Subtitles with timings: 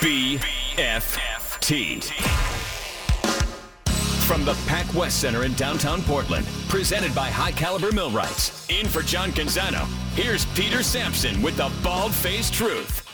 [0.00, 0.44] BFT.
[4.28, 8.70] From the Pac West Center in downtown Portland, presented by High Caliber Millwrights.
[8.70, 13.04] In for John Canzano, here's Peter Sampson with the bald faced truth.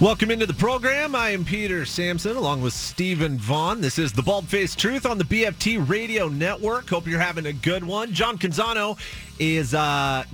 [0.00, 1.14] Welcome into the program.
[1.14, 3.80] I am Peter Sampson along with Stephen Vaughn.
[3.80, 6.88] This is the Bald Faced Truth on the BFT Radio Network.
[6.88, 8.12] Hope you're having a good one.
[8.12, 8.98] John Canzano
[9.38, 10.24] is uh,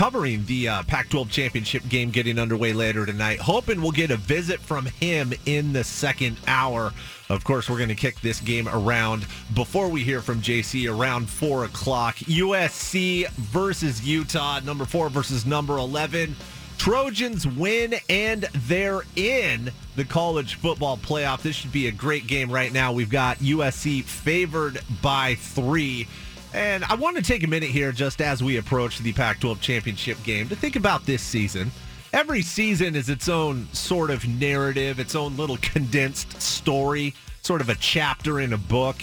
[0.00, 3.38] covering the uh, Pac 12 championship game getting underway later tonight.
[3.38, 6.90] Hoping we'll get a visit from him in the second hour.
[7.28, 11.28] Of course, we're going to kick this game around before we hear from JC around
[11.28, 12.16] 4 o'clock.
[12.16, 16.34] USC versus Utah, number 4 versus number 11.
[16.78, 21.42] Trojans win and they're in the college football playoff.
[21.42, 22.94] This should be a great game right now.
[22.94, 26.08] We've got USC favored by three.
[26.52, 29.60] And I want to take a minute here just as we approach the Pac 12
[29.60, 31.70] championship game to think about this season.
[32.12, 37.68] Every season is its own sort of narrative, its own little condensed story, sort of
[37.68, 38.96] a chapter in a book.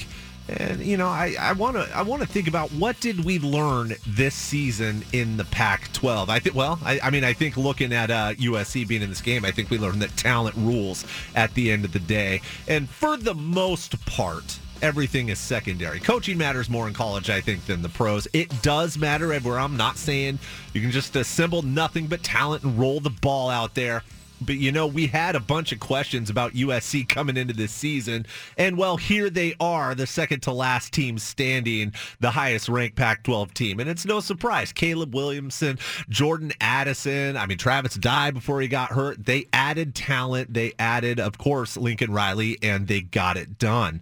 [0.49, 3.93] And you know, I want to I want to think about what did we learn
[4.07, 6.29] this season in the Pac-12.
[6.29, 9.19] I think well, I, I mean, I think looking at uh, USC being in this
[9.19, 12.89] game, I think we learned that talent rules at the end of the day, and
[12.89, 14.59] for the most part.
[14.81, 15.99] Everything is secondary.
[15.99, 18.27] Coaching matters more in college, I think, than the pros.
[18.33, 19.59] It does matter everywhere.
[19.59, 20.39] I'm not saying
[20.73, 24.03] you can just assemble nothing but talent and roll the ball out there.
[24.39, 28.25] But you know, we had a bunch of questions about USC coming into this season.
[28.57, 33.23] And well, here they are, the second to last team standing, the highest ranked Pac
[33.23, 33.79] 12 team.
[33.79, 34.71] And it's no surprise.
[34.71, 39.25] Caleb Williamson, Jordan Addison, I mean, Travis Dye before he got hurt.
[39.25, 40.53] They added talent.
[40.53, 44.01] They added, of course, Lincoln Riley, and they got it done.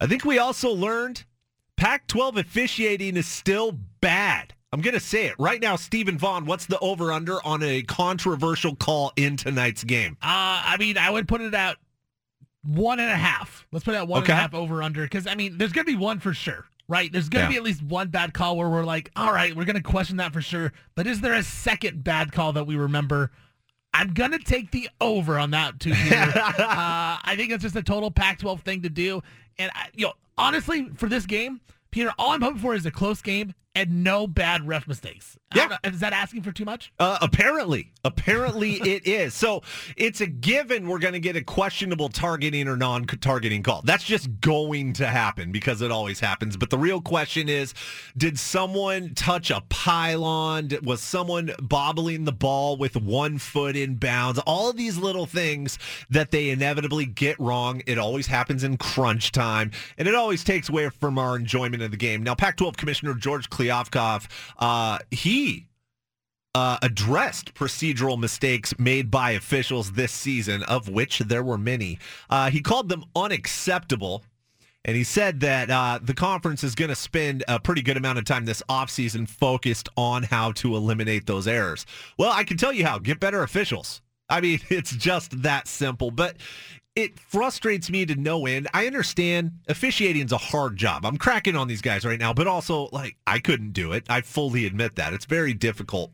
[0.00, 1.24] I think we also learned
[1.76, 4.54] Pac 12 officiating is still bad.
[4.72, 5.76] I'm going to say it right now.
[5.76, 10.16] Stephen Vaughn, what's the over under on a controversial call in tonight's game?
[10.20, 11.76] Uh, I mean, I would put it at
[12.64, 13.66] one and a half.
[13.70, 14.32] Let's put it at one okay.
[14.32, 16.66] and a half over under because, I mean, there's going to be one for sure,
[16.88, 17.12] right?
[17.12, 17.54] There's going to yeah.
[17.54, 20.16] be at least one bad call where we're like, all right, we're going to question
[20.16, 20.72] that for sure.
[20.96, 23.30] But is there a second bad call that we remember?
[23.94, 25.92] I'm gonna take the over on that too.
[25.92, 25.94] uh,
[26.58, 29.22] I think it's just a total Pac-12 thing to do,
[29.58, 31.60] and I, you know, honestly, for this game,
[31.92, 35.36] Peter, all I'm hoping for is a close game and no bad ref mistakes.
[35.54, 35.76] Yeah.
[35.84, 36.92] Is that asking for too much?
[36.98, 37.92] Uh, apparently.
[38.04, 39.34] Apparently it is.
[39.34, 39.62] So
[39.96, 43.82] it's a given we're going to get a questionable targeting or non targeting call.
[43.84, 46.56] That's just going to happen because it always happens.
[46.56, 47.74] But the real question is
[48.16, 50.70] did someone touch a pylon?
[50.82, 54.40] Was someone bobbling the ball with one foot in bounds?
[54.40, 55.78] All of these little things
[56.10, 57.82] that they inevitably get wrong.
[57.86, 61.90] It always happens in crunch time, and it always takes away from our enjoyment of
[61.90, 62.22] the game.
[62.22, 64.26] Now, Pac 12 Commissioner George Kliavkoff,
[64.58, 65.66] uh, he
[66.54, 71.98] uh, addressed procedural mistakes made by officials this season, of which there were many.
[72.30, 74.22] Uh, he called them unacceptable.
[74.86, 78.18] And he said that uh, the conference is going to spend a pretty good amount
[78.18, 81.86] of time this offseason focused on how to eliminate those errors.
[82.18, 82.98] Well, I can tell you how.
[82.98, 84.02] Get better officials.
[84.28, 86.10] I mean, it's just that simple.
[86.10, 86.36] But
[86.96, 88.68] it frustrates me to no end.
[88.72, 91.04] I understand officiating is a hard job.
[91.04, 94.04] I'm cracking on these guys right now, but also like I couldn't do it.
[94.08, 95.12] I fully admit that.
[95.12, 96.12] It's very difficult.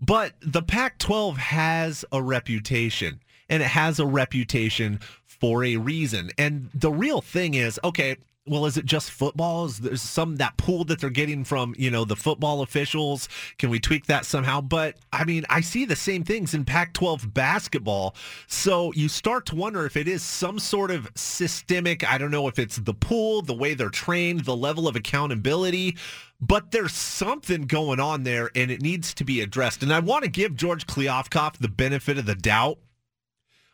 [0.00, 6.30] But the Pac-12 has a reputation and it has a reputation for a reason.
[6.36, 8.16] And the real thing is, okay,
[8.48, 9.66] well, is it just football?
[9.66, 13.28] Is there some that pool that they're getting from you know the football officials?
[13.58, 14.60] Can we tweak that somehow?
[14.60, 18.14] But I mean, I see the same things in Pac-12 basketball.
[18.46, 22.08] So you start to wonder if it is some sort of systemic.
[22.08, 25.96] I don't know if it's the pool, the way they're trained, the level of accountability.
[26.40, 29.82] But there's something going on there, and it needs to be addressed.
[29.82, 32.78] And I want to give George Kliavkoff the benefit of the doubt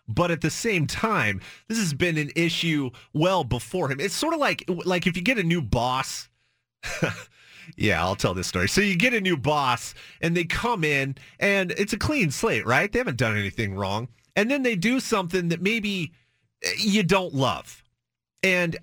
[0.07, 4.01] but at the same time, this has been an issue well before him.
[4.01, 6.29] It's sort of like like if you get a new boss.
[7.77, 8.69] yeah, I'll tell this story.
[8.69, 12.67] So you get a new boss and they come in and it's a clean slate,
[12.67, 12.93] right?
[12.93, 14.09] They haven't done anything wrong.
[14.37, 16.13] And then they do something that maybe
[16.63, 17.83] eh, you don't love.
[18.43, 18.77] And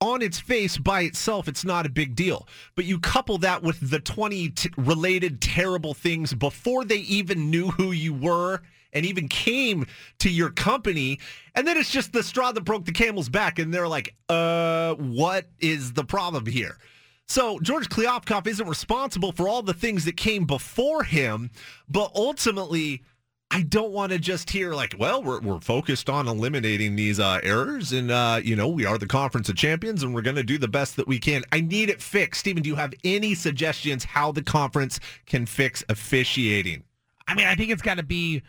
[0.00, 2.48] on its face by itself, it's not a big deal.
[2.74, 7.68] But you couple that with the 20 t- related terrible things before they even knew
[7.68, 8.62] who you were
[8.94, 9.86] and even came
[10.20, 11.18] to your company.
[11.54, 13.58] And then it's just the straw that broke the camel's back.
[13.58, 16.78] And they're like, uh, what is the problem here?
[17.26, 21.50] So George Kliavkoff isn't responsible for all the things that came before him,
[21.88, 23.02] but ultimately,
[23.50, 27.38] I don't want to just hear like, well, we're, we're focused on eliminating these uh,
[27.42, 30.42] errors, and uh, you know we are the conference of champions, and we're going to
[30.42, 31.44] do the best that we can.
[31.52, 32.40] I need it fixed.
[32.40, 36.82] Stephen, do you have any suggestions how the conference can fix officiating?
[37.28, 38.42] I mean, I think it's got to be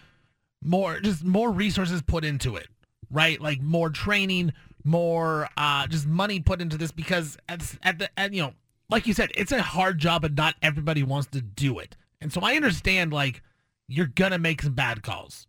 [0.66, 2.68] more just more resources put into it,
[3.12, 3.40] right?
[3.40, 4.54] Like more training,
[4.84, 8.54] more uh, just money put into this because at, at the at, you know,
[8.90, 11.96] like you said, it's a hard job and not everybody wants to do it.
[12.22, 13.42] And so I understand like
[13.88, 15.48] you're gonna make some bad calls,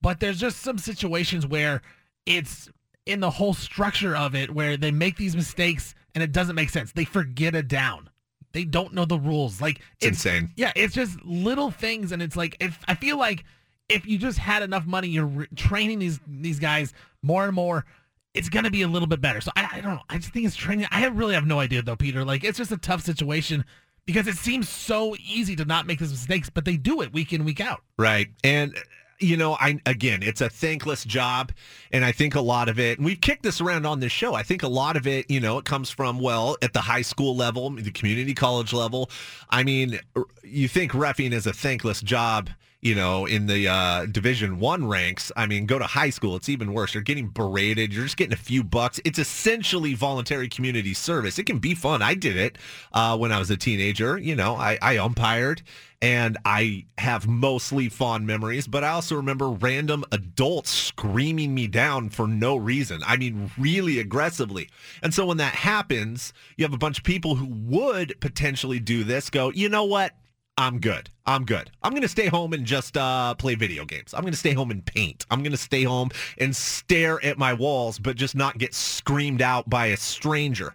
[0.00, 1.82] but there's just some situations where
[2.26, 2.68] it's
[3.06, 6.70] in the whole structure of it where they make these mistakes and it doesn't make
[6.70, 6.92] sense.
[6.92, 8.08] They forget a down.
[8.52, 9.60] They don't know the rules.
[9.60, 10.52] Like it's, it's insane.
[10.56, 13.44] Yeah, it's just little things, and it's like if I feel like
[13.88, 16.92] if you just had enough money, you're re- training these these guys
[17.22, 17.84] more and more.
[18.32, 19.40] It's gonna be a little bit better.
[19.40, 20.02] So I, I don't know.
[20.08, 20.86] I just think it's training.
[20.90, 22.24] I really have no idea though, Peter.
[22.24, 23.64] Like it's just a tough situation
[24.06, 27.32] because it seems so easy to not make these mistakes, but they do it week
[27.32, 27.82] in week out.
[27.98, 28.74] Right, and
[29.20, 31.52] you know, I again, it's a thankless job,
[31.92, 32.98] and I think a lot of it.
[32.98, 34.34] And we've kicked this around on this show.
[34.34, 37.02] I think a lot of it, you know, it comes from well at the high
[37.02, 39.10] school level, the community college level.
[39.50, 40.00] I mean,
[40.42, 42.50] you think refing is a thankless job
[42.84, 45.32] you know, in the uh, Division One ranks.
[45.34, 46.92] I mean, go to high school; it's even worse.
[46.92, 47.94] You're getting berated.
[47.94, 49.00] You're just getting a few bucks.
[49.06, 51.38] It's essentially voluntary community service.
[51.38, 52.02] It can be fun.
[52.02, 52.58] I did it
[52.92, 54.18] uh, when I was a teenager.
[54.18, 55.62] You know, I, I umpired,
[56.02, 58.66] and I have mostly fond memories.
[58.66, 63.00] But I also remember random adults screaming me down for no reason.
[63.06, 64.68] I mean, really aggressively.
[65.02, 69.04] And so when that happens, you have a bunch of people who would potentially do
[69.04, 69.30] this.
[69.30, 70.12] Go, you know what?
[70.56, 71.10] I'm good.
[71.26, 71.70] I'm good.
[71.82, 74.14] I'm going to stay home and just uh, play video games.
[74.14, 75.26] I'm going to stay home and paint.
[75.30, 79.42] I'm going to stay home and stare at my walls, but just not get screamed
[79.42, 80.74] out by a stranger.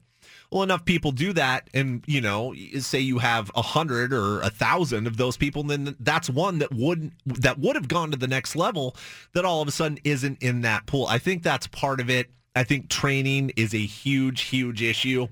[0.51, 4.49] Well, enough people do that, and you know, say you have a hundred or a
[4.49, 8.17] thousand of those people, and then that's one that would that would have gone to
[8.17, 8.95] the next level.
[9.33, 11.05] That all of a sudden isn't in that pool.
[11.05, 12.31] I think that's part of it.
[12.55, 15.27] I think training is a huge, huge issue.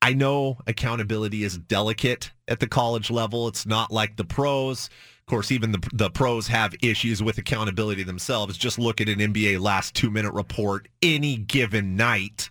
[0.00, 3.48] I know accountability is delicate at the college level.
[3.48, 4.88] It's not like the pros.
[5.20, 8.56] Of course, even the, the pros have issues with accountability themselves.
[8.56, 12.50] Just look at an NBA last two minute report any given night.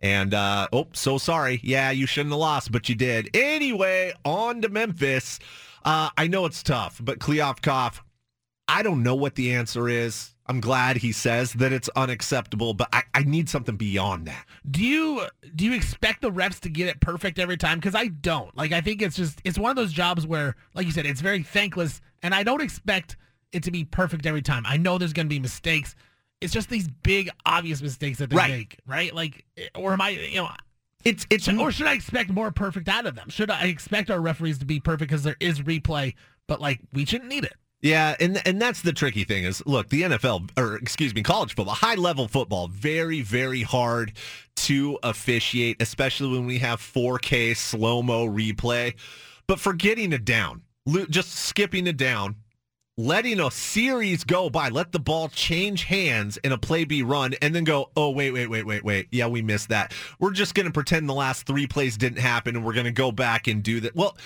[0.00, 1.60] And, uh, oh, so sorry.
[1.62, 3.30] Yeah, you shouldn't have lost, but you did.
[3.34, 5.38] Anyway, on to Memphis.
[5.84, 8.00] Uh, I know it's tough, but Kliavkoff,
[8.68, 10.33] I don't know what the answer is.
[10.46, 14.44] I'm glad he says that it's unacceptable, but I, I need something beyond that.
[14.70, 15.22] Do you
[15.56, 17.78] do you expect the refs to get it perfect every time?
[17.78, 18.54] Because I don't.
[18.56, 21.22] Like I think it's just it's one of those jobs where, like you said, it's
[21.22, 23.16] very thankless, and I don't expect
[23.52, 24.64] it to be perfect every time.
[24.66, 25.94] I know there's going to be mistakes.
[26.40, 28.50] It's just these big obvious mistakes that they right.
[28.50, 29.14] make, right?
[29.14, 30.50] Like, or am I, you know,
[31.04, 33.30] it's it's or should I expect more perfect out of them?
[33.30, 36.14] Should I expect our referees to be perfect because there is replay,
[36.46, 37.54] but like we shouldn't need it?
[37.84, 41.54] Yeah, and and that's the tricky thing is look, the NFL or excuse me, college
[41.54, 44.14] football, high level football, very very hard
[44.56, 48.94] to officiate, especially when we have 4K slow-mo replay.
[49.46, 50.62] But for getting it down,
[51.10, 52.36] just skipping it down,
[52.96, 57.34] letting a series go by, let the ball change hands and a play be run,
[57.42, 59.08] and then go, oh, wait, wait, wait, wait, wait.
[59.10, 59.92] Yeah, we missed that.
[60.18, 62.92] We're just going to pretend the last three plays didn't happen and we're going to
[62.92, 63.94] go back and do that.
[63.94, 64.16] Well,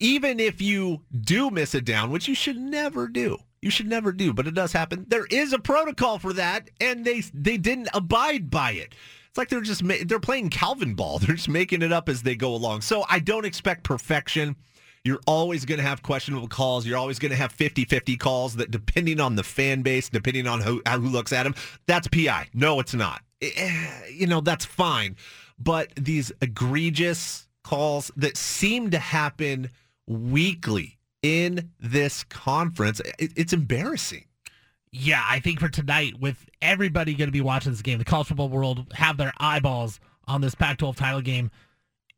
[0.00, 4.12] even if you do miss it down, which you should never do, you should never
[4.12, 5.04] do, but it does happen.
[5.08, 8.94] There is a protocol for that, and they they didn't abide by it.
[9.28, 11.18] It's like they're just they're playing Calvin ball.
[11.20, 12.82] They're just making it up as they go along.
[12.82, 14.56] So I don't expect perfection.
[15.04, 16.86] You're always going to have questionable calls.
[16.86, 20.60] You're always going to have 50-50 calls that, depending on the fan base, depending on
[20.60, 21.54] who who looks at them,
[21.86, 22.48] that's PI.
[22.52, 23.22] No, it's not.
[23.40, 25.16] Eh, you know that's fine,
[25.58, 29.70] but these egregious calls that seem to happen
[30.08, 33.00] weekly in this conference.
[33.18, 34.24] It, it's embarrassing.
[34.90, 38.28] Yeah, I think for tonight, with everybody going to be watching this game, the college
[38.28, 41.50] football world have their eyeballs on this Pac 12 title game.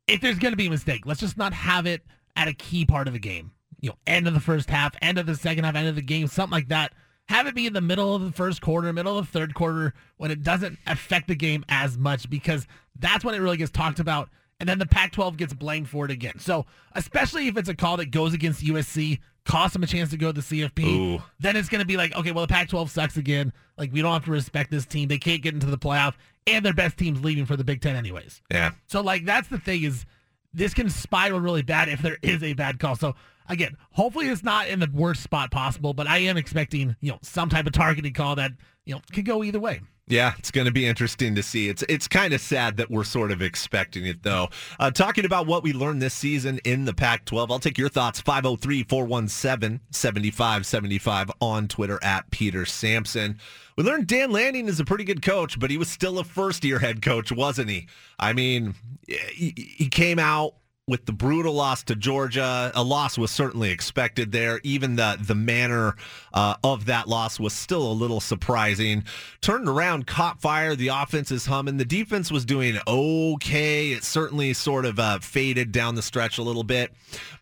[0.07, 2.01] If there's going to be a mistake, let's just not have it
[2.35, 3.51] at a key part of the game.
[3.81, 6.01] You know, end of the first half, end of the second half, end of the
[6.01, 6.93] game, something like that.
[7.27, 9.93] Have it be in the middle of the first quarter, middle of the third quarter,
[10.17, 12.67] when it doesn't affect the game as much, because
[12.99, 14.29] that's when it really gets talked about
[14.61, 16.37] and then the Pac 12 gets blamed for it again.
[16.37, 20.17] So, especially if it's a call that goes against USC, costs them a chance to
[20.17, 21.23] go to the CFP, Ooh.
[21.39, 23.51] then it's going to be like, okay, well, the Pac 12 sucks again.
[23.75, 25.07] Like, we don't have to respect this team.
[25.07, 26.13] They can't get into the playoff,
[26.45, 28.43] and their best team's leaving for the Big Ten, anyways.
[28.51, 28.73] Yeah.
[28.85, 30.05] So, like, that's the thing is
[30.53, 32.95] this can spiral really bad if there is a bad call.
[32.95, 33.15] So,
[33.49, 37.17] again, hopefully it's not in the worst spot possible, but I am expecting, you know,
[37.23, 38.51] some type of targeting call that,
[38.85, 39.81] you know, could go either way.
[40.07, 41.69] Yeah, it's going to be interesting to see.
[41.69, 44.49] It's it's kind of sad that we're sort of expecting it, though.
[44.77, 47.87] Uh, talking about what we learned this season in the Pac 12, I'll take your
[47.87, 53.39] thoughts 503 417 7575 on Twitter at Peter Sampson.
[53.77, 56.65] We learned Dan Lanning is a pretty good coach, but he was still a first
[56.65, 57.87] year head coach, wasn't he?
[58.19, 58.75] I mean,
[59.07, 60.55] he, he came out
[60.91, 62.69] with the brutal loss to Georgia.
[62.75, 64.59] A loss was certainly expected there.
[64.63, 65.95] Even the the manner
[66.33, 69.05] uh, of that loss was still a little surprising.
[69.39, 70.75] Turned around, caught fire.
[70.75, 71.77] The offense is humming.
[71.77, 73.93] The defense was doing okay.
[73.93, 76.91] It certainly sort of uh, faded down the stretch a little bit,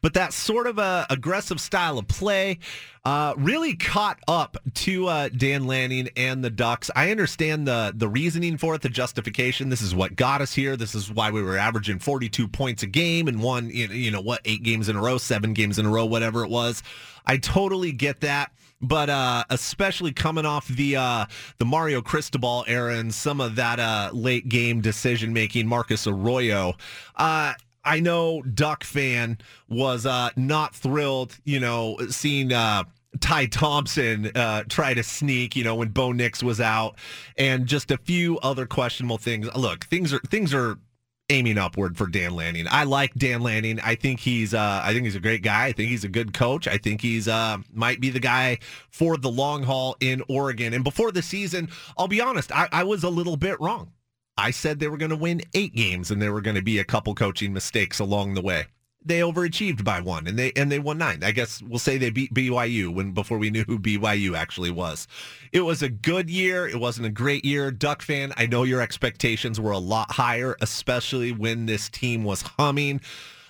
[0.04, 2.60] but that sort of uh, aggressive style of play
[3.06, 6.92] uh, really caught up to uh, Dan Lanning and the Ducks.
[6.96, 9.70] I understand the the reasoning for it, the justification.
[9.70, 10.76] This is what got us here.
[10.76, 14.42] This is why we were averaging 42 points a game and won, you know, what,
[14.46, 16.84] eight games in a row, seven games in a row, whatever it was.
[17.26, 18.52] I totally get that
[18.82, 21.26] but uh, especially coming off the uh,
[21.58, 26.76] the Mario Cristobal era and some of that uh, late game decision making, Marcus Arroyo.
[27.90, 32.84] I know Duck fan was uh, not thrilled, you know, seeing uh,
[33.20, 36.98] Ty Thompson uh, try to sneak, you know, when Bo Nix was out,
[37.36, 39.50] and just a few other questionable things.
[39.56, 40.78] Look, things are things are
[41.32, 42.68] aiming upward for Dan Lanning.
[42.70, 43.80] I like Dan Lanning.
[43.80, 45.66] I think he's uh, I think he's a great guy.
[45.66, 46.68] I think he's a good coach.
[46.68, 48.60] I think he's uh, might be the guy
[48.92, 50.76] for the long haul in Oregon.
[50.76, 53.94] And before the season, I'll be honest, I, I was a little bit wrong.
[54.40, 56.80] I said they were going to win eight games and there were going to be
[56.80, 58.68] a couple coaching mistakes along the way.
[59.04, 61.24] They overachieved by one and they and they won nine.
[61.24, 65.08] I guess we'll say they beat BYU when before we knew who BYU actually was.
[65.52, 66.68] It was a good year.
[66.68, 67.70] It wasn't a great year.
[67.70, 72.42] Duck fan, I know your expectations were a lot higher, especially when this team was
[72.42, 73.02] humming.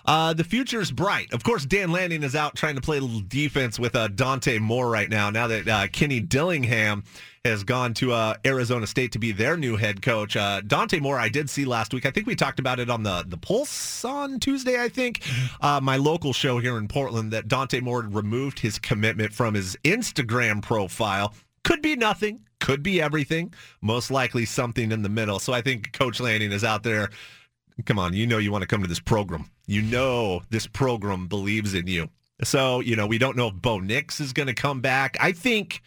[0.06, 1.34] Uh, the future is bright.
[1.34, 4.60] Of course, Dan Lanning is out trying to play a little defense with uh, Dante
[4.60, 5.30] Moore right now.
[5.30, 7.04] Now that uh, Kenny Dillingham
[7.46, 10.36] has gone to uh, Arizona State to be their new head coach.
[10.36, 12.06] Uh, Dante Moore, I did see last week.
[12.06, 14.82] I think we talked about it on the the Pulse on Tuesday.
[14.82, 15.24] I think
[15.62, 19.78] uh, my local show here in Portland that Dante Moore removed his commitment from his
[19.84, 21.34] Instagram profile.
[21.64, 22.42] Could be nothing.
[22.60, 23.54] Could be everything.
[23.82, 25.40] Most likely something in the middle.
[25.40, 27.10] So I think Coach Lanning is out there.
[27.86, 29.50] Come on, you know you want to come to this program.
[29.68, 32.10] You know this program believes in you.
[32.44, 35.18] So, you know, we don't know if Bo Nix is going to come back.
[35.20, 35.82] I think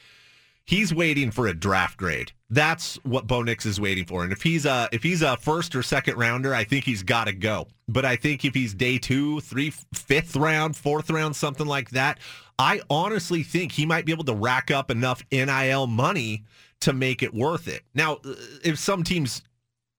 [0.65, 2.33] he's waiting for a draft grade.
[2.51, 4.23] That's what Bo Nix is waiting for.
[4.23, 7.25] And if he's a if he's a first or second rounder, I think he's got
[7.25, 7.69] to go.
[7.89, 12.19] But I think if he's day two, three, fifth round, fourth round, something like that,
[12.59, 16.45] I honestly think he might be able to rack up enough NIL money
[16.81, 17.83] to make it worth it.
[17.95, 18.35] Now, uh,
[18.65, 19.43] if some teams,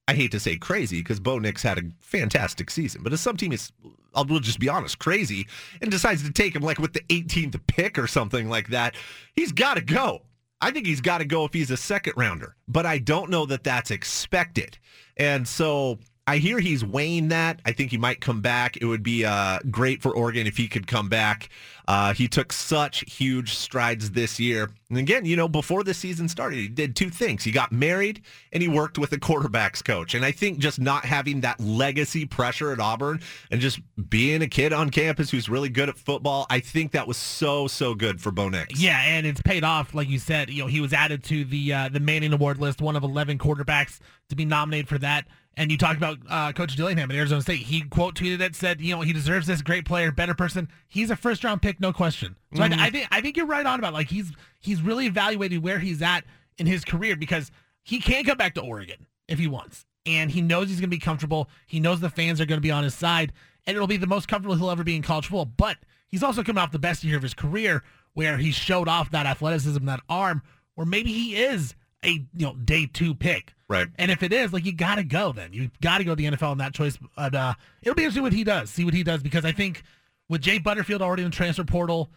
[0.08, 3.38] I hate to say crazy because Bo Nix had a fantastic season, but if some
[3.38, 3.72] team is,
[4.14, 5.48] I'll we'll just be honest, crazy
[5.82, 8.96] and decides to take him like with the 18th pick or something like that,
[9.34, 10.24] he's got to go.
[10.60, 13.46] I think he's got to go if he's a second rounder, but I don't know
[13.46, 14.78] that that's expected.
[15.18, 17.60] And so I hear he's weighing that.
[17.66, 18.78] I think he might come back.
[18.78, 21.50] It would be uh, great for Oregon if he could come back.
[21.86, 24.70] Uh, he took such huge strides this year.
[24.90, 27.44] And again, you know, before the season started, he did two things.
[27.44, 28.22] He got married
[28.54, 30.14] and he worked with a quarterbacks coach.
[30.14, 33.20] And I think just not having that legacy pressure at Auburn
[33.52, 37.06] and just being a kid on campus who's really good at football, I think that
[37.06, 38.80] was so, so good for Bo Nix.
[38.80, 39.94] Yeah, and it's paid off.
[39.94, 42.82] Like you said, you know, he was added to the uh, the Manning Award list,
[42.82, 44.00] one of 11 quarterbacks
[44.30, 45.26] to be nominated for that.
[45.56, 47.60] And you talked about uh, Coach Dillingham at Arizona State.
[47.60, 50.68] He quote tweeted it, said, you know, he deserves this great player, better person.
[50.88, 52.36] He's a first round pick, no question.
[52.56, 52.80] So mm-hmm.
[52.80, 55.80] I, I, think I think you're right on about like he's he's really evaluating where
[55.80, 56.24] he's at
[56.58, 57.52] in his career because
[57.84, 60.96] he can come back to Oregon if he wants, and he knows he's going to
[60.96, 61.50] be comfortable.
[61.68, 63.32] He knows the fans are going to be on his side,
[63.68, 65.46] and it'll be the most comfortable he'll ever be in college football.
[65.46, 67.84] But he's also coming off the best year of his career,
[68.14, 70.42] where he showed off that athleticism, that arm,
[70.74, 73.54] where maybe he is a you know day two pick.
[73.68, 73.88] Right.
[73.98, 75.32] And if it is, like you got to go.
[75.32, 76.98] Then you got to go to the NFL in that choice.
[77.16, 78.70] But uh, it'll be interesting what he does.
[78.70, 79.84] See what he does because I think
[80.30, 82.12] with Jay Butterfield already in the transfer portal,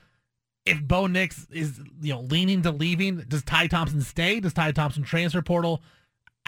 [0.64, 4.40] if Bo Nix is you know leaning to leaving, does Ty Thompson stay?
[4.40, 5.82] Does Ty Thompson transfer portal?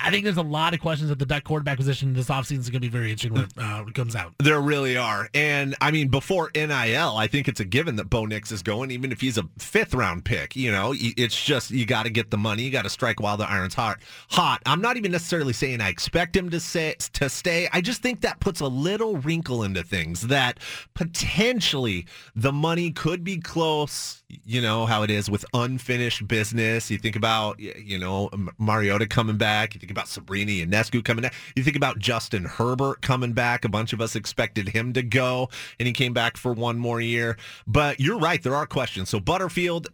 [0.02, 2.70] I think there's a lot of questions at the Duck quarterback position this offseason is
[2.70, 4.34] going to be very interesting when uh, it, comes out.
[4.38, 5.28] There really are.
[5.34, 8.90] And I mean, before NIL, I think it's a given that Bo Nix is going,
[8.90, 10.56] even if he's a fifth round pick.
[10.56, 12.62] You know, it's just you got to get the money.
[12.62, 13.98] You got to strike while the iron's hot.
[14.30, 14.62] Hot.
[14.66, 17.68] I'm not even necessarily saying I expect him to say to stay.
[17.72, 20.58] I just think that puts a little wrinkle into things that
[20.94, 24.17] potentially the money could be close.
[24.28, 26.90] You know how it is with unfinished business.
[26.90, 29.74] You think about you know Mariota coming back.
[29.74, 31.34] You think about Sabrina Ionescu coming back.
[31.56, 33.64] You think about Justin Herbert coming back.
[33.64, 35.48] A bunch of us expected him to go,
[35.80, 37.38] and he came back for one more year.
[37.66, 38.42] But you're right.
[38.42, 39.08] There are questions.
[39.08, 39.88] So Butterfield,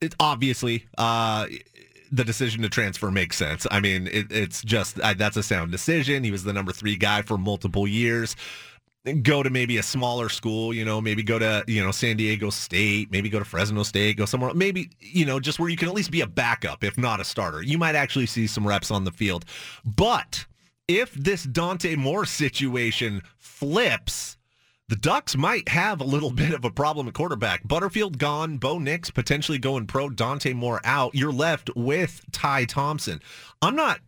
[0.00, 1.48] it, obviously, uh,
[2.12, 3.66] the decision to transfer makes sense.
[3.72, 6.22] I mean, it, it's just that's a sound decision.
[6.22, 8.36] He was the number three guy for multiple years
[9.22, 12.50] go to maybe a smaller school, you know, maybe go to, you know, San Diego
[12.50, 15.88] State, maybe go to Fresno State, go somewhere, maybe, you know, just where you can
[15.88, 17.62] at least be a backup, if not a starter.
[17.62, 19.44] You might actually see some reps on the field.
[19.84, 20.46] But
[20.88, 24.38] if this Dante Moore situation flips,
[24.88, 27.66] the Ducks might have a little bit of a problem at quarterback.
[27.66, 31.14] Butterfield gone, Bo Nix potentially going pro, Dante Moore out.
[31.14, 33.20] You're left with Ty Thompson.
[33.62, 34.00] I'm not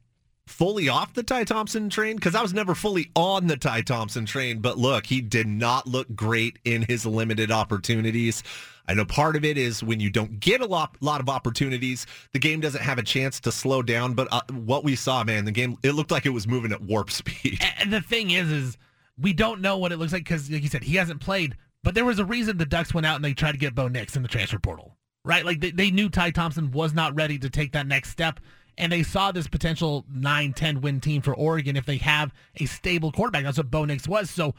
[0.48, 4.26] fully off the Ty Thompson train because I was never fully on the Ty Thompson
[4.26, 4.60] train.
[4.60, 8.42] But look, he did not look great in his limited opportunities.
[8.88, 12.06] I know part of it is when you don't get a lot, lot of opportunities,
[12.32, 14.14] the game doesn't have a chance to slow down.
[14.14, 16.82] But uh, what we saw, man, the game it looked like it was moving at
[16.82, 17.60] warp speed.
[17.78, 18.78] And the thing is, is
[19.18, 21.56] we don't know what it looks like because, like you said, he hasn't played.
[21.84, 23.88] But there was a reason the Ducks went out and they tried to get Bo
[23.88, 25.44] Nix in the transfer portal, right?
[25.44, 28.40] Like they, they knew Ty Thompson was not ready to take that next step
[28.78, 33.12] and they saw this potential 9-10 win team for Oregon if they have a stable
[33.12, 33.44] quarterback.
[33.44, 34.30] That's what Bo Nix was.
[34.30, 34.54] So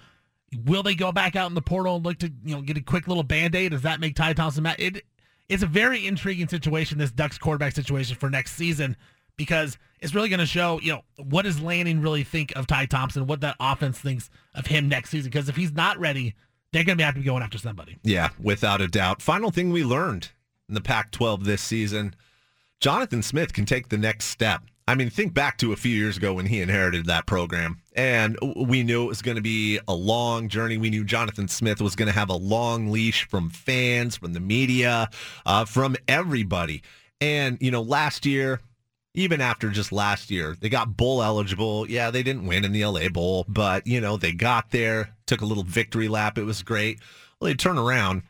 [0.65, 2.81] will they go back out in the portal and look to you know get a
[2.81, 3.71] quick little band-aid?
[3.71, 4.75] Does that make Ty Thompson mad?
[4.77, 5.03] It,
[5.47, 8.95] it's a very intriguing situation, this Ducks quarterback situation for next season,
[9.35, 12.85] because it's really going to show, you know, what does Lanning really think of Ty
[12.85, 15.31] Thompson, what that offense thinks of him next season.
[15.31, 16.35] Because if he's not ready,
[16.71, 17.97] they're going to have to be going after somebody.
[18.03, 19.23] Yeah, without a doubt.
[19.23, 20.29] Final thing we learned
[20.67, 22.15] in the Pac 12 this season–
[22.79, 24.61] Jonathan Smith can take the next step.
[24.87, 28.37] I mean, think back to a few years ago when he inherited that program, and
[28.55, 30.77] we knew it was going to be a long journey.
[30.77, 34.39] We knew Jonathan Smith was going to have a long leash from fans, from the
[34.39, 35.09] media,
[35.45, 36.81] uh, from everybody.
[37.19, 38.61] And, you know, last year,
[39.13, 41.87] even after just last year, they got bowl eligible.
[41.87, 45.41] Yeah, they didn't win in the LA Bowl, but, you know, they got there, took
[45.41, 46.37] a little victory lap.
[46.37, 46.99] It was great.
[47.39, 48.23] Well, they turn around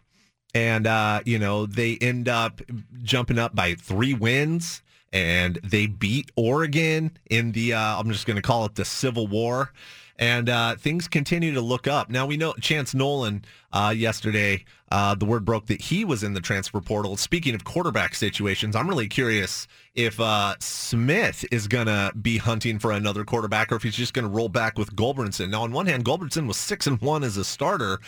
[0.53, 2.61] and uh, you know they end up
[3.03, 8.35] jumping up by three wins and they beat Oregon in the uh, I'm just going
[8.35, 9.71] to call it the Civil War
[10.19, 12.09] and uh, things continue to look up.
[12.09, 14.65] Now we know Chance Nolan uh, yesterday.
[14.91, 17.15] Uh, the word broke that he was in the transfer portal.
[17.15, 19.65] Speaking of quarterback situations, I'm really curious
[19.95, 24.13] if uh, Smith is going to be hunting for another quarterback, or if he's just
[24.13, 25.49] going to roll back with Gulbranson.
[25.51, 27.99] Now, on one hand, Gulbranson was six and one as a starter,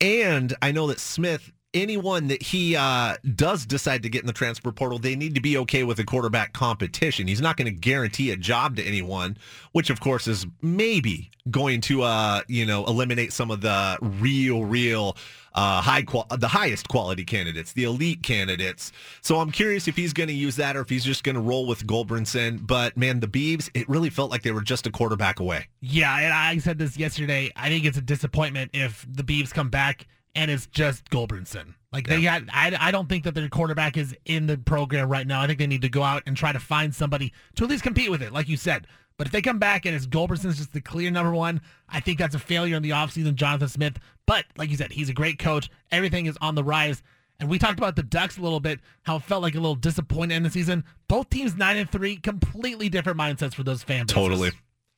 [0.00, 4.32] and I know that Smith anyone that he uh, does decide to get in the
[4.32, 7.26] transfer portal, they need to be okay with a quarterback competition.
[7.26, 9.36] He's not going to guarantee a job to anyone,
[9.72, 14.64] which of course is maybe going to uh, you know eliminate some of the real,
[14.64, 15.16] real
[15.54, 18.92] uh, high qual- the highest quality candidates, the elite candidates.
[19.20, 21.40] So I'm curious if he's going to use that or if he's just going to
[21.40, 22.66] roll with Gulbranson.
[22.66, 25.68] But man, the Beavs, it really felt like they were just a quarterback away.
[25.80, 27.50] Yeah, and I said this yesterday.
[27.56, 31.74] I think it's a disappointment if the Beavs come back and it's just Gulbranson.
[31.92, 32.16] Like yeah.
[32.16, 35.40] they got, I, I don't think that their quarterback is in the program right now.
[35.40, 37.82] I think they need to go out and try to find somebody to at least
[37.82, 38.86] compete with it, like you said.
[39.16, 42.18] But if they come back and it's Gulbranson's just the clear number one, I think
[42.18, 43.98] that's a failure in the offseason, Jonathan Smith.
[44.24, 45.68] But like you said, he's a great coach.
[45.90, 47.02] Everything is on the rise.
[47.38, 49.74] And we talked about the Ducks a little bit, how it felt like a little
[49.74, 50.84] disappointed in the season.
[51.08, 54.12] Both teams nine and three, completely different mindsets for those fans.
[54.12, 54.52] Totally.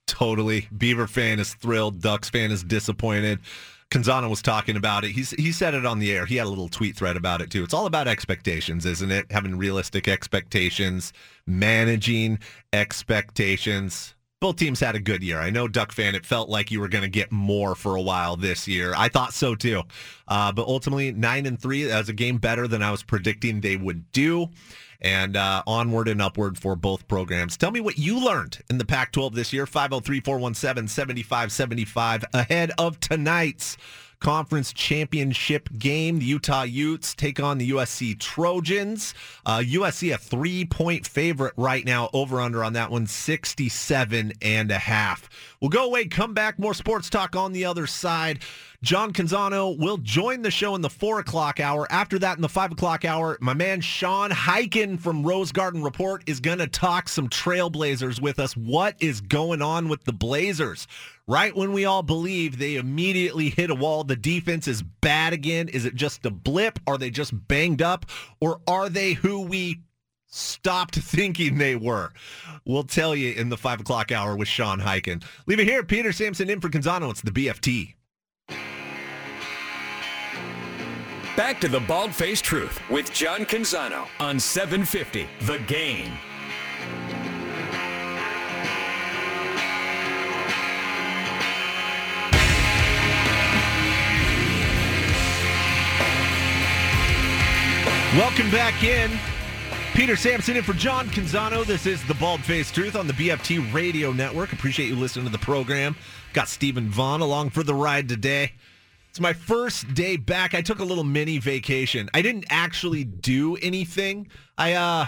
[0.06, 0.68] Totally.
[0.76, 2.00] Beaver fan is thrilled.
[2.00, 3.38] Ducks fan is disappointed.
[3.92, 5.10] Canzano was talking about it.
[5.10, 6.24] He's he said it on the air.
[6.24, 7.62] He had a little tweet thread about it too.
[7.62, 9.30] It's all about expectations, isn't it?
[9.30, 11.12] Having realistic expectations,
[11.46, 12.38] managing
[12.72, 14.14] expectations.
[14.40, 15.38] Both teams had a good year.
[15.38, 16.14] I know Duck fan.
[16.14, 18.94] It felt like you were going to get more for a while this year.
[18.96, 19.82] I thought so too.
[20.26, 21.84] Uh, but ultimately, nine and three.
[21.84, 24.48] That was a game better than I was predicting they would do
[25.02, 27.56] and uh, onward and upward for both programs.
[27.56, 29.66] Tell me what you learned in the Pac 12 this year.
[29.66, 33.76] 503 417 7575 ahead of tonight's
[34.22, 36.20] conference championship game.
[36.20, 39.14] The Utah Utes take on the USC Trojans.
[39.44, 42.08] Uh, USC a three point favorite right now.
[42.12, 45.28] Over under on that one, 67 and a half.
[45.60, 46.58] We'll go away, come back.
[46.60, 48.38] More sports talk on the other side.
[48.82, 51.86] John Canzano will join the show in the four o'clock hour.
[51.90, 56.24] After that, in the five o'clock hour, my man Sean Highkin from Rose Garden Report
[56.26, 58.56] is going to talk some Trailblazers with us.
[58.56, 60.88] What is going on with the Blazers?
[61.28, 65.68] Right when we all believe they immediately hit a wall, the defense is bad again.
[65.68, 66.80] Is it just a blip?
[66.86, 68.06] Are they just banged up?
[68.40, 69.82] Or are they who we
[70.32, 72.10] stopped thinking they were.
[72.64, 75.22] We'll tell you in the 5 o'clock hour with Sean Highkin.
[75.46, 75.84] Leave it here.
[75.84, 77.10] Peter Sampson in for Canzano.
[77.10, 77.94] It's the BFT.
[81.36, 86.12] Back to the Bald Faced Truth with John Canzano on 750 The Game.
[98.16, 99.10] Welcome back in.
[99.94, 101.64] Peter Sampson in for John Canzano.
[101.64, 104.52] This is the Bald Faced Truth on the BFT Radio Network.
[104.52, 105.96] Appreciate you listening to the program.
[106.34, 108.52] Got Stephen Vaughn along for the ride today.
[109.08, 110.52] It's my first day back.
[110.52, 112.10] I took a little mini vacation.
[112.12, 114.28] I didn't actually do anything.
[114.58, 115.06] I uh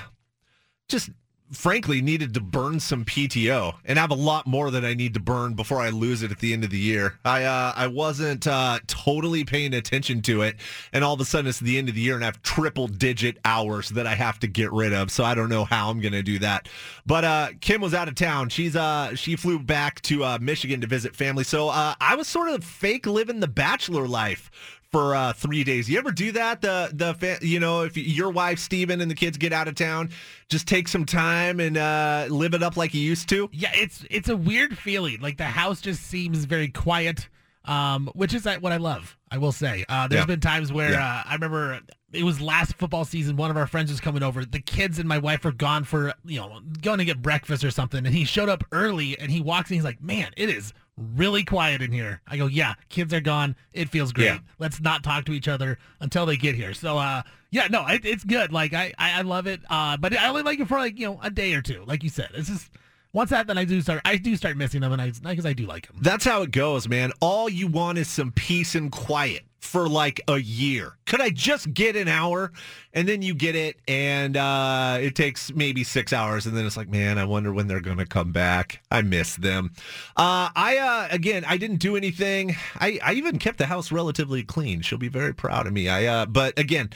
[0.88, 1.10] just
[1.54, 5.20] frankly needed to burn some PTO and have a lot more than I need to
[5.20, 7.18] burn before I lose it at the end of the year.
[7.24, 10.56] I uh, I wasn't uh, totally paying attention to it,
[10.92, 12.88] and all of a sudden it's the end of the year and I have triple
[12.88, 15.10] digit hours that I have to get rid of.
[15.10, 16.68] So I don't know how I'm going to do that.
[17.06, 18.48] But uh, Kim was out of town.
[18.48, 21.44] She's uh she flew back to uh, Michigan to visit family.
[21.44, 24.50] So uh, I was sort of fake living the bachelor life
[24.94, 25.90] for uh, three days.
[25.90, 26.60] You ever do that?
[26.60, 30.10] The the you know if your wife Stephen and the kids get out of town,
[30.48, 33.50] just take some time and uh, live it up like you used to.
[33.52, 35.20] Yeah, it's it's a weird feeling.
[35.20, 37.28] Like the house just seems very quiet,
[37.64, 39.18] um, which is what I love.
[39.32, 39.84] I will say.
[39.88, 40.26] Uh, there's yeah.
[40.26, 41.04] been times where yeah.
[41.04, 41.80] uh, I remember
[42.12, 43.34] it was last football season.
[43.34, 44.44] One of our friends was coming over.
[44.44, 47.72] The kids and my wife were gone for you know going to get breakfast or
[47.72, 49.18] something, and he showed up early.
[49.18, 49.74] And he walks in.
[49.74, 52.20] He's like, "Man, it is." Really quiet in here.
[52.26, 53.56] I go, yeah, kids are gone.
[53.72, 54.26] It feels great.
[54.26, 54.38] Yeah.
[54.58, 56.74] Let's not talk to each other until they get here.
[56.74, 58.52] So, uh, yeah, no, it, it's good.
[58.52, 59.60] Like I, I, I love it.
[59.68, 61.84] Uh, but I only like it for like you know a day or two.
[61.86, 62.70] Like you said, it's just
[63.12, 64.00] once that, then I do start.
[64.04, 65.98] I do start missing them, and I because I do like them.
[66.00, 67.12] That's how it goes, man.
[67.20, 70.96] All you want is some peace and quiet for like a year.
[71.06, 72.52] Could I just get an hour?
[72.92, 76.76] And then you get it, and uh, it takes maybe six hours, and then it's
[76.76, 78.80] like, man, I wonder when they're going to come back.
[78.90, 79.72] I miss them.
[80.16, 82.56] Uh, I uh, again, I didn't do anything.
[82.78, 84.82] I, I even kept the house relatively clean.
[84.82, 85.88] She'll be very proud of me.
[85.88, 86.90] I uh, but again,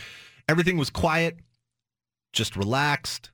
[0.48, 1.38] everything was quiet,
[2.32, 3.30] just relaxed,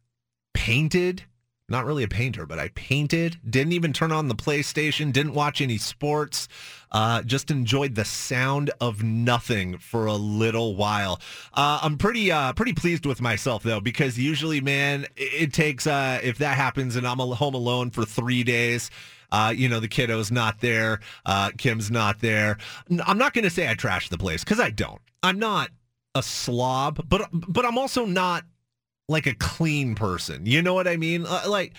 [0.55, 1.25] painted
[1.68, 3.38] not really a painter, but I painted.
[3.48, 5.12] Didn't even turn on the PlayStation.
[5.12, 6.46] Didn't watch any sports.
[6.92, 11.20] Uh, just enjoyed the sound of nothing for a little while.
[11.55, 16.20] Uh, I'm pretty uh, pretty pleased with myself though, because usually, man, it, takes uh,
[16.22, 18.90] if that happens and I'm home alone for three days.
[19.33, 21.00] Uh, you know, the kiddo's not there.
[21.27, 22.57] Uh, Kim's not there.
[23.05, 25.00] I'm not going to say I trashed the place because I don't.
[25.24, 25.70] I'm not
[26.14, 28.44] a slob, but but I'm also not
[29.08, 30.46] like a clean person.
[30.46, 31.26] You know what I mean?
[31.26, 31.74] Uh, like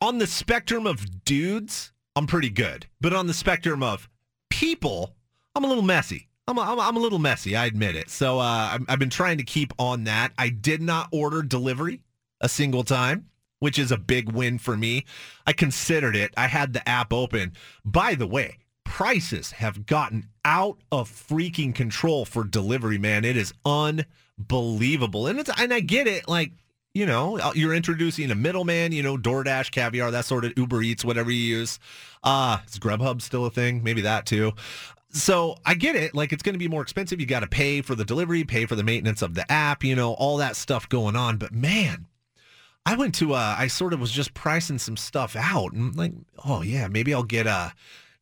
[0.00, 4.08] on the spectrum of dudes, I'm pretty good, but on the spectrum of
[4.50, 5.14] people,
[5.54, 6.28] I'm a little messy.
[6.46, 7.56] I'm a, I'm a little messy.
[7.56, 8.08] I admit it.
[8.08, 10.32] So uh, I've been trying to keep on that.
[10.38, 12.02] I did not order delivery
[12.40, 13.26] a single time,
[13.58, 15.04] which is a big win for me.
[15.46, 16.32] I considered it.
[16.36, 17.52] I had the app open.
[17.84, 23.24] By the way, prices have gotten out of freaking control for delivery, man.
[23.24, 24.14] It is unbelievable.
[24.46, 26.52] And it's and I get it, like,
[26.94, 30.82] you know, uh, you're introducing a middleman, you know, DoorDash, Caviar, that sort of Uber
[30.82, 31.78] Eats, whatever you use.
[32.22, 33.82] Uh, is Grubhub still a thing?
[33.82, 34.52] Maybe that too.
[35.10, 36.14] So I get it.
[36.14, 37.20] Like it's going to be more expensive.
[37.20, 39.96] You got to pay for the delivery, pay for the maintenance of the app, you
[39.96, 41.38] know, all that stuff going on.
[41.38, 42.06] But man,
[42.84, 46.12] I went to uh I sort of was just pricing some stuff out and like,
[46.44, 47.72] oh yeah, maybe I'll get a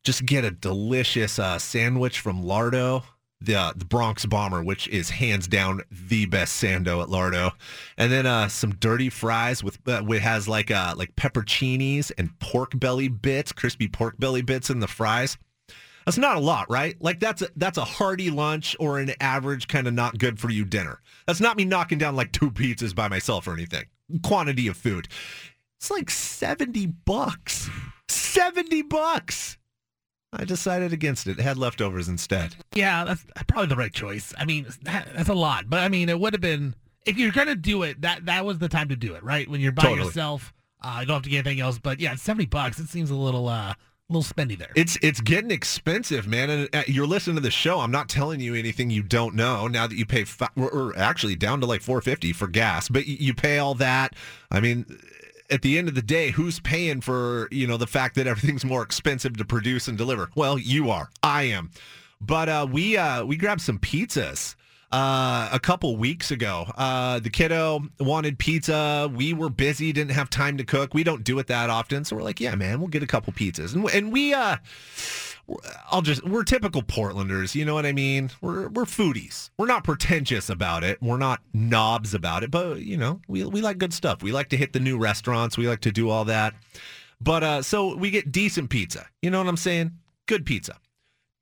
[0.03, 3.03] just get a delicious uh, sandwich from Lardo,
[3.39, 7.53] the the Bronx Bomber, which is hands down the best sando at Lardo,
[7.97, 12.37] and then uh, some dirty fries with uh, which has like uh like pepperoncinis and
[12.39, 15.37] pork belly bits, crispy pork belly bits in the fries.
[16.05, 16.95] That's not a lot, right?
[17.01, 20.49] Like that's a, that's a hearty lunch or an average kind of not good for
[20.49, 21.01] you dinner.
[21.25, 23.85] That's not me knocking down like two pizzas by myself or anything.
[24.23, 25.09] Quantity of food.
[25.77, 27.69] It's like 70 bucks.
[28.07, 29.56] 70 bucks.
[30.37, 31.39] I decided against it.
[31.39, 32.55] Had leftovers instead.
[32.73, 34.33] Yeah, that's probably the right choice.
[34.37, 37.55] I mean, that's a lot, but I mean, it would have been if you're gonna
[37.55, 38.01] do it.
[38.01, 39.49] That that was the time to do it, right?
[39.49, 40.05] When you're by totally.
[40.05, 41.79] yourself, uh, you don't have to get anything else.
[41.79, 42.79] But yeah, seventy bucks.
[42.79, 43.73] It seems a little uh,
[44.09, 44.71] a little spendy there.
[44.75, 46.49] It's it's getting expensive, man.
[46.49, 47.79] And uh, you're listening to the show.
[47.79, 49.67] I'm not telling you anything you don't know.
[49.67, 53.33] Now that you pay, fi- or actually down to like 450 for gas, but you
[53.33, 54.15] pay all that.
[54.51, 54.85] I mean,
[55.49, 58.65] at the end of the day, who's paying for, you know, the fact that everything's
[58.65, 60.29] more expensive to produce and deliver?
[60.35, 61.09] Well, you are.
[61.23, 61.71] I am.
[62.19, 64.55] But uh, we uh, we grabbed some pizzas
[64.91, 66.65] uh, a couple weeks ago.
[66.77, 69.11] Uh, the kiddo wanted pizza.
[69.13, 70.93] We were busy, didn't have time to cook.
[70.93, 73.33] We don't do it that often, so we're like, yeah, man, we'll get a couple
[73.33, 73.73] pizzas.
[73.73, 74.57] And, and we uh,
[75.91, 78.31] I'll just we're typical Portlanders, you know what I mean?
[78.41, 79.49] We're we're foodies.
[79.57, 81.01] We're not pretentious about it.
[81.01, 84.21] We're not knobs about it, but you know, we we like good stuff.
[84.21, 85.57] We like to hit the new restaurants.
[85.57, 86.53] We like to do all that.
[87.21, 89.07] But uh so we get decent pizza.
[89.21, 89.91] You know what I'm saying?
[90.27, 90.77] Good pizza.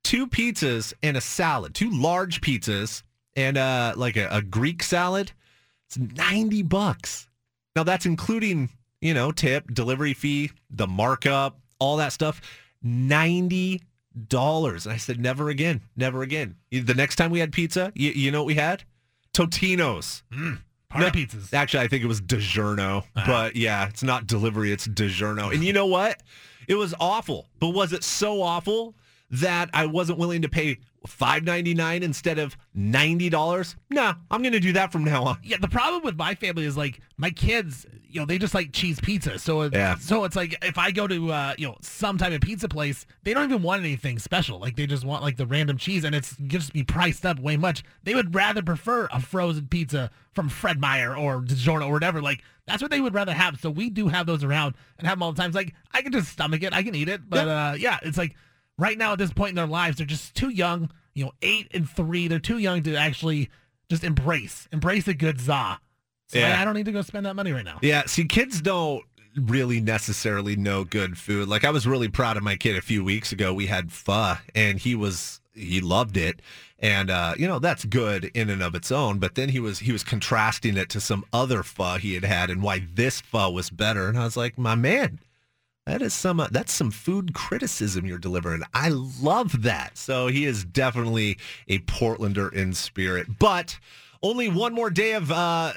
[0.04, 1.74] Two pizzas and a salad.
[1.74, 3.02] Two large pizzas
[3.36, 5.32] and uh like a, a Greek salad.
[5.86, 7.28] It's 90 bucks.
[7.76, 8.70] Now that's including,
[9.00, 12.40] you know, tip, delivery fee, the markup, all that stuff.
[12.82, 13.82] 90
[14.28, 14.86] dollars.
[14.86, 16.56] And I said, never again, never again.
[16.70, 18.82] The next time we had pizza, you, you know what we had?
[19.32, 20.22] Totino's.
[20.32, 20.58] Mm,
[20.96, 21.52] no, pizzas.
[21.52, 22.98] Actually, I think it was DiGiorno.
[22.98, 23.26] Uh-huh.
[23.26, 25.52] But yeah, it's not delivery, it's DiGiorno.
[25.52, 26.22] And you know what?
[26.68, 27.46] It was awful.
[27.60, 28.94] But was it so awful
[29.30, 33.76] that I wasn't willing to pay five ninety nine instead of ninety dollars.
[33.90, 35.38] Nah, I'm gonna do that from now on.
[35.42, 38.72] Yeah, the problem with my family is like my kids, you know, they just like
[38.72, 39.38] cheese pizza.
[39.38, 39.96] So it, Yeah.
[39.96, 43.06] so it's like if I go to uh, you know some type of pizza place,
[43.22, 44.58] they don't even want anything special.
[44.58, 47.56] Like they just want like the random cheese, and it's just be priced up way
[47.56, 47.84] much.
[48.04, 52.20] They would rather prefer a frozen pizza from Fred Meyer or DiGiorno or whatever.
[52.20, 53.60] Like that's what they would rather have.
[53.60, 55.50] So we do have those around and have them all the time.
[55.50, 58.18] It's like I can just stomach it, I can eat it, but uh, yeah, it's
[58.18, 58.34] like
[58.78, 60.90] right now at this point in their lives, they're just too young.
[61.14, 63.50] You know, eight and three, they're too young to actually
[63.88, 65.78] just embrace embrace a good za.
[66.28, 66.58] So Yeah.
[66.58, 67.78] I, I don't need to go spend that money right now.
[67.82, 69.04] Yeah, see, kids don't
[69.36, 71.48] really necessarily know good food.
[71.48, 73.52] Like I was really proud of my kid a few weeks ago.
[73.54, 76.42] We had pho, and he was he loved it,
[76.78, 79.18] and uh, you know that's good in and of its own.
[79.18, 82.50] But then he was he was contrasting it to some other pho he had had,
[82.50, 84.08] and why this pho was better.
[84.08, 85.20] And I was like, my man.
[85.86, 88.62] That is some uh, that's some food criticism you're delivering.
[88.74, 89.96] I love that.
[89.96, 93.38] So he is definitely a Portlander in spirit.
[93.38, 93.78] But
[94.20, 95.72] only one more day of uh,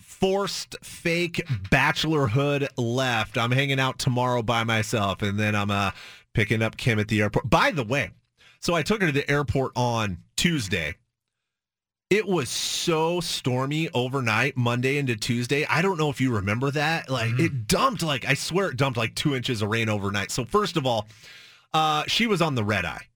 [0.00, 3.38] forced fake bachelorhood left.
[3.38, 5.92] I'm hanging out tomorrow by myself, and then I'm uh,
[6.32, 7.48] picking up Kim at the airport.
[7.48, 8.10] By the way,
[8.58, 10.96] so I took her to the airport on Tuesday.
[12.14, 15.66] It was so stormy overnight, Monday into Tuesday.
[15.66, 17.10] I don't know if you remember that.
[17.10, 20.30] Like it dumped, like I swear it dumped like two inches of rain overnight.
[20.30, 21.08] So first of all,
[21.72, 23.08] uh, she was on the red eye.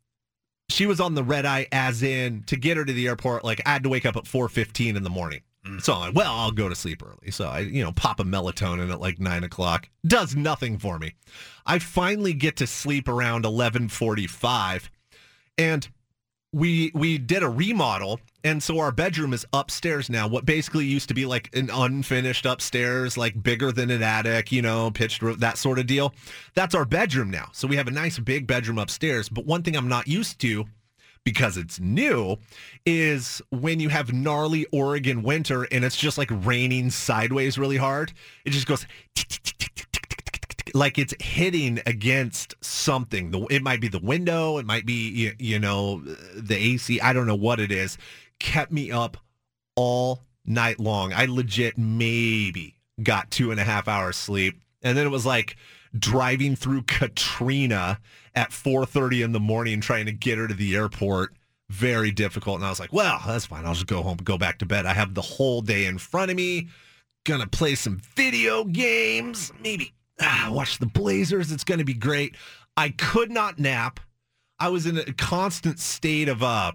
[0.68, 3.44] She was on the red eye, as in to get her to the airport.
[3.44, 5.42] Like I had to wake up at four fifteen in the morning.
[5.78, 7.30] So I'm like, well, I'll go to sleep early.
[7.30, 9.88] So I, you know, pop a melatonin at like nine o'clock.
[10.04, 11.14] Does nothing for me.
[11.64, 14.90] I finally get to sleep around eleven forty-five,
[15.56, 15.88] and
[16.52, 21.08] we we did a remodel and so our bedroom is upstairs now what basically used
[21.08, 25.38] to be like an unfinished upstairs like bigger than an attic you know pitched roof
[25.40, 26.14] that sort of deal.
[26.54, 27.50] That's our bedroom now.
[27.52, 30.64] So we have a nice big bedroom upstairs but one thing i'm not used to
[31.24, 32.38] because it's new
[32.86, 38.14] is when you have gnarly Oregon winter and it's just like raining sideways really hard
[38.46, 38.86] it just goes
[40.74, 43.46] like it's hitting against something.
[43.50, 44.58] It might be the window.
[44.58, 46.00] It might be you, you know
[46.34, 47.00] the AC.
[47.00, 47.98] I don't know what it is.
[48.38, 49.16] Kept me up
[49.76, 51.12] all night long.
[51.12, 55.56] I legit maybe got two and a half hours sleep, and then it was like
[55.98, 58.00] driving through Katrina
[58.34, 61.34] at 4:30 in the morning trying to get her to the airport.
[61.70, 63.66] Very difficult, and I was like, "Well, that's fine.
[63.66, 64.86] I'll just go home, go back to bed.
[64.86, 66.68] I have the whole day in front of me.
[67.24, 71.52] Gonna play some video games, maybe ah, watch the Blazers.
[71.52, 72.36] It's going to be great.
[72.76, 74.00] I could not nap.
[74.60, 76.72] I was in a constant state of uh,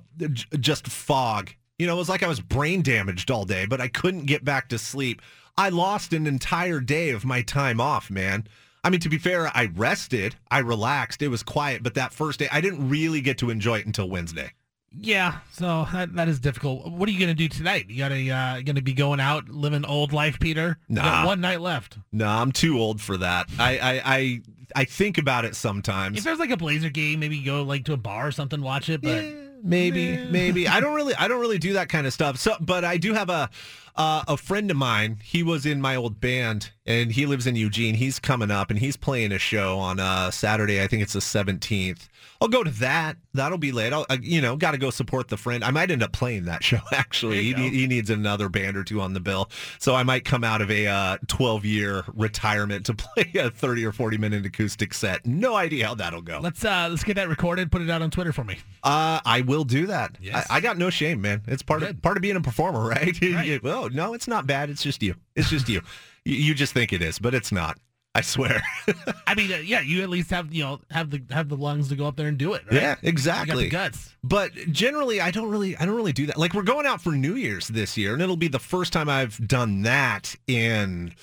[0.60, 1.51] just fog.
[1.77, 4.45] You know, it was like I was brain damaged all day, but I couldn't get
[4.45, 5.21] back to sleep.
[5.58, 8.47] I lost an entire day of my time off, man.
[8.84, 12.39] I mean, to be fair, I rested, I relaxed, it was quiet, but that first
[12.39, 14.51] day, I didn't really get to enjoy it until Wednesday.
[14.95, 16.88] Yeah, so that, that is difficult.
[16.91, 17.89] What are you gonna do tonight?
[17.89, 20.77] You gotta uh, gonna be going out living old life, Peter.
[20.88, 21.25] Nah.
[21.25, 21.97] one night left.
[22.12, 23.49] No, I'm too old for that.
[23.58, 24.41] I, I, I,
[24.75, 26.17] I think about it sometimes.
[26.17, 28.89] If there's like a Blazer game, maybe go like to a bar or something, watch
[28.89, 29.01] it.
[29.01, 29.23] But
[29.63, 32.84] maybe maybe i don't really i don't really do that kind of stuff so but
[32.84, 33.49] i do have a
[33.95, 37.56] uh, a friend of mine he was in my old band and he lives in
[37.56, 41.13] eugene he's coming up and he's playing a show on uh saturday i think it's
[41.13, 42.10] the 17th
[42.43, 45.38] i'll go to that that'll be late i'll uh, you know gotta go support the
[45.38, 47.62] friend i might end up playing that show actually he, you go.
[47.62, 50.62] need- he needs another band or two on the bill so i might come out
[50.62, 55.25] of a uh 12 year retirement to play a 30 or 40 minute acoustic set
[55.25, 58.12] no idea how that'll go let's uh let's get that recorded, put it out on
[58.12, 58.58] Twitter for me.
[58.84, 60.17] uh, I will do that.
[60.21, 60.45] Yes.
[60.49, 61.41] I, I got no shame, man.
[61.47, 63.17] It's part of part of being a performer, right?
[63.21, 63.63] Right.
[63.63, 64.69] well, no, it's not bad.
[64.69, 65.15] It's just you.
[65.36, 65.82] It's just you.
[66.25, 66.36] you.
[66.36, 67.77] You just think it is, but it's not.
[68.15, 68.62] I swear.
[69.28, 71.89] I mean, uh, yeah, you at least have you know have the have the lungs
[71.89, 72.63] to go up there and do it.
[72.65, 72.82] Right?
[72.82, 73.69] yeah, exactly.
[73.69, 74.13] guts.
[74.23, 76.38] But generally, I don't really, I don't really do that.
[76.38, 79.10] Like we're going out for New Year's this year, and it'll be the first time
[79.10, 81.15] I've done that in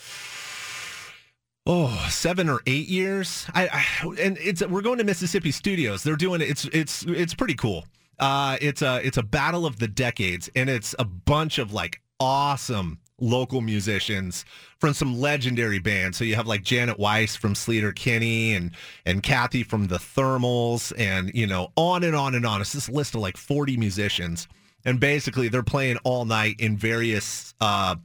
[1.65, 3.47] oh seven or eight years.
[3.55, 6.03] I, I and it's we're going to Mississippi Studios.
[6.03, 6.41] They're doing.
[6.41, 7.85] It's it's it's pretty cool.
[8.19, 12.01] Uh, it's a it's a battle of the decades, and it's a bunch of like
[12.19, 14.45] awesome local musicians
[14.79, 16.17] from some legendary bands.
[16.19, 18.73] So you have like Janet Weiss from Sleater Kinney and
[19.05, 22.61] and Kathy from the Thermals and you know on and on and on.
[22.61, 24.49] It's this list of like 40 musicians.
[24.85, 27.97] And basically they're playing all night in various uh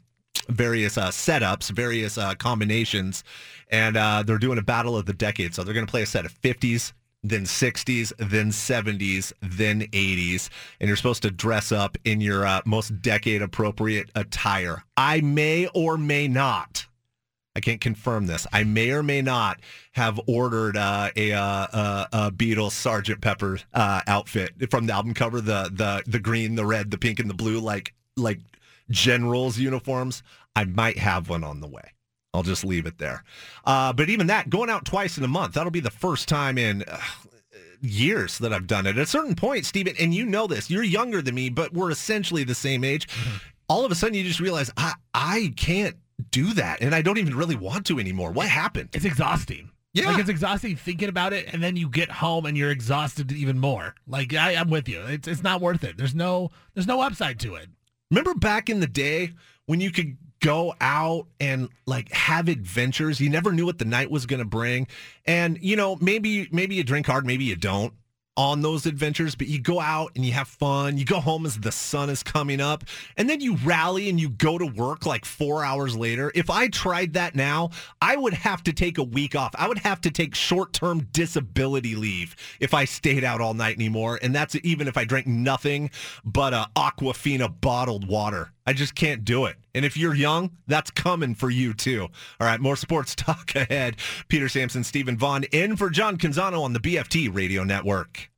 [0.50, 3.24] various uh, setups, various uh, combinations,
[3.70, 5.56] and uh, they're doing a battle of the decades.
[5.56, 6.94] So they're going to play a set of 50s,
[7.30, 12.62] then 60s, then 70s, then 80s, and you're supposed to dress up in your uh,
[12.66, 14.84] most decade appropriate attire.
[14.98, 16.86] I may or may not
[17.56, 18.46] I can't confirm this.
[18.52, 19.60] I may or may not
[19.94, 25.40] have ordered uh, a, uh, a, Beatles Sergeant Pepper uh, outfit from the album cover
[25.40, 28.42] the the the green, the red, the pink, and the blue, like like
[28.90, 30.22] generals uniforms.
[30.56, 31.95] I might have one on the way.
[32.36, 33.24] I'll just leave it there.
[33.66, 36.58] Uh, but even that, going out twice in a month, that'll be the first time
[36.58, 37.00] in uh,
[37.82, 38.98] years that I've done it.
[38.98, 41.92] At a certain point, Stephen, and you know this, you're younger than me, but we're
[41.92, 43.08] essentially the same age.
[43.08, 43.38] Mm-hmm.
[43.68, 45.96] All of a sudden, you just realize I, I can't
[46.32, 48.32] do that, and I don't even really want to anymore.
[48.32, 48.90] What happened?
[48.94, 49.72] It's exhausting.
[49.94, 50.10] Yeah.
[50.10, 53.60] Like it's exhausting thinking about it, and then you get home and you're exhausted even
[53.60, 53.96] more.
[54.06, 55.02] Like I, am with you.
[55.08, 55.96] It's it's not worth it.
[55.96, 57.70] There's no there's no upside to it.
[58.12, 59.32] Remember back in the day
[59.68, 63.20] when you could go out and like have adventures.
[63.20, 64.88] You never knew what the night was going to bring.
[65.26, 67.94] And you know, maybe maybe you drink hard, maybe you don't
[68.38, 70.98] on those adventures, but you go out and you have fun.
[70.98, 72.84] You go home as the sun is coming up,
[73.18, 76.32] and then you rally and you go to work like four hours later.
[76.36, 79.56] If I tried that now, I would have to take a week off.
[79.58, 83.78] I would have to take short term disability leave if I stayed out all night
[83.78, 84.20] anymore.
[84.22, 85.90] And that's even if I drank nothing
[86.24, 88.52] but a Aquafina bottled water.
[88.66, 89.58] I just can't do it.
[89.74, 92.08] And if you're young, that's coming for you too.
[92.40, 93.98] All right, more sports talk ahead.
[94.28, 98.30] Peter Sampson, Stephen Vaughn in for John Canzano on the BFT Radio Network.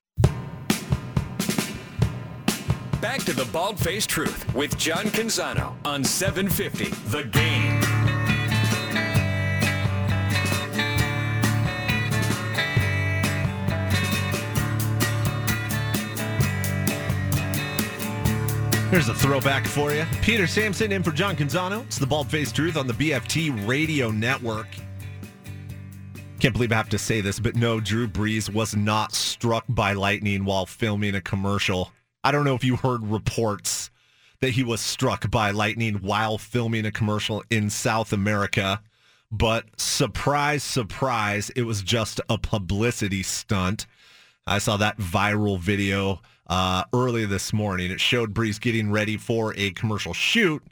[3.02, 7.77] Back to the Bald Faced Truth with John Canzano on 750 The Game.
[18.90, 20.06] Here's a throwback for you.
[20.22, 21.84] Peter Sampson in for John Canzano.
[21.88, 24.68] It's the Bald Faced Truth on the BFT Radio Network.
[26.40, 29.92] Can't believe I have to say this, but no, Drew Brees was not struck by
[29.92, 31.92] lightning while filming a commercial.
[32.24, 33.92] I don't know if you heard reports
[34.40, 38.82] that he was struck by lightning while filming a commercial in South America,
[39.30, 43.86] but surprise, surprise, it was just a publicity stunt.
[44.46, 47.92] I saw that viral video uh, early this morning.
[47.92, 50.64] It showed Brees getting ready for a commercial shoot.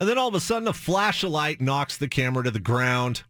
[0.00, 2.60] And then all of a sudden, a flash of light knocks the camera to the
[2.60, 3.22] ground.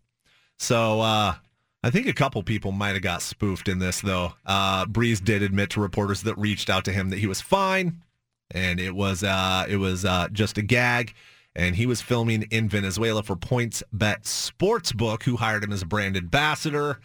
[0.59, 1.35] So uh,
[1.83, 4.35] I think a couple people might have got spoofed in this, though.
[4.47, 8.03] Uh, Brees did admit to reporters that reached out to him that he was fine,
[8.51, 11.15] and it was uh, it was uh, just a gag.
[11.57, 16.17] And he was filming in Venezuela for PointsBet Sportsbook, who hired him as a brand
[16.17, 16.99] ambassador.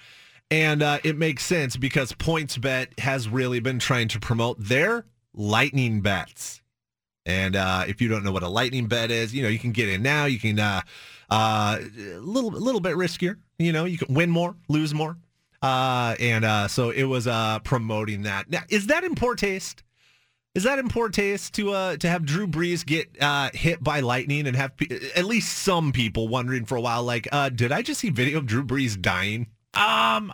[0.51, 6.01] And uh, it makes sense because PointsBet has really been trying to promote their lightning
[6.01, 6.61] bets.
[7.25, 9.71] And uh, if you don't know what a lightning bet is, you know, you can
[9.71, 10.25] get in now.
[10.25, 10.81] You can uh,
[11.29, 13.37] uh, a little, little bit riskier.
[13.59, 15.17] You know, you can win more, lose more.
[15.61, 18.49] Uh, and uh, so it was uh, promoting that.
[18.49, 19.83] Now, is that in poor taste?
[20.55, 23.99] Is that in poor taste to uh, to have Drew Brees get uh, hit by
[23.99, 24.71] lightning and have
[25.15, 28.39] at least some people wondering for a while, like, uh, did I just see video
[28.39, 29.47] of Drew Brees dying?
[29.73, 30.33] Um,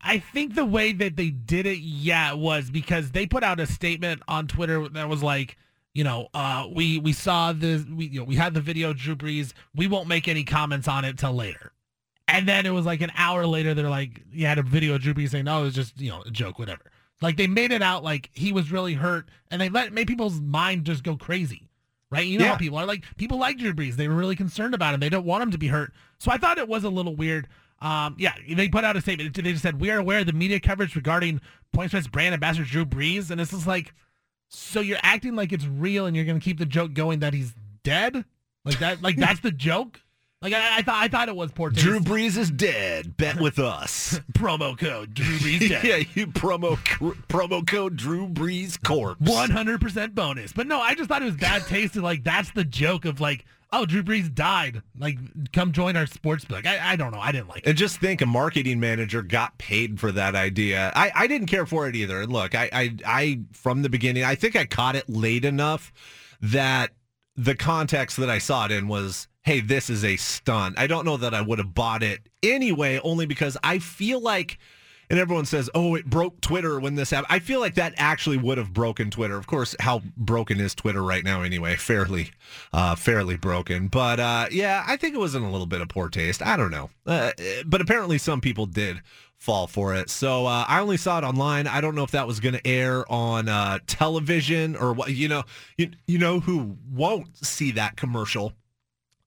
[0.00, 3.66] I think the way that they did it, yeah, was because they put out a
[3.66, 5.56] statement on Twitter that was like,
[5.92, 9.16] you know, uh, we we saw the we you know we had the video Drew
[9.16, 9.52] Brees.
[9.74, 11.72] We won't make any comments on it till later.
[12.28, 15.00] And then it was like an hour later, they're like, you had a video of
[15.00, 17.72] Drew Brees saying, "No, it was just you know a joke, whatever." Like they made
[17.72, 21.16] it out like he was really hurt, and they let made people's mind just go
[21.16, 21.68] crazy,
[22.10, 22.26] right?
[22.26, 22.52] You know yeah.
[22.52, 23.96] how people are like people like Drew Brees.
[23.96, 25.00] They were really concerned about him.
[25.00, 25.92] They don't want him to be hurt.
[26.18, 27.48] So I thought it was a little weird.
[27.80, 29.34] Um, yeah, they put out a statement.
[29.34, 31.40] They just said, we are aware of the media coverage regarding
[31.74, 33.30] PointsBet's brand ambassador Drew Brees.
[33.30, 33.94] And it's just like,
[34.48, 37.34] so you're acting like it's real and you're going to keep the joke going that
[37.34, 38.24] he's dead?
[38.64, 40.00] Like that, like that's the joke?
[40.40, 41.84] Like I, I, thought, I thought it was poor taste.
[41.84, 43.16] Drew Brees is dead.
[43.16, 44.20] Bet with us.
[44.32, 45.84] promo code Drew Brees dead.
[45.84, 46.76] yeah, you promo
[47.28, 49.20] promo code Drew Brees corpse.
[49.20, 50.52] One hundred percent bonus.
[50.52, 51.94] But no, I just thought it was bad taste.
[51.94, 54.82] And like that's the joke of like oh, Drew Brees died.
[54.98, 55.18] Like,
[55.52, 56.66] come join our sports book.
[56.66, 57.20] I, I don't know.
[57.20, 57.68] I didn't like it.
[57.68, 60.92] And just think a marketing manager got paid for that idea.
[60.94, 62.26] I, I didn't care for it either.
[62.26, 65.92] Look, I, I, I, from the beginning, I think I caught it late enough
[66.40, 66.92] that
[67.36, 70.78] the context that I saw it in was, hey, this is a stunt.
[70.78, 74.58] I don't know that I would have bought it anyway, only because I feel like–
[75.10, 78.36] and everyone says, "Oh, it broke Twitter when this happened." I feel like that actually
[78.36, 79.36] would have broken Twitter.
[79.36, 81.76] Of course, how broken is Twitter right now anyway?
[81.76, 82.30] Fairly,
[82.72, 83.88] uh, fairly broken.
[83.88, 86.42] But uh, yeah, I think it was in a little bit of poor taste.
[86.42, 87.32] I don't know, uh,
[87.66, 89.00] but apparently some people did
[89.36, 90.10] fall for it.
[90.10, 91.66] So uh, I only saw it online.
[91.66, 95.10] I don't know if that was going to air on uh, television or what.
[95.10, 95.44] You know,
[95.76, 98.52] you, you know who won't see that commercial?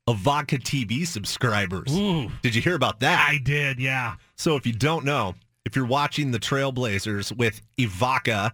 [0.08, 1.96] Avaca TV subscribers.
[1.96, 2.32] Ooh.
[2.42, 3.28] Did you hear about that?
[3.30, 4.16] I did, yeah.
[4.36, 5.36] So if you don't know,
[5.66, 8.52] if you're watching the Trailblazers with Avaca,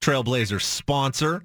[0.00, 1.42] Trailblazers sponsor,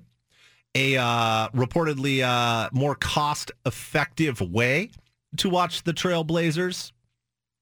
[0.74, 4.92] a uh, reportedly uh, more cost effective way
[5.38, 6.92] to watch the Trailblazers.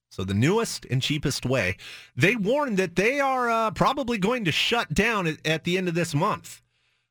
[0.10, 1.78] So the newest and cheapest way.
[2.16, 5.88] They warn that they are uh, probably going to shut down at, at the end
[5.88, 6.62] of this month.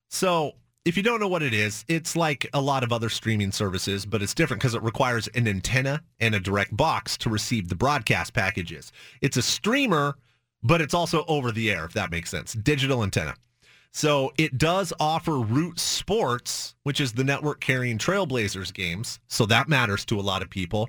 [0.09, 0.53] So
[0.84, 4.05] if you don't know what it is, it's like a lot of other streaming services,
[4.05, 7.74] but it's different because it requires an antenna and a direct box to receive the
[7.74, 8.93] broadcast packages.
[9.20, 10.16] It's a streamer,
[10.62, 12.52] but it's also over the air, if that makes sense.
[12.52, 13.34] Digital antenna.
[13.92, 19.20] So it does offer Root Sports, which is the network carrying Trailblazers games.
[19.28, 20.88] So that matters to a lot of people.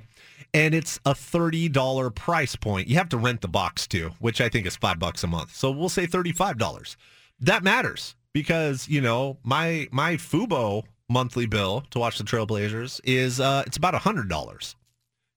[0.53, 2.87] And it's a $30 price point.
[2.87, 5.53] You have to rent the box too, which I think is five bucks a month.
[5.53, 6.95] So we'll say $35.
[7.41, 13.39] That matters because, you know, my my Fubo monthly bill to watch the Trailblazers is
[13.39, 14.75] uh it's about $100.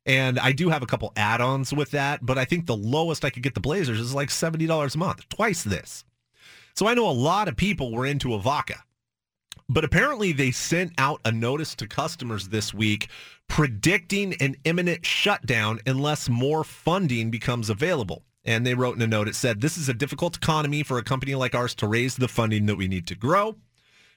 [0.07, 3.31] And I do have a couple add-ons with that, but I think the lowest I
[3.31, 6.05] could get the Blazers is like $70 a month, twice this.
[6.75, 8.81] So I know a lot of people were into Avaca.
[9.69, 13.09] But apparently they sent out a notice to customers this week
[13.49, 18.23] predicting an imminent shutdown unless more funding becomes available.
[18.45, 21.03] And they wrote in a note, it said, This is a difficult economy for a
[21.03, 23.57] company like ours to raise the funding that we need to grow.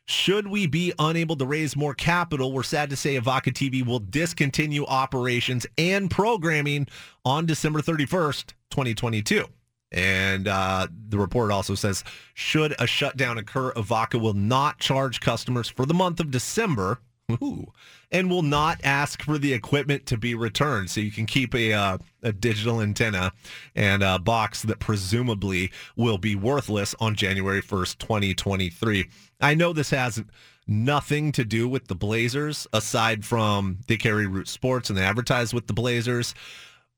[0.10, 4.00] Should we be unable to raise more capital, we're sad to say Avaca TV will
[4.00, 6.88] discontinue operations and programming
[7.24, 9.46] on December 31st, 2022.
[9.92, 12.04] And uh, the report also says,
[12.34, 16.98] should a shutdown occur, Avaca will not charge customers for the month of December
[17.32, 17.72] ooh,
[18.12, 20.90] and will not ask for the equipment to be returned.
[20.90, 23.32] So you can keep a, uh, a digital antenna
[23.76, 29.10] and a box that presumably will be worthless on January 1st, 2023.
[29.42, 30.24] I know this has
[30.68, 35.54] nothing to do with the Blazers aside from they carry Root Sports and they advertise
[35.54, 36.36] with the Blazers.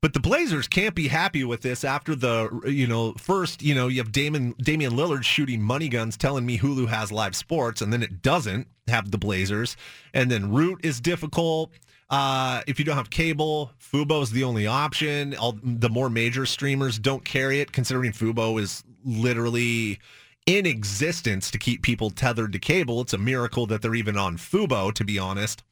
[0.02, 3.86] But the Blazers can't be happy with this after the, you know, first, you know,
[3.86, 7.92] you have Damon, Damian Lillard shooting money guns telling me Hulu has live sports, and
[7.92, 9.76] then it doesn't have the Blazers.
[10.12, 11.70] And then Root is difficult.
[12.10, 15.36] Uh, if you don't have cable, Fubo is the only option.
[15.36, 20.00] All the more major streamers don't carry it, considering Fubo is literally
[20.46, 23.00] in existence to keep people tethered to cable.
[23.02, 25.62] It's a miracle that they're even on Fubo, to be honest.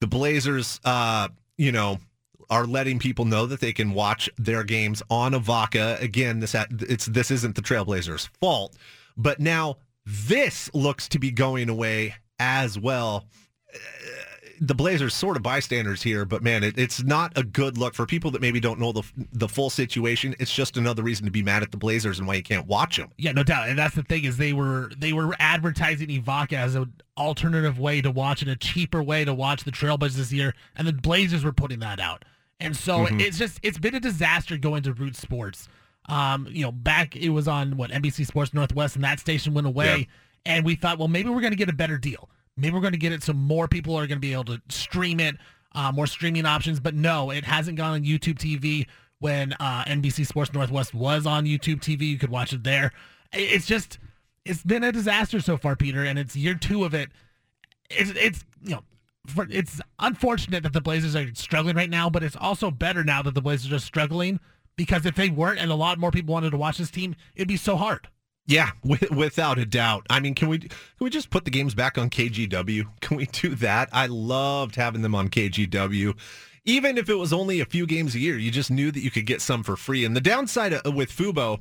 [0.00, 2.00] The Blazers, uh, you know,
[2.50, 6.00] are letting people know that they can watch their games on Avaca.
[6.00, 8.76] Again, this it's this isn't the Trailblazers' fault,
[9.16, 13.24] but now this looks to be going away as well.
[13.74, 13.78] Uh,
[14.60, 18.06] the Blazers sort of bystanders here, but man, it, it's not a good look for
[18.06, 20.34] people that maybe don't know the the full situation.
[20.38, 22.96] It's just another reason to be mad at the Blazers and why you can't watch
[22.96, 23.10] them.
[23.18, 23.68] Yeah, no doubt.
[23.68, 28.00] And that's the thing is they were they were advertising Avaca as an alternative way
[28.00, 31.44] to watch it, a cheaper way to watch the Trailblazers this year, and the Blazers
[31.44, 32.24] were putting that out.
[32.60, 33.20] And so mm-hmm.
[33.20, 35.68] it's just it's been a disaster going to Root Sports.
[36.08, 39.66] Um, you know, back it was on what NBC Sports Northwest, and that station went
[39.66, 40.08] away.
[40.44, 42.30] And we thought, well, maybe we're going to get a better deal.
[42.56, 44.62] Maybe we're going to get it so more people are going to be able to
[44.68, 45.36] stream it,
[45.72, 46.78] uh, more streaming options.
[46.78, 48.86] But no, it hasn't gone on YouTube TV.
[49.18, 52.92] When uh, NBC Sports Northwest was on YouTube TV, you could watch it there.
[53.32, 53.98] It's just
[54.44, 57.10] it's been a disaster so far, Peter, and it's year two of it.
[57.90, 58.82] It's it's you know
[59.30, 63.22] for, it's unfortunate that the Blazers are struggling right now, but it's also better now
[63.22, 64.40] that the Blazers are struggling
[64.76, 67.48] because if they weren't and a lot more people wanted to watch this team, it'd
[67.48, 68.08] be so hard.
[68.46, 70.06] Yeah, with, without a doubt.
[70.08, 70.70] I mean, can we can
[71.00, 72.86] we just put the games back on KGW?
[73.00, 73.88] Can we do that?
[73.92, 76.16] I loved having them on KGW.
[76.64, 79.10] Even if it was only a few games a year, you just knew that you
[79.10, 80.04] could get some for free.
[80.04, 81.60] And the downside uh, with Fubo,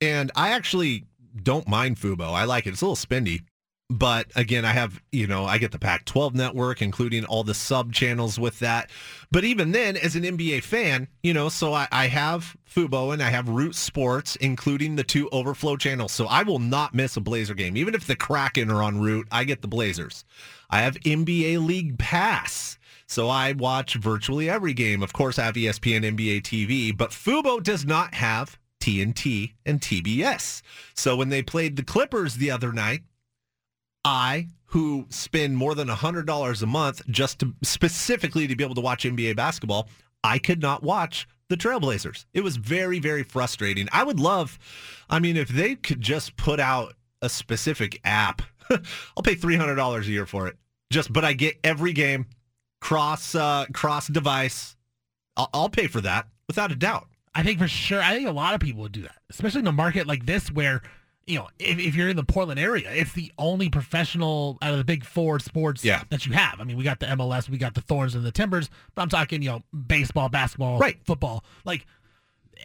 [0.00, 1.04] and I actually
[1.40, 2.32] don't mind Fubo.
[2.32, 2.70] I like it.
[2.70, 3.42] It's a little spendy,
[3.90, 7.54] but again, I have, you know, I get the Pac 12 network, including all the
[7.54, 8.90] sub channels with that.
[9.30, 13.22] But even then, as an NBA fan, you know, so I, I have Fubo and
[13.22, 16.12] I have Root Sports, including the two overflow channels.
[16.12, 17.78] So I will not miss a Blazer game.
[17.78, 20.24] Even if the Kraken are on Root, I get the Blazers.
[20.68, 22.78] I have NBA League Pass.
[23.06, 25.02] So I watch virtually every game.
[25.02, 30.60] Of course, I have ESPN NBA TV, but Fubo does not have TNT and TBS.
[30.94, 33.00] So when they played the Clippers the other night,
[34.04, 38.80] I, who spend more than $100 a month just to specifically to be able to
[38.80, 39.88] watch NBA basketball,
[40.22, 42.26] I could not watch the Trailblazers.
[42.34, 43.88] It was very, very frustrating.
[43.92, 44.58] I would love,
[45.08, 50.04] I mean, if they could just put out a specific app, I'll pay $300 a
[50.04, 50.56] year for it.
[50.90, 52.26] Just, but I get every game
[52.80, 54.76] cross, uh, cross device.
[55.36, 57.08] I'll, I'll pay for that without a doubt.
[57.34, 58.02] I think for sure.
[58.02, 60.50] I think a lot of people would do that, especially in a market like this
[60.50, 60.82] where
[61.28, 64.78] you know, if, if you're in the Portland area, it's the only professional out of
[64.78, 66.02] the big four sports yeah.
[66.08, 66.58] that you have.
[66.58, 69.10] I mean, we got the MLS, we got the Thorns and the Timbers, but I'm
[69.10, 70.98] talking, you know, baseball, basketball, right.
[71.04, 71.44] football.
[71.64, 71.86] Like,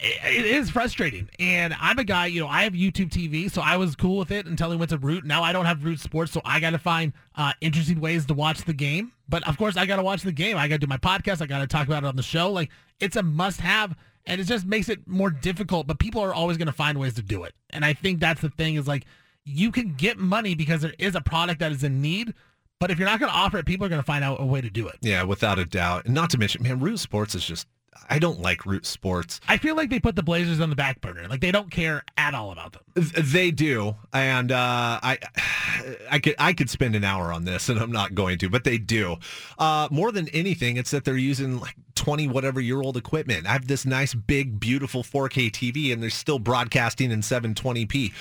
[0.02, 1.30] it is frustrating.
[1.40, 4.32] And I'm a guy, you know, I have YouTube TV, so I was cool with
[4.32, 5.26] it until he went to Root.
[5.26, 8.34] Now I don't have Root Sports, so I got to find uh, interesting ways to
[8.34, 9.12] watch the game.
[9.28, 10.58] But of course, I got to watch the game.
[10.58, 11.42] I got to do my podcast.
[11.42, 12.52] I got to talk about it on the show.
[12.52, 13.96] Like it's a must-have,
[14.26, 15.88] and it just makes it more difficult.
[15.88, 18.42] But people are always going to find ways to do it, and I think that's
[18.42, 18.76] the thing.
[18.76, 19.06] Is like
[19.46, 22.34] you can get money because there is a product that is in need.
[22.80, 24.46] But if you're not going to offer it, people are going to find out a
[24.46, 24.98] way to do it.
[25.02, 26.06] Yeah, without a doubt.
[26.06, 27.66] And not to mention, man, Root Sports is just
[28.10, 29.40] I don't like Root Sports.
[29.48, 31.28] I feel like they put the Blazers on the back burner.
[31.28, 32.82] Like they don't care at all about them.
[32.96, 35.18] They do, and uh, I,
[36.12, 38.64] I could I could spend an hour on this, and I'm not going to, but
[38.64, 39.18] they do.
[39.58, 43.48] Uh, more than anything, it's that they're using like 20 whatever year old equipment.
[43.48, 48.12] I have this nice big beautiful 4K TV, and they're still broadcasting in 720p.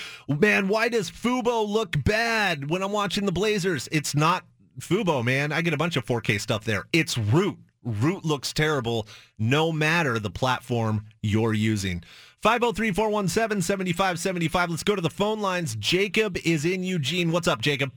[0.41, 3.89] Man, why does Fubo look bad when I'm watching the Blazers?
[3.93, 4.45] It's not
[4.79, 5.53] Fubo, man.
[5.53, 6.85] I get a bunch of 4K stuff there.
[6.93, 7.59] It's Root.
[7.85, 9.07] Root looks terrible
[9.39, 12.03] no matter the platform you're using.
[12.43, 14.68] 503-417-7575.
[14.68, 15.76] Let's go to the phone lines.
[15.76, 17.30] Jacob is in Eugene.
[17.30, 17.93] What's up, Jacob?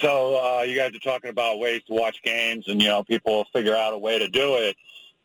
[0.00, 3.44] So uh, you guys are talking about ways to watch games, and you know people
[3.52, 4.76] figure out a way to do it.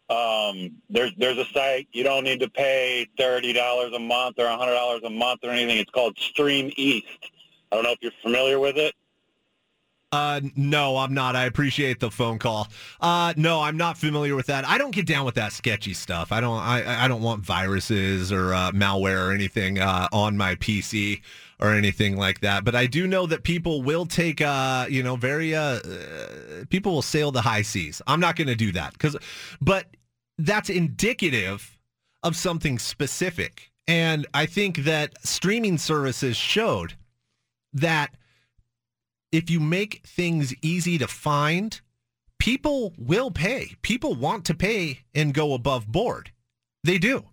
[0.10, 4.48] Um, there's there's a site you don't need to pay thirty dollars a month or
[4.48, 5.78] hundred dollars a month or anything.
[5.78, 7.08] It's called Stream East.
[7.72, 8.94] I don't know if you're familiar with it.
[10.16, 11.36] Uh, no, I'm not.
[11.36, 12.70] I appreciate the phone call.
[13.02, 14.66] Uh, no, I'm not familiar with that.
[14.66, 16.32] I don't get down with that sketchy stuff.
[16.32, 16.58] I don't.
[16.58, 21.22] I, I don't want viruses or uh, malware or anything uh, on my PC
[21.60, 22.64] or anything like that.
[22.64, 25.54] But I do know that people will take, uh, you know, very.
[25.54, 25.80] Uh,
[26.70, 28.02] people will sail the high seas.
[28.08, 29.18] I'm not going to do that because,
[29.60, 29.88] but
[30.38, 31.78] that's indicative
[32.24, 36.94] of something specific, and I think that streaming services showed
[37.74, 38.16] that
[39.36, 41.82] if you make things easy to find,
[42.40, 43.76] people will pay.
[43.82, 46.32] People want to pay and go above board.
[46.86, 47.26] They do.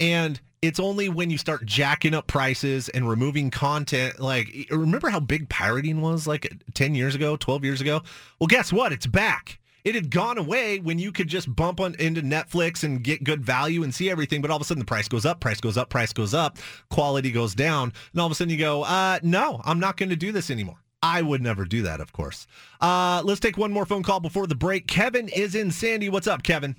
[0.00, 4.18] And it's only when you start jacking up prices and removing content.
[4.18, 8.02] Like, remember how big pirating was like 10 years ago, 12 years ago?
[8.40, 8.92] Well, guess what?
[8.92, 9.60] It's back.
[9.84, 13.44] It had gone away when you could just bump on into Netflix and get good
[13.44, 15.76] value and see everything, but all of a sudden the price goes up, price goes
[15.76, 16.58] up, price goes up,
[16.90, 20.08] quality goes down, and all of a sudden you go, uh, no, I'm not going
[20.08, 20.82] to do this anymore.
[21.02, 22.46] I would never do that, of course.
[22.80, 24.86] Uh, let's take one more phone call before the break.
[24.86, 26.08] Kevin is in Sandy.
[26.08, 26.76] What's up, Kevin?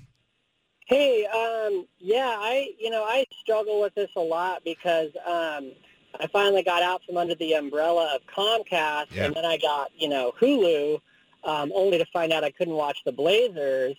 [0.86, 5.72] Hey, um, yeah, I you know I struggle with this a lot because um,
[6.18, 9.26] I finally got out from under the umbrella of Comcast, yeah.
[9.26, 11.00] and then I got you know Hulu,
[11.44, 13.96] um, only to find out I couldn't watch the Blazers.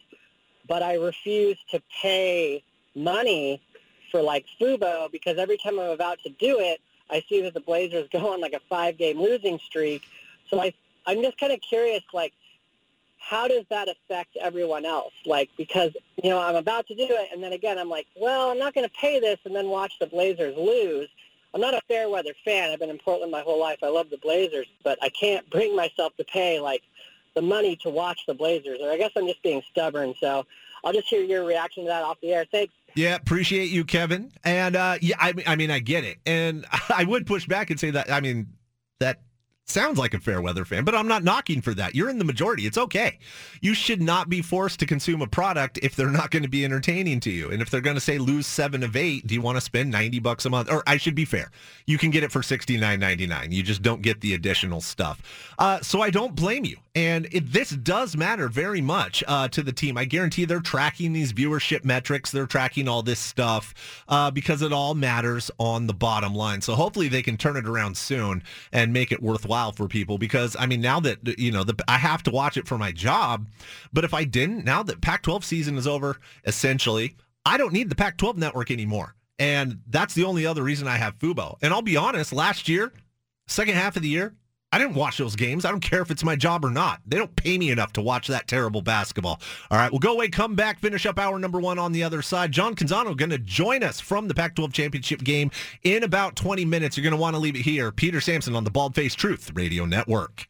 [0.67, 2.63] But I refused to pay
[2.95, 3.61] money
[4.11, 6.79] for like Fubo because every time I'm about to do it,
[7.09, 10.03] I see that the Blazers go on like a five-game losing streak.
[10.49, 10.73] So I,
[11.05, 12.33] I'm just kind of curious, like,
[13.17, 15.13] how does that affect everyone else?
[15.25, 15.91] Like, because,
[16.23, 18.73] you know, I'm about to do it, and then again, I'm like, well, I'm not
[18.73, 21.09] going to pay this and then watch the Blazers lose.
[21.53, 22.71] I'm not a fair weather fan.
[22.71, 23.79] I've been in Portland my whole life.
[23.83, 26.83] I love the Blazers, but I can't bring myself to pay, like,
[27.35, 28.79] the money to watch the Blazers.
[28.81, 30.15] Or I guess I'm just being stubborn.
[30.19, 30.45] So
[30.83, 32.45] I'll just hear your reaction to that off the air.
[32.51, 32.73] Thanks.
[32.95, 34.31] Yeah, appreciate you, Kevin.
[34.43, 37.79] And uh, yeah, I, I mean, I get it, and I would push back and
[37.79, 38.11] say that.
[38.11, 38.47] I mean,
[38.99, 39.21] that
[39.69, 41.95] sounds like a fair weather fan, but I'm not knocking for that.
[41.95, 42.65] You're in the majority.
[42.65, 43.19] It's okay.
[43.61, 46.65] You should not be forced to consume a product if they're not going to be
[46.65, 47.51] entertaining to you.
[47.51, 49.91] And if they're going to say lose seven of eight, do you want to spend
[49.91, 50.71] 90 bucks a month?
[50.71, 51.51] Or I should be fair.
[51.85, 53.51] You can get it for $69.99.
[53.51, 55.21] You just don't get the additional stuff.
[55.59, 56.77] Uh, so I don't blame you.
[56.95, 59.97] And it, this does matter very much uh, to the team.
[59.97, 62.31] I guarantee they're tracking these viewership metrics.
[62.31, 66.61] They're tracking all this stuff uh, because it all matters on the bottom line.
[66.61, 70.17] So hopefully they can turn it around soon and make it worthwhile for people.
[70.17, 72.91] Because I mean, now that you know, the, I have to watch it for my
[72.91, 73.47] job.
[73.93, 77.95] But if I didn't, now that Pac-12 season is over, essentially, I don't need the
[77.95, 79.15] Pac-12 network anymore.
[79.37, 81.57] And that's the only other reason I have Fubo.
[81.61, 82.91] And I'll be honest, last year,
[83.47, 84.35] second half of the year,
[84.71, 85.65] I didn't watch those games.
[85.65, 87.01] I don't care if it's my job or not.
[87.07, 89.41] They don't pay me enough to watch that terrible basketball.
[89.71, 92.21] All right, we'll go away, come back, finish up hour number one on the other
[92.21, 92.51] side.
[92.51, 95.49] John Canzano going to join us from the Pac-12 championship game
[95.83, 96.95] in about 20 minutes.
[96.95, 97.91] You're going to want to leave it here.
[97.91, 100.47] Peter Sampson on the Bald Face Truth Radio Network.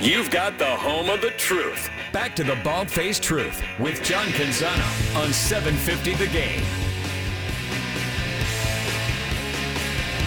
[0.00, 1.90] You've got the home of the truth.
[2.12, 6.62] Back to the Bald Face Truth with John Canzano on 750 The Game.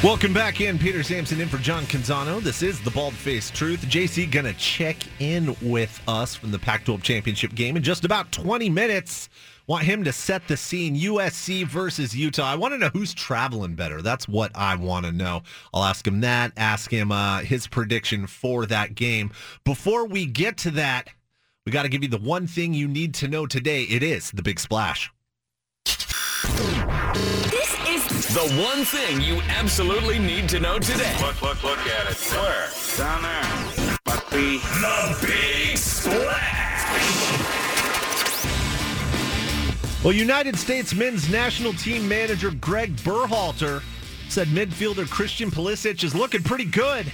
[0.03, 0.77] Welcome back in.
[0.77, 2.41] Peter Sampson in for John Canzano.
[2.41, 3.83] This is the Bald Face Truth.
[3.83, 8.29] JC going to check in with us from the Pac-12 championship game in just about
[8.33, 9.29] 20 minutes.
[9.65, 10.97] Want him to set the scene.
[10.97, 12.43] USC versus Utah.
[12.43, 14.01] I want to know who's traveling better.
[14.01, 15.41] That's what I want to know.
[15.73, 16.51] I'll ask him that.
[16.57, 19.31] Ask him uh, his prediction for that game.
[19.63, 21.11] Before we get to that,
[21.65, 23.83] We got to give you the one thing you need to know today.
[23.83, 25.09] It is the big splash.
[28.14, 31.16] This is the one thing you absolutely need to know today.
[31.20, 32.18] Look, look, look at it.
[32.32, 32.70] Where?
[32.97, 33.97] Down there.
[34.05, 36.64] Must be the big splash.
[40.03, 43.82] Well, United States men's national team manager Greg Berhalter
[44.30, 47.11] said midfielder Christian Pulisic is looking pretty good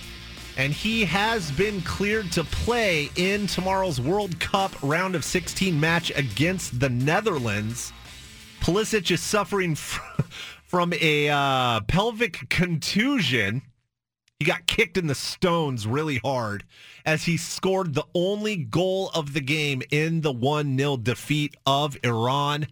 [0.57, 6.11] and he has been cleared to play in tomorrow's World Cup round of 16 match
[6.17, 7.93] against the Netherlands.
[8.59, 10.25] Pulisic is suffering from
[10.93, 13.63] a uh, pelvic contusion.
[14.39, 16.63] He got kicked in the stones really hard
[17.05, 21.97] as he scored the only goal of the game in the 1 0 defeat of
[22.03, 22.67] Iran.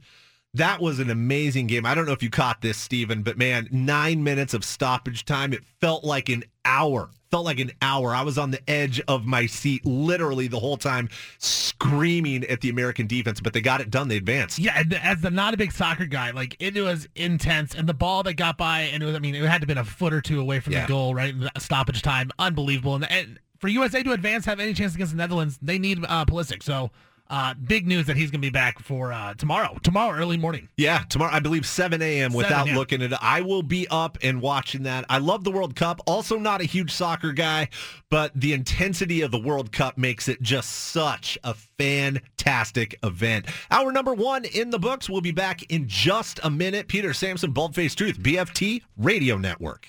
[0.54, 1.86] That was an amazing game.
[1.86, 5.52] I don't know if you caught this, Stephen, but man, nine minutes of stoppage time.
[5.52, 7.10] It felt like an hour.
[7.30, 8.14] Felt like an hour.
[8.14, 11.10] I was on the edge of my seat literally the whole time,
[11.40, 14.08] screaming at the American defense, but they got it done.
[14.08, 14.60] They advanced.
[14.60, 18.24] Yeah, as the not a big soccer guy, like it was intense, and the ball
[18.24, 20.14] that got by, and it was, I mean, it had to have been a foot
[20.14, 20.82] or two away from yeah.
[20.82, 21.34] the goal, right?
[21.58, 22.96] Stoppage time, unbelievable.
[22.96, 26.26] And, and, for USA to advance, have any chance against the Netherlands, they need uh,
[26.26, 26.62] Pulisic.
[26.62, 26.92] So
[27.30, 29.78] uh, big news that he's going to be back for uh, tomorrow.
[29.84, 30.70] Tomorrow, early morning.
[30.78, 32.34] Yeah, tomorrow, I believe 7 a.m.
[32.34, 33.20] without looking at it.
[33.22, 35.06] I will be up and watching that.
[35.10, 36.02] I love the World Cup.
[36.06, 37.70] Also, not a huge soccer guy,
[38.10, 43.48] but the intensity of the World Cup makes it just such a fantastic event.
[43.72, 45.10] Hour number one in the books.
[45.10, 46.88] We'll be back in just a minute.
[46.88, 49.88] Peter Sampson, Baldface Truth, BFT Radio Network.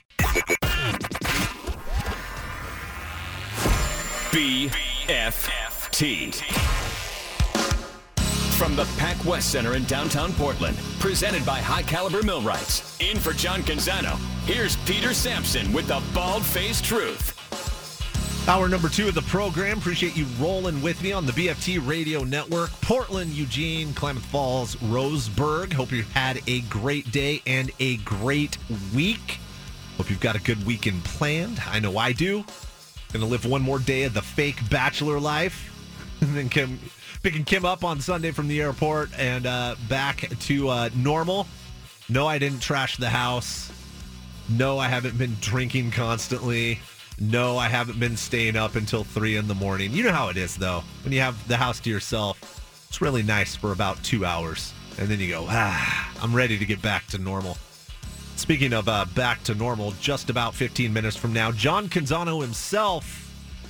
[4.31, 6.78] BFT
[8.59, 12.99] from the Pac West Center in downtown Portland, presented by High Caliber Millwrights.
[12.99, 17.37] In for John Canzano, here's Peter Sampson with the Bald Faced Truth.
[18.49, 19.79] Hour number two of the program.
[19.79, 22.71] Appreciate you rolling with me on the BFT Radio Network.
[22.81, 25.73] Portland, Eugene, Klamath Falls, Roseburg.
[25.73, 28.59] Hope you had a great day and a great
[28.93, 29.39] week.
[29.99, 31.63] Hope you've got a good weekend planned.
[31.65, 32.45] I know I do.
[33.13, 35.73] Gonna live one more day of the fake bachelor life.
[36.21, 36.81] and then come
[37.29, 41.47] picking Kim up on Sunday from the airport and uh, back to uh, normal.
[42.09, 43.71] No, I didn't trash the house.
[44.49, 46.79] No, I haven't been drinking constantly.
[47.21, 49.93] No, I haven't been staying up until three in the morning.
[49.93, 50.83] You know how it is, though.
[51.05, 52.39] When you have the house to yourself,
[52.89, 54.73] it's really nice for about two hours.
[54.99, 57.59] And then you go, ah, I'm ready to get back to normal.
[58.37, 63.28] Speaking of uh, back to normal, just about 15 minutes from now, John Canzano himself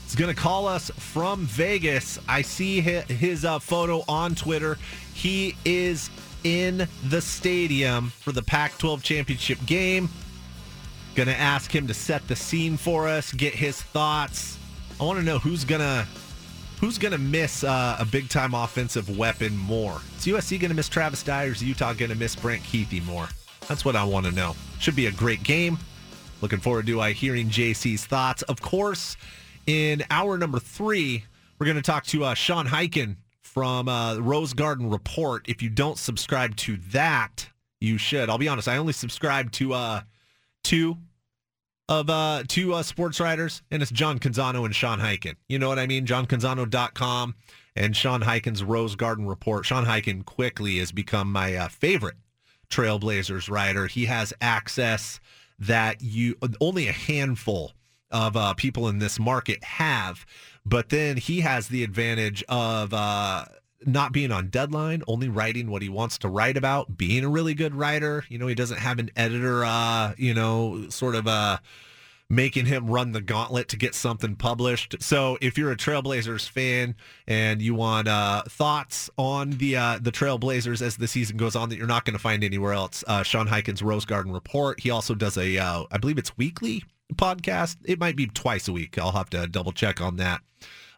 [0.08, 2.18] is going to call us from Vegas.
[2.28, 4.78] I see his, uh, photo on Twitter.
[5.14, 6.10] He is
[6.44, 10.08] in the stadium for the Pac 12 championship game.
[11.14, 14.58] Going to ask him to set the scene for us, get his thoughts.
[15.00, 16.06] I want to know who's going to.
[16.80, 20.00] Who's going to miss uh, a big time offensive weapon more?
[20.16, 21.46] Is USC going to miss Travis Dye?
[21.46, 23.28] Is Utah going to miss Brant Kuithe more?
[23.66, 24.54] That's what I want to know.
[24.78, 25.76] Should be a great game.
[26.40, 28.42] Looking forward to uh, hearing JC's thoughts.
[28.42, 29.16] Of course,
[29.68, 31.24] in hour number three,
[31.58, 35.46] we're going to talk to uh, Sean Highkin from uh, Rose Garden Report.
[35.46, 37.46] If you don't subscribe to that,
[37.78, 38.30] you should.
[38.30, 40.00] I'll be honest, I only subscribe to uh,
[40.64, 40.96] two
[41.86, 45.36] of uh, two uh, sports writers, and it's John Canzano and Sean Highkin.
[45.50, 46.06] You know what I mean?
[46.06, 47.34] JohnCanzano.com
[47.76, 49.66] and Sean Highkin's Rose Garden Report.
[49.66, 52.16] Sean Highkin quickly has become my uh, favorite
[52.70, 53.86] Trailblazers writer.
[53.86, 55.20] He has access
[55.58, 57.72] that you only a handful
[58.10, 60.24] of uh, people in this market have.
[60.64, 63.46] But then he has the advantage of uh,
[63.86, 67.54] not being on deadline, only writing what he wants to write about, being a really
[67.54, 68.24] good writer.
[68.28, 71.58] You know, he doesn't have an editor, uh, you know, sort of uh,
[72.28, 74.96] making him run the gauntlet to get something published.
[75.00, 76.94] So if you're a Trailblazers fan
[77.26, 81.68] and you want uh, thoughts on the uh, the Trailblazers as the season goes on
[81.70, 84.80] that you're not going to find anywhere else, uh, Sean Highkin's Rose Garden Report.
[84.80, 86.84] He also does a, uh, I believe it's weekly
[87.14, 87.76] podcast.
[87.84, 88.98] It might be twice a week.
[88.98, 90.40] I'll have to double check on that.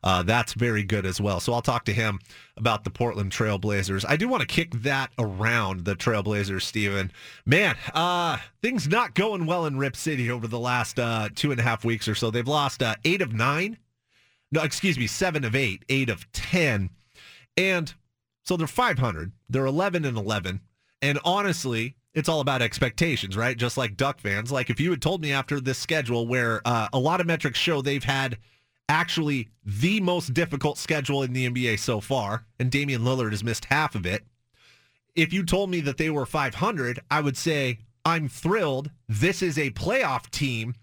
[0.02, 1.40] Uh, that's very good as well.
[1.40, 2.20] So I'll talk to him
[2.56, 4.04] about the Portland Trailblazers.
[4.08, 7.12] I do want to kick that around the Trailblazers, Stephen.
[7.44, 11.60] Man, uh, things not going well in Rip City over the last uh, two and
[11.60, 12.30] a half weeks or so.
[12.30, 13.76] They've lost uh, eight of nine.
[14.52, 16.90] No, excuse me, seven of eight, eight of 10.
[17.56, 17.94] And
[18.44, 19.32] so they're 500.
[19.48, 20.60] They're 11 and 11.
[21.02, 23.56] And honestly, it's all about expectations, right?
[23.56, 24.50] Just like Duck fans.
[24.50, 27.58] Like if you had told me after this schedule where uh, a lot of metrics
[27.58, 28.38] show they've had
[28.88, 33.66] actually the most difficult schedule in the NBA so far, and Damian Lillard has missed
[33.66, 34.24] half of it.
[35.14, 38.90] If you told me that they were 500, I would say, I'm thrilled.
[39.08, 40.74] This is a playoff team.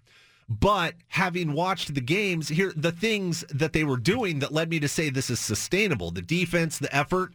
[0.48, 4.80] But having watched the games, here the things that they were doing that led me
[4.80, 6.10] to say this is sustainable.
[6.10, 7.34] The defense, the effort,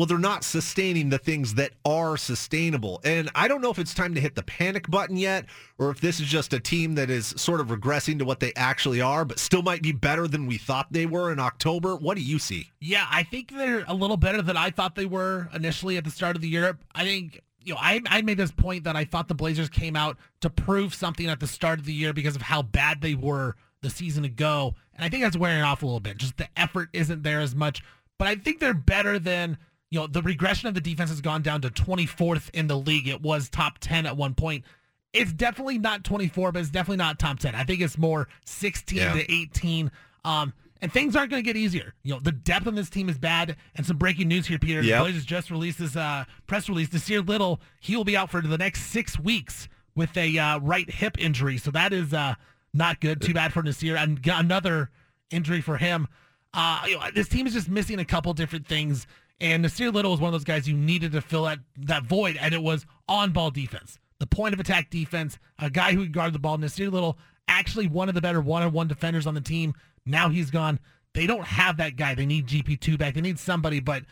[0.00, 3.02] well, they're not sustaining the things that are sustainable.
[3.04, 5.44] And I don't know if it's time to hit the panic button yet,
[5.76, 8.54] or if this is just a team that is sort of regressing to what they
[8.56, 11.96] actually are, but still might be better than we thought they were in October.
[11.96, 12.70] What do you see?
[12.80, 16.10] Yeah, I think they're a little better than I thought they were initially at the
[16.10, 16.78] start of the year.
[16.94, 19.96] I think you know, I, I made this point that I thought the Blazers came
[19.96, 23.14] out to prove something at the start of the year because of how bad they
[23.14, 24.76] were the season ago.
[24.94, 26.16] And I think that's wearing off a little bit.
[26.16, 27.82] Just the effort isn't there as much.
[28.16, 29.58] But I think they're better than
[29.90, 33.08] you know, the regression of the defense has gone down to 24th in the league.
[33.08, 34.64] It was top 10 at one point.
[35.12, 37.54] It's definitely not 24, but it's definitely not top 10.
[37.56, 39.12] I think it's more 16 yeah.
[39.12, 39.90] to 18.
[40.24, 41.94] Um, and things aren't going to get easier.
[42.04, 43.56] You know, the depth on this team is bad.
[43.74, 44.80] And some breaking news here, Peter.
[44.80, 44.98] Yep.
[44.98, 46.88] The Blazers just released this uh, press release.
[46.88, 50.88] Nassir Little, he will be out for the next six weeks with a uh, right
[50.88, 51.58] hip injury.
[51.58, 52.34] So that is uh,
[52.72, 53.20] not good.
[53.20, 53.96] Too bad for Nassir.
[54.00, 54.90] And another
[55.30, 56.06] injury for him.
[56.54, 59.06] Uh, you know, this team is just missing a couple different things.
[59.40, 62.36] And Nassir Little was one of those guys you needed to fill that, that void,
[62.38, 63.98] and it was on ball defense.
[64.18, 66.58] The point of attack defense, a guy who could guard the ball.
[66.58, 67.18] Nassir Little,
[67.48, 69.74] actually one of the better one on one defenders on the team.
[70.04, 70.78] Now he's gone.
[71.14, 72.14] They don't have that guy.
[72.14, 73.14] They need GP2 back.
[73.14, 73.80] They need somebody.
[73.80, 74.04] But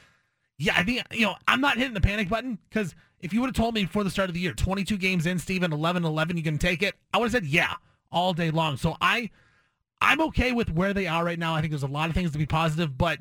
[0.58, 3.48] yeah, I think, you know, I'm not hitting the panic button because if you would
[3.48, 6.36] have told me before the start of the year, 22 games in, Stephen, 11 11,
[6.36, 7.74] you can take it, I would have said, yeah,
[8.10, 8.76] all day long.
[8.76, 9.30] So I,
[10.00, 11.54] I'm okay with where they are right now.
[11.54, 13.18] I think there's a lot of things to be positive, but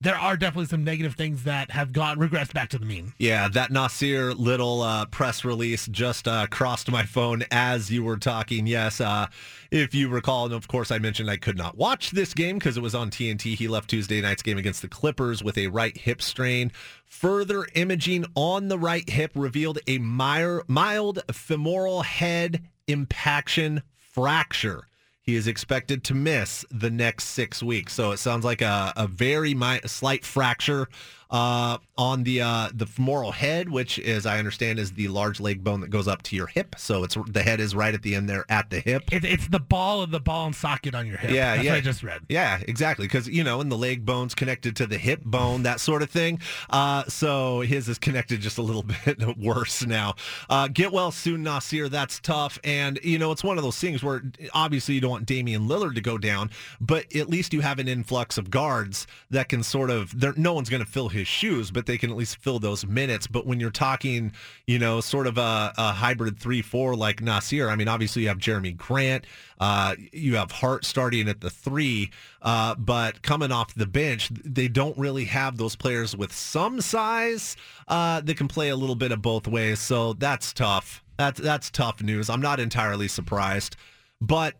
[0.00, 3.14] there are definitely some negative things that have gone regressed back to the mean.
[3.18, 8.18] Yeah, that Nassir little uh, press release just uh, crossed my phone as you were
[8.18, 8.66] talking.
[8.66, 9.26] Yes, uh,
[9.70, 12.76] if you recall, and of course I mentioned I could not watch this game because
[12.76, 13.56] it was on TNT.
[13.56, 16.72] He left Tuesday night's game against the Clippers with a right hip strain.
[17.06, 24.86] Further imaging on the right hip revealed a mild femoral head impaction fracture.
[25.26, 27.92] He is expected to miss the next six weeks.
[27.92, 30.88] So it sounds like a, a very mi- slight fracture
[31.30, 35.64] uh, on the uh, the femoral head, which, as I understand, is the large leg
[35.64, 36.76] bone that goes up to your hip.
[36.78, 39.04] So it's the head is right at the end there at the hip.
[39.12, 41.30] It, it's the ball of the ball and socket on your hip.
[41.30, 41.74] Yeah, That's yeah.
[41.74, 42.22] I just read.
[42.28, 43.06] Yeah, exactly.
[43.06, 46.10] Because you know, and the leg bone's connected to the hip bone, that sort of
[46.10, 46.40] thing.
[46.70, 50.14] Uh, so his is connected just a little bit worse now.
[50.48, 51.90] Uh, get well soon, Nassir.
[51.90, 52.58] That's tough.
[52.62, 54.22] And you know, it's one of those things where
[54.54, 56.50] obviously you don't want Damian Lillard to go down,
[56.80, 60.14] but at least you have an influx of guards that can sort of.
[60.36, 63.26] No one's going to fill his shoes, but they can at least fill those minutes.
[63.26, 64.32] But when you're talking,
[64.66, 68.38] you know, sort of a, a hybrid 3-4 like Nassir, I mean, obviously you have
[68.38, 69.26] Jerami Grant,
[69.58, 72.10] uh, you have Hart starting at the three,
[72.42, 77.56] uh, but coming off the bench, they don't really have those players with some size
[77.88, 79.80] uh, that can play a little bit of both ways.
[79.80, 81.02] So that's tough.
[81.18, 82.28] That's that's tough news.
[82.28, 83.76] I'm not entirely surprised,
[84.20, 84.54] but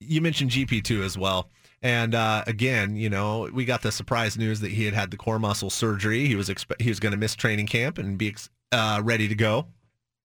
[0.00, 1.48] you mentioned GP2 as well.
[1.86, 5.16] And uh, again, you know, we got the surprise news that he had had the
[5.16, 6.26] core muscle surgery.
[6.26, 9.36] He was he was going to miss training camp and be ex- uh, ready to
[9.36, 9.68] go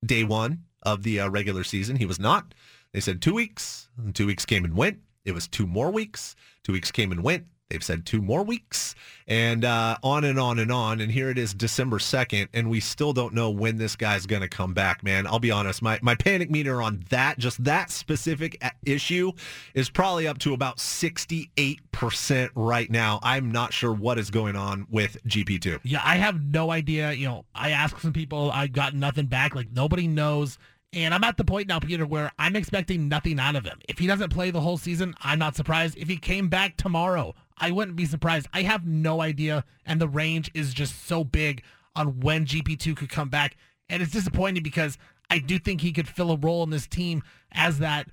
[0.04, 1.98] day one of the uh, regular season.
[1.98, 2.56] He was not.
[2.94, 3.90] They said two weeks.
[4.16, 5.02] Two weeks came and went.
[5.24, 6.36] It was two more weeks.
[6.64, 7.46] Two weeks came and went.
[7.72, 8.96] They've said two more weeks
[9.28, 11.00] and uh, on and on and on.
[11.00, 14.42] And here it is December 2nd, and we still don't know when this guy's going
[14.42, 15.26] to come back, man.
[15.26, 15.82] I'll be honest.
[15.82, 19.32] My, my panic meter on that, just that specific issue,
[19.74, 23.22] is probably up to about 68% right now.
[23.24, 25.80] I'm not sure what is going on with GP2.
[25.84, 27.14] Yeah, I have no idea.
[27.14, 29.56] You know, I asked some people, I got nothing back.
[29.56, 30.58] Like, nobody knows.
[30.94, 33.80] And I'm at the point now, Peter, where I'm expecting nothing out of him.
[33.88, 35.98] If he doesn't play the whole season, I'm not surprised.
[35.98, 38.48] If he came back tomorrow, I wouldn't be surprised.
[38.54, 39.64] I have no idea.
[39.86, 41.64] And the range is just so big
[41.96, 43.58] on when GP2 could come back.
[43.90, 44.98] And it's disappointing because
[45.30, 48.08] I do think he could fill a role in this team as that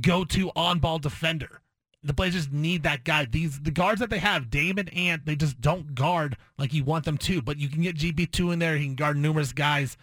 [0.00, 1.60] go to on ball defender.
[2.04, 3.26] The Blazers need that guy.
[3.26, 7.04] These the guards that they have, Damon Ant, they just don't guard like you want
[7.04, 7.40] them to.
[7.40, 8.76] But you can get GP2 in there.
[8.76, 9.96] He can guard numerous guys.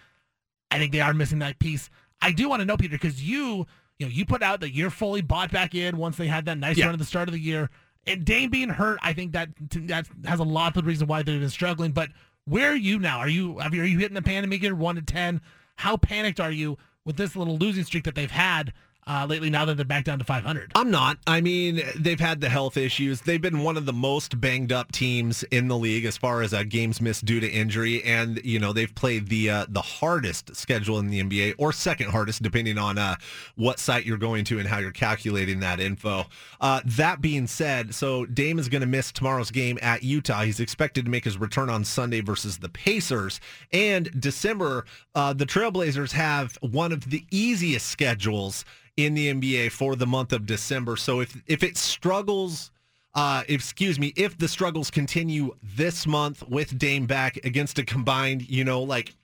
[0.71, 1.89] I think they are missing that piece.
[2.21, 3.65] I do want to know, Peter, because you,
[3.97, 6.57] you know, you put out that you're fully bought back in once they had that
[6.57, 6.85] nice yeah.
[6.85, 7.69] run at the start of the year.
[8.09, 11.21] And Dame being hurt, I think that that has a lot of the reason why
[11.21, 11.91] they've been struggling.
[11.91, 12.09] But
[12.45, 13.19] where are you now?
[13.19, 15.41] Are you are you hitting the panic meter one to ten?
[15.75, 18.73] How panicked are you with this little losing streak that they've had?
[19.09, 20.71] Uh, lately now that they're back down to 500?
[20.75, 21.17] I'm not.
[21.25, 23.21] I mean, they've had the health issues.
[23.21, 26.53] They've been one of the most banged up teams in the league as far as
[26.53, 30.55] uh, games missed due to injury, and you know they've played the uh, the hardest
[30.55, 33.15] schedule in the NBA, or second hardest, depending on uh,
[33.55, 36.25] what site you're going to and how you're calculating that info.
[36.61, 40.43] Uh, that being said, so Dame is going to miss tomorrow's game at Utah.
[40.43, 43.41] He's expected to make his return on Sunday versus the Pacers,
[43.71, 44.85] and December,
[45.15, 48.65] uh, the Trailblazers have one of the easiest schedules
[49.05, 50.97] in the NBA for the month of December.
[50.97, 52.71] So if if it struggles
[53.15, 58.47] uh, excuse me, if the struggles continue this month with Dame back against a combined,
[58.47, 59.15] you know, like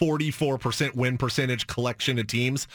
[0.00, 2.66] 44% win percentage collection of teams,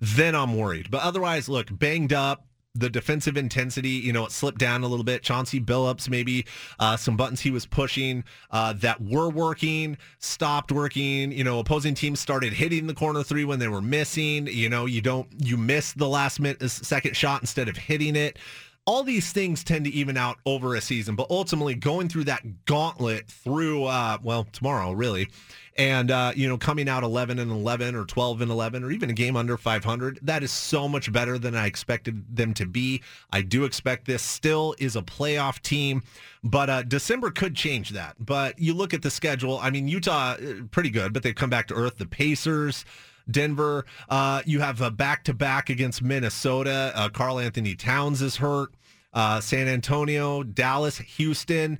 [0.00, 0.90] then I'm worried.
[0.90, 5.04] But otherwise, look, banged up, the defensive intensity, you know, it slipped down a little
[5.04, 5.22] bit.
[5.22, 6.44] Chauncey Billups, maybe
[6.78, 11.30] uh, some buttons he was pushing uh, that were working, stopped working.
[11.30, 14.48] You know, opposing teams started hitting the corner three when they were missing.
[14.48, 18.38] You know, you don't, you miss the last minute, second shot instead of hitting it
[18.86, 22.66] all these things tend to even out over a season, but ultimately going through that
[22.66, 25.28] gauntlet through, uh, well, tomorrow really,
[25.76, 29.10] and uh, you know coming out 11 and 11 or 12 and 11 or even
[29.10, 33.02] a game under 500, that is so much better than I expected them to be.
[33.32, 36.02] I do expect this still is a playoff team,
[36.42, 38.16] but uh, December could change that.
[38.18, 39.58] But you look at the schedule.
[39.62, 40.36] I mean, Utah uh,
[40.70, 41.98] pretty good, but they've come back to earth.
[41.98, 42.84] The Pacers.
[43.30, 43.86] Denver.
[44.08, 46.92] Uh, you have a back to back against Minnesota.
[46.94, 48.74] Uh, Karl-Anthony Towns is hurt.
[49.14, 51.78] Uh, San Antonio, Dallas, Houston,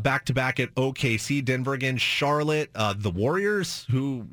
[0.00, 4.26] back to back at OKC, Denver again, Charlotte, uh, the Warriors, who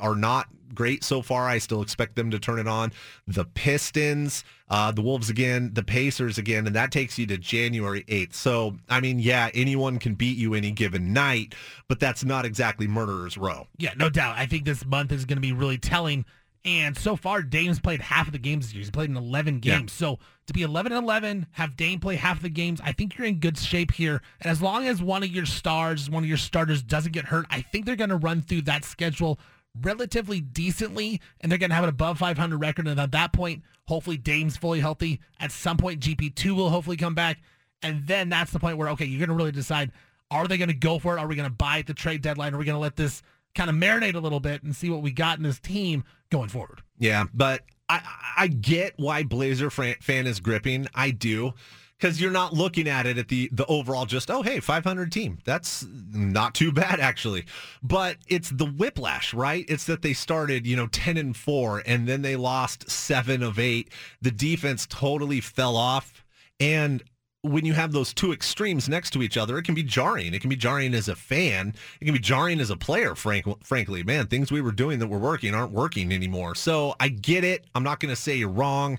[0.00, 1.48] are not great so far.
[1.48, 2.92] I still expect them to turn it on.
[3.26, 8.04] The Pistons, uh, the Wolves again, the Pacers again, and that takes you to January
[8.04, 8.34] 8th.
[8.34, 11.54] So, I mean, yeah, anyone can beat you any given night,
[11.88, 13.66] but that's not exactly murderer's row.
[13.78, 14.36] Yeah, no doubt.
[14.36, 16.24] I think this month is going to be really telling.
[16.66, 18.80] And so far, Dame's played half of the games this year.
[18.80, 19.92] He's played in 11 games.
[19.92, 20.08] Yeah.
[20.08, 23.16] So to be 11 and 11, have Dame play half of the games, I think
[23.16, 24.20] you're in good shape here.
[24.40, 27.46] And as long as one of your stars, one of your starters doesn't get hurt,
[27.50, 29.38] I think they're going to run through that schedule
[29.80, 32.88] relatively decently, and they're going to have an above 500 record.
[32.88, 35.20] And at that point, hopefully Dame's fully healthy.
[35.38, 37.38] At some point, GP2 will hopefully come back.
[37.82, 39.92] And then that's the point where, okay, you're going to really decide,
[40.32, 41.20] are they going to go for it?
[41.20, 42.54] Are we going to buy at the trade deadline?
[42.54, 43.22] Are we going to let this
[43.56, 46.48] kind of marinate a little bit and see what we got in this team going
[46.48, 46.82] forward?
[46.98, 48.02] Yeah, but I,
[48.36, 50.86] I get why Blazer fan is gripping.
[50.94, 51.54] I do.
[51.98, 55.38] Because you're not looking at it at the the overall just oh hey 500 team.
[55.46, 57.46] That's not too bad actually.
[57.82, 59.64] But it's the whiplash right?
[59.66, 63.58] It's that they started you know 10 and 4 and then they lost 7 of
[63.58, 63.90] 8
[64.20, 66.22] the defense totally fell off
[66.60, 67.02] and
[67.46, 70.34] when you have those two extremes next to each other, it can be jarring.
[70.34, 71.74] It can be jarring as a fan.
[72.00, 74.02] It can be jarring as a player, frank, frankly.
[74.02, 76.54] Man, things we were doing that were working aren't working anymore.
[76.54, 77.64] So I get it.
[77.74, 78.98] I'm not going to say you're wrong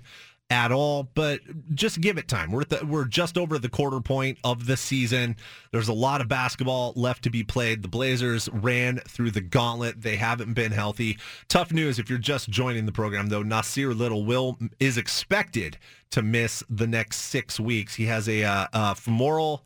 [0.50, 1.42] at all, but
[1.76, 2.52] just give it time.
[2.52, 5.36] We're the, we're just over the quarter point of the season.
[5.72, 7.82] There's a lot of basketball left to be played.
[7.82, 10.02] The Blazers ran through the gauntlet.
[10.02, 11.18] They haven't been healthy.
[11.50, 13.44] Tough news if you're just joining the program though.
[13.44, 15.78] Nassir Little will is expected
[16.12, 17.96] to miss the next 6 weeks.
[17.96, 19.66] He has a, uh, a femoral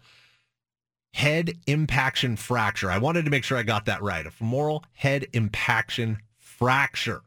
[1.14, 2.90] head impaction fracture.
[2.90, 4.26] I wanted to make sure I got that right.
[4.26, 7.22] A femoral head impaction fracture.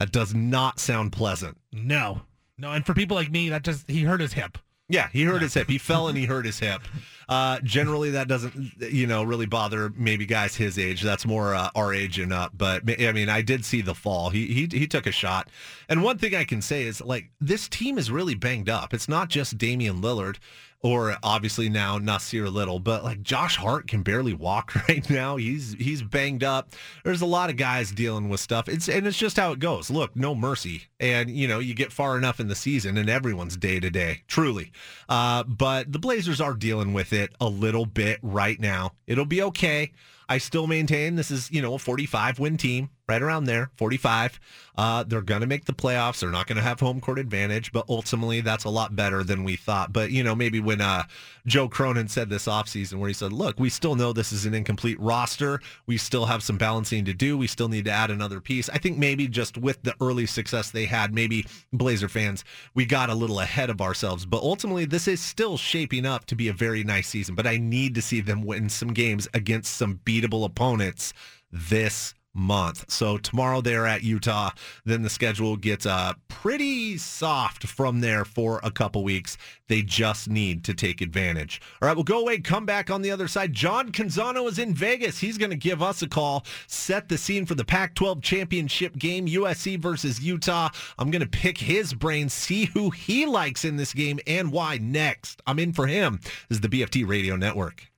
[0.00, 1.57] That does not sound pleasant.
[1.72, 2.22] No.
[2.56, 4.58] No, and for people like me, that just he hurt his hip.
[4.88, 5.68] Yeah, he hurt his hip.
[5.68, 6.82] He fell and he hurt his hip.
[7.28, 11.02] Uh, generally, that doesn't, you know, really bother maybe guys his age.
[11.02, 12.52] That's more uh, our age and up.
[12.56, 14.30] But I mean, I did see the fall.
[14.30, 15.50] He he he took a shot.
[15.90, 18.94] And one thing I can say is like this team is really banged up.
[18.94, 20.38] It's not just Damian Lillard
[20.82, 25.36] or obviously now Nassir Little, but like Josh Hart can barely walk right now.
[25.36, 26.72] He's he's banged up.
[27.04, 28.68] There's a lot of guys dealing with stuff.
[28.68, 29.90] It's and it's just how it goes.
[29.90, 30.84] Look, no mercy.
[31.00, 34.22] And you know, you get far enough in the season and everyone's day to day,
[34.28, 34.72] truly.
[35.08, 38.92] Uh, but the Blazers are dealing with it a little bit right now.
[39.06, 39.92] It'll be okay.
[40.28, 44.38] I still maintain this is, you know, a 45 win team right around there, 45.
[44.76, 46.20] Uh, they're going to make the playoffs.
[46.20, 49.42] They're not going to have home court advantage, but ultimately that's a lot better than
[49.42, 49.92] we thought.
[49.92, 51.02] But, you know, maybe when uh,
[51.46, 54.54] Joe Cronin said this offseason where he said, look, we still know this is an
[54.54, 55.60] incomplete roster.
[55.86, 57.36] We still have some balancing to do.
[57.36, 58.68] We still need to add another piece.
[58.68, 62.44] I think maybe just with the early success they had, maybe Blazer fans,
[62.74, 64.26] we got a little ahead of ourselves.
[64.26, 67.34] But ultimately, this is still shaping up to be a very nice season.
[67.34, 71.14] But I need to see them win some games against some beatable opponents
[71.50, 72.90] this month.
[72.90, 74.50] So tomorrow they're at Utah.
[74.84, 79.36] Then the schedule gets uh, pretty soft from there for a couple weeks.
[79.66, 81.60] They just need to take advantage.
[81.82, 83.52] All right, we'll go away, come back on the other side.
[83.52, 85.18] John Canzano is in Vegas.
[85.18, 89.26] He's going to give us a call, set the scene for the Pac-12 championship game,
[89.26, 90.70] USC versus Utah.
[90.98, 94.78] I'm going to pick his brain, see who he likes in this game and why
[94.78, 95.42] next.
[95.46, 96.20] I'm in for him.
[96.48, 97.88] This is the BFT Radio Network.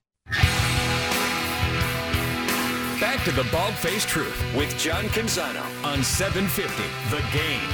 [3.01, 7.71] Back to the Bald Faced Truth with John Canzano on 750 The Game.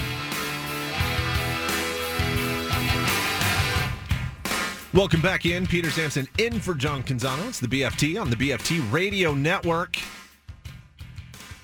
[4.95, 5.67] Welcome back in.
[5.67, 7.49] Peter Sampson in for John Canzano.
[7.49, 9.99] It's the BFT on the BFT Radio Network.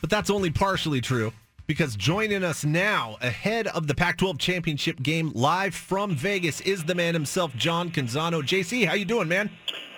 [0.00, 1.32] But that's only partially true
[1.68, 6.96] because joining us now ahead of the Pac-12 championship game live from Vegas is the
[6.96, 8.42] man himself, John Canzano.
[8.42, 9.48] JC, how you doing, man?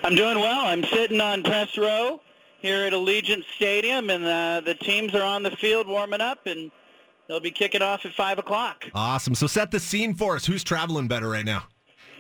[0.03, 0.67] I'm doing well.
[0.67, 2.21] I'm sitting on press row
[2.65, 6.71] here at Allegiant Stadium, and uh, the teams are on the field warming up, and
[7.29, 8.87] they'll be kicking off at 5 o'clock.
[8.95, 9.35] Awesome.
[9.35, 10.47] So set the scene for us.
[10.47, 11.65] Who's traveling better right now?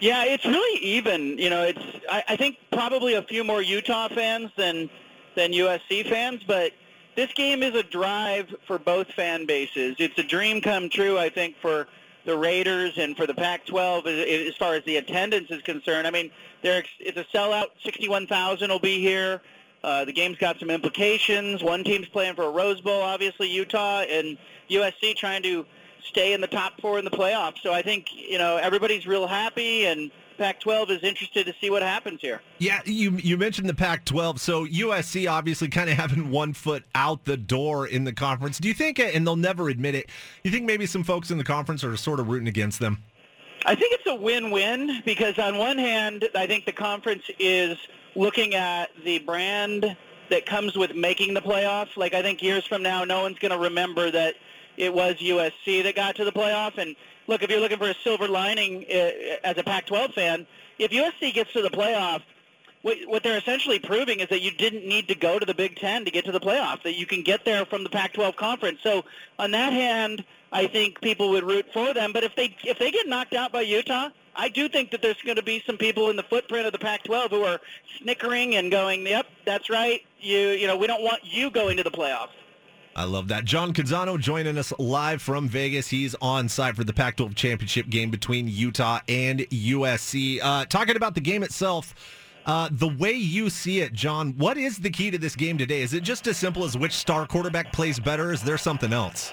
[0.00, 1.38] Yeah, it's really even.
[1.38, 1.80] You know, it's
[2.10, 4.90] I, I think probably a few more Utah fans than
[5.34, 6.72] than USC fans, but
[7.16, 9.96] this game is a drive for both fan bases.
[9.98, 11.88] It's a dream come true, I think, for
[12.26, 16.06] the Raiders and for the Pac-12 as far as the attendance is concerned.
[16.06, 16.30] I mean,
[16.62, 17.68] there it's a sellout.
[17.82, 19.40] 61,000 will be here.
[19.84, 21.62] Uh, the game's got some implications.
[21.62, 24.38] One team's playing for a Rose Bowl, obviously Utah, and
[24.70, 25.66] USC trying to
[26.02, 27.60] stay in the top four in the playoffs.
[27.62, 31.82] So I think you know everybody's real happy and Pac-12 is interested to see what
[31.82, 32.40] happens here.
[32.58, 37.26] Yeah, you you mentioned the Pac-12, so USC obviously kind of having one foot out
[37.26, 38.58] the door in the conference.
[38.58, 40.08] Do you think, and they'll never admit it,
[40.42, 43.02] you think maybe some folks in the conference are sort of rooting against them?
[43.66, 47.78] I think it's a win-win because on one hand, I think the conference is
[48.14, 49.96] looking at the brand
[50.30, 51.96] that comes with making the playoffs.
[51.96, 54.34] Like I think years from now, no one's going to remember that
[54.76, 56.94] it was USC that got to the playoff and
[57.26, 59.10] look, if you're looking for a silver lining uh,
[59.44, 60.46] as a Pac-12 fan,
[60.78, 62.22] if USC gets to the playoff,
[62.82, 65.76] what, what they're essentially proving is that you didn't need to go to the Big
[65.76, 68.80] Ten to get to the playoff, that you can get there from the Pac-12 conference.
[68.82, 69.04] So
[69.38, 70.24] on that hand,
[70.54, 72.12] I think people would root for them.
[72.12, 75.20] But if they if they get knocked out by Utah, I do think that there's
[75.22, 77.60] going to be some people in the footprint of the Pac-12 who are
[77.98, 80.00] snickering and going, "Yep, that's right.
[80.20, 82.28] You you know we don't want you going to the playoffs."
[82.96, 83.44] I love that.
[83.44, 85.88] John Canzano joining us live from Vegas.
[85.88, 90.38] He's on site for the Pac 12 championship game between Utah and USC.
[90.40, 91.92] Uh, talking about the game itself,
[92.46, 95.82] uh, the way you see it, John, what is the key to this game today?
[95.82, 98.32] Is it just as simple as which star quarterback plays better?
[98.32, 99.32] Is there something else?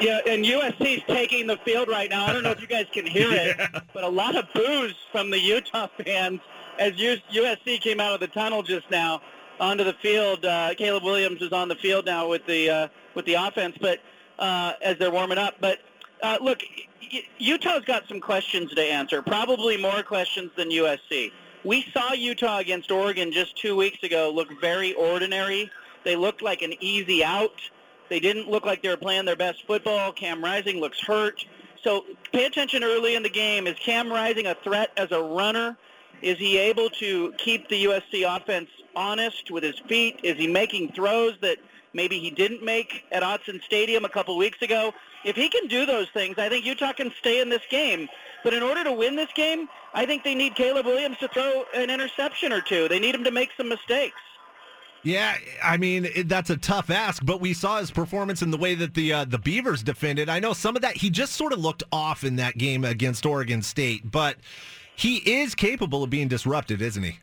[0.00, 2.26] Yeah, and USC's taking the field right now.
[2.26, 3.80] I don't know if you guys can hear it, yeah.
[3.92, 6.40] but a lot of boos from the Utah fans
[6.78, 9.20] as USC came out of the tunnel just now
[9.60, 10.44] onto the field.
[10.44, 14.00] Uh, Caleb Williams is on the field now with the uh, with the offense, but
[14.38, 15.56] uh, as they're warming up.
[15.60, 15.78] But
[16.22, 16.62] uh, look,
[17.38, 19.22] Utah's got some questions to answer.
[19.22, 21.32] Probably more questions than USC.
[21.64, 25.70] We saw Utah against Oregon just two weeks ago look very ordinary.
[26.04, 27.60] They looked like an easy out.
[28.10, 30.12] They didn't look like they were playing their best football.
[30.12, 31.46] Cam Rising looks hurt.
[31.82, 33.66] So pay attention early in the game.
[33.66, 35.78] Is Cam Rising a threat as a runner?
[36.20, 40.20] Is he able to keep the USC offense honest with his feet?
[40.22, 41.58] Is he making throws that
[41.94, 44.92] maybe he didn't make at Autzen Stadium a couple weeks ago?
[45.24, 48.08] If he can do those things, I think Utah can stay in this game.
[48.42, 51.64] But in order to win this game, I think they need Caleb Williams to throw
[51.74, 52.88] an interception or two.
[52.88, 54.20] They need him to make some mistakes.
[55.02, 58.58] Yeah, I mean it, that's a tough ask, but we saw his performance in the
[58.58, 60.28] way that the uh, the Beavers defended.
[60.28, 63.24] I know some of that he just sort of looked off in that game against
[63.24, 64.36] Oregon State, but
[64.94, 67.18] he is capable of being disrupted, isn't he?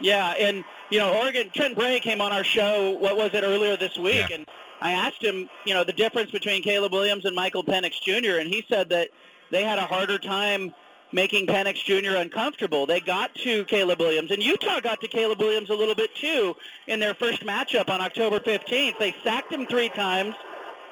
[0.00, 2.92] Yeah, and you know, Oregon Trent Bray came on our show.
[2.92, 4.28] What was it earlier this week?
[4.30, 4.36] Yeah.
[4.36, 4.46] And
[4.80, 8.38] I asked him, you know, the difference between Caleb Williams and Michael Penix Jr.
[8.38, 9.08] And he said that
[9.50, 10.72] they had a harder time
[11.12, 12.16] making Penix Jr.
[12.16, 12.86] uncomfortable.
[12.86, 16.56] They got to Caleb Williams, and Utah got to Caleb Williams a little bit too
[16.86, 18.98] in their first matchup on October 15th.
[18.98, 20.34] They sacked him three times.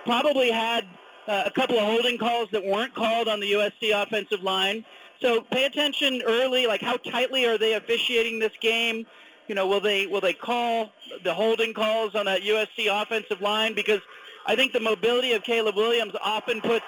[0.04, 0.84] Probably had
[1.26, 4.84] uh, a couple of holding calls that weren't called on the USC offensive line.
[5.20, 9.06] So pay attention early, like how tightly are they officiating this game?
[9.48, 10.92] You know, will they will they call
[11.22, 13.74] the holding calls on that USC offensive line?
[13.74, 14.00] Because
[14.46, 16.84] I think the mobility of Caleb Williams often puts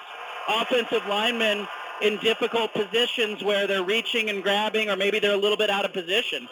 [0.47, 1.67] offensive linemen
[2.01, 5.85] in difficult positions where they're reaching and grabbing, or maybe they're a little bit out
[5.85, 6.47] of position.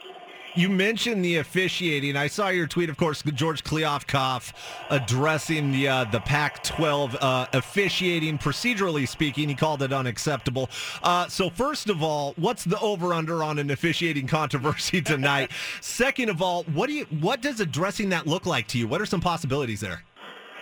[0.57, 2.15] You mentioned the officiating.
[2.15, 4.53] I saw your tweet, of course, George Kliavkoff
[4.89, 8.37] addressing the uh, the Pac-12 uh, officiating.
[8.37, 10.69] Procedurally speaking, he called it unacceptable.
[11.03, 15.51] Uh, so, first of all, what's the over/under on an officiating controversy tonight?
[15.81, 18.87] Second of all, what do you what does addressing that look like to you?
[18.87, 20.03] What are some possibilities there?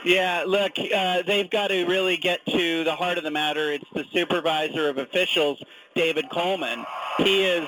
[0.03, 3.71] Yeah, look, uh, they've got to really get to the heart of the matter.
[3.71, 5.63] It's the supervisor of officials,
[5.95, 6.85] David Coleman.
[7.17, 7.67] He is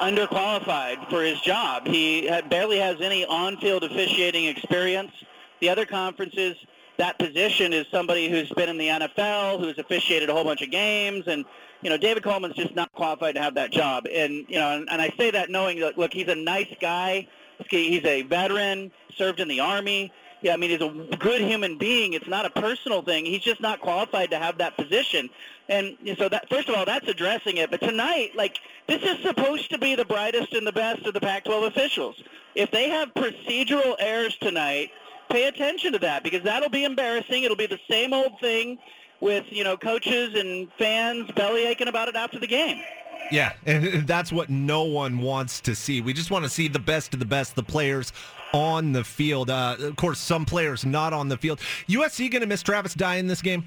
[0.00, 1.86] underqualified for his job.
[1.86, 5.12] He barely has any on-field officiating experience.
[5.60, 6.56] The other conferences,
[6.98, 10.70] that position is somebody who's been in the NFL, who's officiated a whole bunch of
[10.70, 11.44] games, and
[11.82, 14.06] you know David Coleman's just not qualified to have that job.
[14.12, 17.28] And you know, and, and I say that knowing that look, he's a nice guy.
[17.70, 20.12] He's a veteran, served in the army.
[20.46, 22.12] Yeah, I mean, he's a good human being.
[22.12, 23.26] It's not a personal thing.
[23.26, 25.28] He's just not qualified to have that position.
[25.68, 27.68] And so that first of all, that's addressing it.
[27.68, 31.20] But tonight, like this is supposed to be the brightest and the best of the
[31.20, 32.22] Pac-12 officials.
[32.54, 34.92] If they have procedural errors tonight,
[35.30, 37.42] pay attention to that because that'll be embarrassing.
[37.42, 38.78] It'll be the same old thing
[39.18, 42.80] with you know coaches and fans belly aching about it after the game.
[43.32, 46.00] Yeah, and that's what no one wants to see.
[46.00, 48.12] We just want to see the best of the best, the players
[48.56, 49.50] on the field.
[49.50, 51.60] Uh, of course, some players not on the field.
[51.88, 53.64] USC going to miss Travis Dye in this game?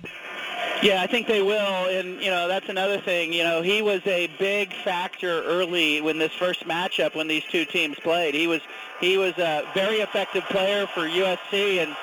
[0.81, 3.33] Yeah, I think they will, and you know that's another thing.
[3.33, 7.65] You know, he was a big factor early when this first matchup when these two
[7.65, 8.33] teams played.
[8.33, 8.61] He was
[9.01, 11.95] he was a very effective player for USC, and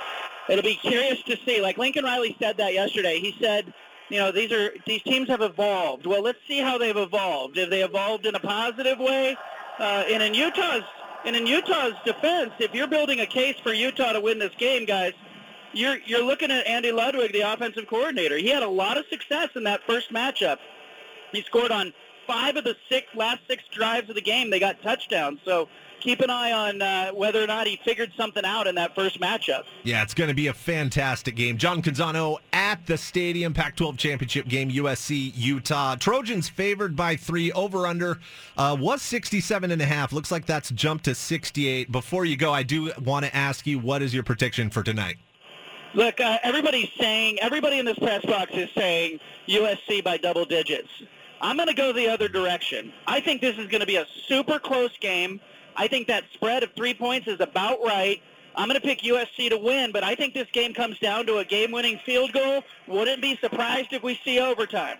[0.50, 1.62] it'll be curious to see.
[1.62, 3.18] Like Lincoln Riley said that yesterday.
[3.18, 3.72] He said,
[4.10, 6.04] you know, these are these teams have evolved.
[6.04, 7.56] Well, let's see how they've evolved.
[7.56, 9.36] Have they evolved in a positive way?
[9.78, 10.84] Uh, and in Utah's
[11.26, 14.86] and in Utah's defense, if you're building a case for Utah to win this game,
[14.86, 15.12] guys,
[15.72, 18.38] you're you're looking at Andy Ludwig, the offensive coordinator.
[18.38, 20.58] He had a lot of success in that first matchup.
[21.32, 21.92] He scored on
[22.26, 24.50] five of the six last six drives of the game.
[24.50, 25.40] They got touchdowns.
[25.44, 25.68] So
[26.06, 29.20] keep an eye on uh, whether or not he figured something out in that first
[29.20, 29.64] matchup.
[29.82, 31.58] Yeah, it's going to be a fantastic game.
[31.58, 35.96] John Canzano at the stadium, Pac-12 championship game, USC Utah.
[35.96, 37.50] Trojans favored by three.
[37.50, 38.20] Over under
[38.56, 40.12] uh, was 67 and a half.
[40.12, 41.90] Looks like that's jumped to 68.
[41.90, 45.16] Before you go, I do want to ask you, what is your prediction for tonight?
[45.94, 50.88] Look, uh, everybody's saying, everybody in this press box is saying USC by double digits.
[51.40, 52.92] I'm going to go the other direction.
[53.08, 55.40] I think this is going to be a super close game.
[55.76, 58.20] I think that spread of three points is about right.
[58.56, 61.38] I'm going to pick USC to win, but I think this game comes down to
[61.38, 62.62] a game-winning field goal.
[62.88, 64.96] Wouldn't be surprised if we see overtime.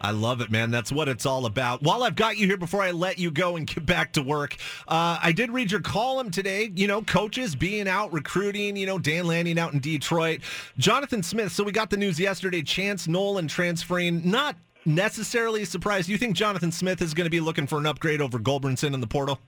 [0.00, 0.72] I love it, man.
[0.72, 1.82] That's what it's all about.
[1.82, 4.56] While I've got you here, before I let you go and get back to work,
[4.88, 6.72] uh, I did read your column today.
[6.74, 8.76] You know, coaches being out recruiting.
[8.76, 10.40] You know, Dan Lanning out in Detroit,
[10.76, 11.52] Jonathan Smith.
[11.52, 12.62] So we got the news yesterday.
[12.62, 14.28] Chance Nolan transferring.
[14.28, 16.06] Not necessarily a surprise.
[16.06, 18.94] Do you think Jonathan Smith is going to be looking for an upgrade over Gulbranson
[18.94, 19.38] in the portal?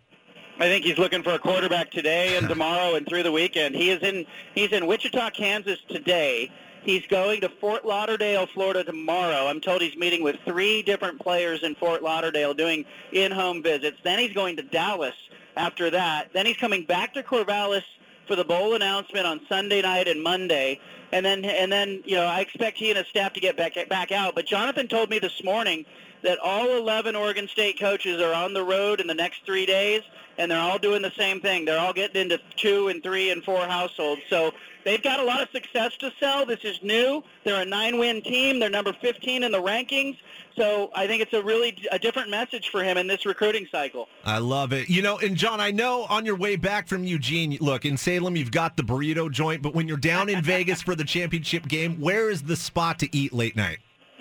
[0.57, 3.75] I think he's looking for a quarterback today and tomorrow and through the weekend.
[3.75, 4.25] He is in
[4.55, 6.51] he's in Wichita, Kansas today.
[6.85, 9.49] He's going to Fort Lauderdale, Florida tomorrow.
[9.49, 13.97] I'm told he's meeting with three different players in Fort Lauderdale doing in-home visits.
[14.05, 15.15] Then he's going to Dallas
[15.57, 16.33] after that.
[16.33, 17.83] Then he's coming back to Corvallis
[18.29, 20.79] for the bowl announcement on Sunday night and Monday.
[21.11, 23.75] And then and then, you know, I expect he and his staff to get back
[23.89, 24.37] back out.
[24.37, 25.85] But Jonathan told me this morning
[26.23, 30.03] that all 11 Oregon State coaches are on the road in the next 3 days
[30.39, 31.65] and they're all doing the same thing.
[31.65, 34.23] They're all getting into 2 and 3 and 4 households.
[34.29, 34.53] So
[34.85, 36.45] They've got a lot of success to sell.
[36.45, 37.25] This is new.
[37.45, 38.59] They're a nine-win team.
[38.59, 40.19] They're number 15 in the rankings.
[40.57, 44.09] So I think it's a really a different message for him in this recruiting cycle.
[44.25, 44.89] I love it.
[44.89, 48.37] You know, and John, I know on your way back from Eugene, look, in Salem,
[48.37, 51.99] you've got the burrito joint, but when you're down in Vegas for the championship game,
[51.99, 53.79] where is the spot to eat late night?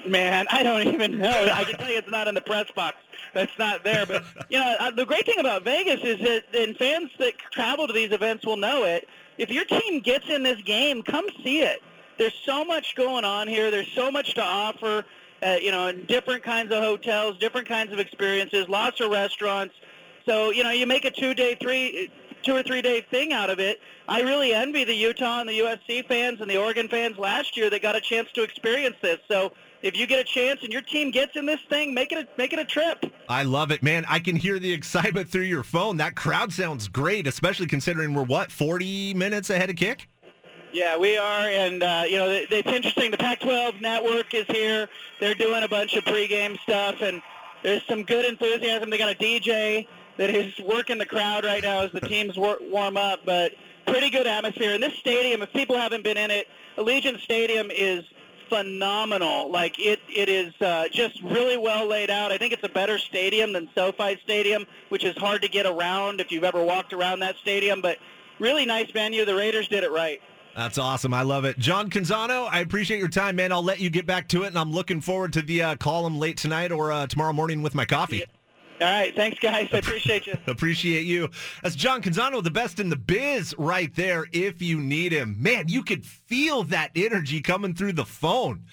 [0.07, 1.49] Man, I don't even know.
[1.53, 2.97] I can tell you it's not in the press box.
[3.33, 4.05] That's not there.
[4.05, 7.93] But, you know, the great thing about Vegas is that, and fans that travel to
[7.93, 9.07] these events will know it,
[9.37, 11.81] if your team gets in this game, come see it.
[12.17, 13.71] There's so much going on here.
[13.71, 15.05] There's so much to offer.
[15.41, 19.75] Uh, you know, different kinds of hotels, different kinds of experiences, lots of restaurants.
[20.25, 22.09] So you know, you make a two-day, three,
[22.43, 23.81] two or three-day thing out of it.
[24.07, 27.69] I really envy the Utah and the USC fans and the Oregon fans last year
[27.69, 29.19] that got a chance to experience this.
[29.27, 29.51] So
[29.83, 32.27] if you get a chance and your team gets in this thing, make it a,
[32.37, 33.05] make it a trip.
[33.29, 34.05] I love it, man.
[34.09, 35.97] I can hear the excitement through your phone.
[35.97, 40.07] That crowd sounds great, especially considering we're what 40 minutes ahead of kick.
[40.71, 43.11] Yeah, we are, and uh, you know it's interesting.
[43.11, 44.89] The Pac-12 network is here.
[45.19, 47.21] They're doing a bunch of pregame stuff, and
[47.61, 48.89] there's some good enthusiasm.
[48.89, 52.97] They got a DJ that is working the crowd right now as the teams warm
[52.97, 53.51] up, but
[53.85, 54.73] pretty good atmosphere.
[54.73, 58.03] And this stadium, if people haven't been in it, Allegiant Stadium is
[58.53, 59.49] phenomenal.
[59.51, 62.31] Like it, it is uh, just really well laid out.
[62.31, 66.21] I think it's a better stadium than SoFi Stadium, which is hard to get around
[66.21, 67.81] if you've ever walked around that stadium.
[67.81, 67.97] But
[68.39, 69.25] really nice venue.
[69.25, 70.21] The Raiders did it right.
[70.55, 71.15] That's awesome.
[71.15, 71.57] I love it.
[71.57, 73.51] John Canzano, I appreciate your time, man.
[73.51, 76.19] I'll let you get back to it, and I'm looking forward to the uh, column
[76.19, 78.17] late tonight or uh, tomorrow morning with my coffee.
[78.17, 78.25] Yeah.
[78.83, 79.15] All right.
[79.15, 79.69] Thanks, guys.
[79.71, 80.33] I appreciate you.
[80.47, 81.29] appreciate you.
[81.61, 85.37] That's John Canzano, the best in the biz right there if you need him.
[85.39, 88.65] Man, you could feel that energy coming through the phone.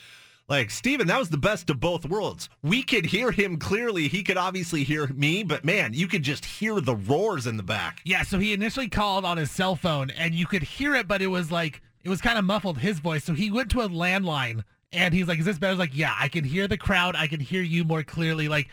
[0.49, 2.49] Like, Stephen, that was the best of both worlds.
[2.61, 4.09] We could hear him clearly.
[4.09, 7.63] He could obviously hear me, but man, you could just hear the roars in the
[7.63, 8.01] back.
[8.05, 11.23] Yeah, so he initially called on his cell phone and you could hear it, but
[11.23, 13.23] it was like, it was kind of muffled his voice.
[13.23, 15.71] So he went to a landline and he's like, Is this better?
[15.71, 17.15] I was like, Yeah, I can hear the crowd.
[17.15, 18.49] I can hear you more clearly.
[18.49, 18.69] Like,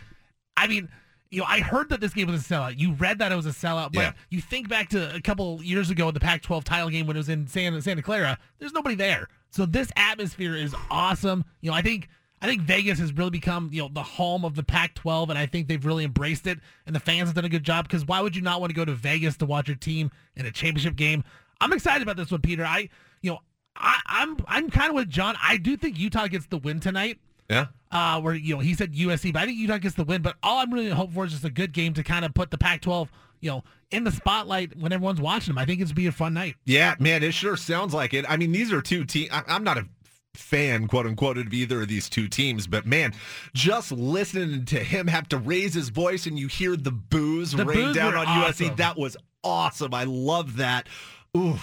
[0.56, 0.90] I mean,
[1.30, 2.80] you know, I heard that this game was a sellout.
[2.80, 4.12] You read that it was a sellout, but yeah.
[4.30, 7.20] you think back to a couple years ago in the Pac-12 title game when it
[7.20, 8.38] was in Santa, Santa Clara.
[8.60, 11.44] There's nobody there, so this atmosphere is awesome.
[11.62, 12.10] You know, I think
[12.42, 15.46] I think Vegas has really become you know the home of the Pac-12, and I
[15.46, 17.88] think they've really embraced it, and the fans have done a good job.
[17.88, 20.46] Because why would you not want to go to Vegas to watch your team in
[20.46, 21.24] a championship game?
[21.60, 22.64] I'm excited about this one, Peter.
[22.64, 22.90] I,
[23.22, 23.40] you know,
[23.76, 25.36] I, I'm I'm kind of with John.
[25.42, 27.20] I do think Utah gets the win tonight.
[27.50, 27.68] Yeah.
[27.92, 30.22] Uh, where you know he said USC, but I think Utah gets the win.
[30.22, 32.52] But all I'm really hoping for is just a good game to kind of put
[32.52, 33.08] the Pac-12,
[33.40, 35.58] you know, in the spotlight when everyone's watching them.
[35.58, 36.56] I think it's be a fun night.
[36.66, 38.26] Yeah, man, it sure sounds like it.
[38.28, 39.30] I mean, these are two teams.
[39.32, 39.88] I'm not a
[40.34, 42.68] fan, quote unquote, of either of these two teams.
[42.68, 43.14] But man,
[43.54, 47.66] just listening to him have to raise his voice and you hear the boos The
[47.66, 48.68] rain boos down on awesome.
[48.70, 49.94] USC, that was awesome.
[49.94, 50.88] I love that.
[51.36, 51.60] Ooh.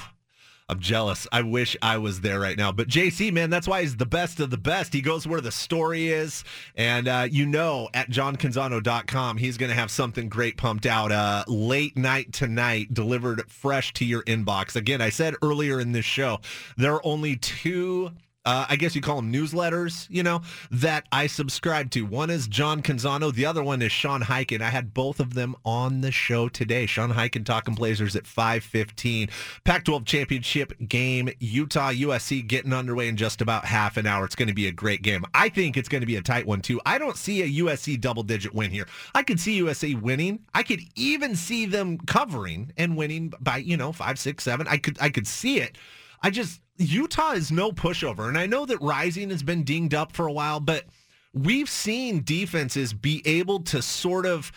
[0.67, 1.27] I'm jealous.
[1.31, 2.73] I wish I was there right now.
[2.73, 4.95] But JC, man, that's why he's the best of the best.
[4.95, 6.43] He goes where the story is.
[6.75, 11.45] And uh, you know, at johncanzano.com, he's going to have something great pumped out uh,
[11.49, 14.75] late night tonight, delivered fresh to your inbox.
[14.75, 16.41] Again, I said earlier in this show,
[16.79, 18.13] there are only two
[18.45, 22.03] uh, I guess you call them newsletters, you know, that I subscribe to.
[22.03, 23.33] One is John Canzano.
[23.33, 24.61] The other one is Sean Highkin.
[24.61, 26.85] I had both of them on the show today.
[26.85, 29.31] Sean Highkin talking Blazers at 515.
[29.65, 34.27] Pac-12 championship game, Utah, USC getting underway in just about half an hour.
[34.27, 35.25] It's going to be a great game.
[35.33, 36.81] I think it's going to be a tight one, too.
[36.85, 38.87] I don't see a USC double-digit win here.
[39.15, 40.41] I could see USC winning.
[40.53, 44.69] I could even see them covering and winning by, you know, five, six, seven.
[44.69, 45.79] I could, I could see it.
[46.23, 50.13] I just Utah is no pushover, and I know that Rising has been dinged up
[50.13, 50.85] for a while, but
[51.33, 54.53] we've seen defenses be able to sort of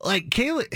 [0.00, 0.66] like Caleb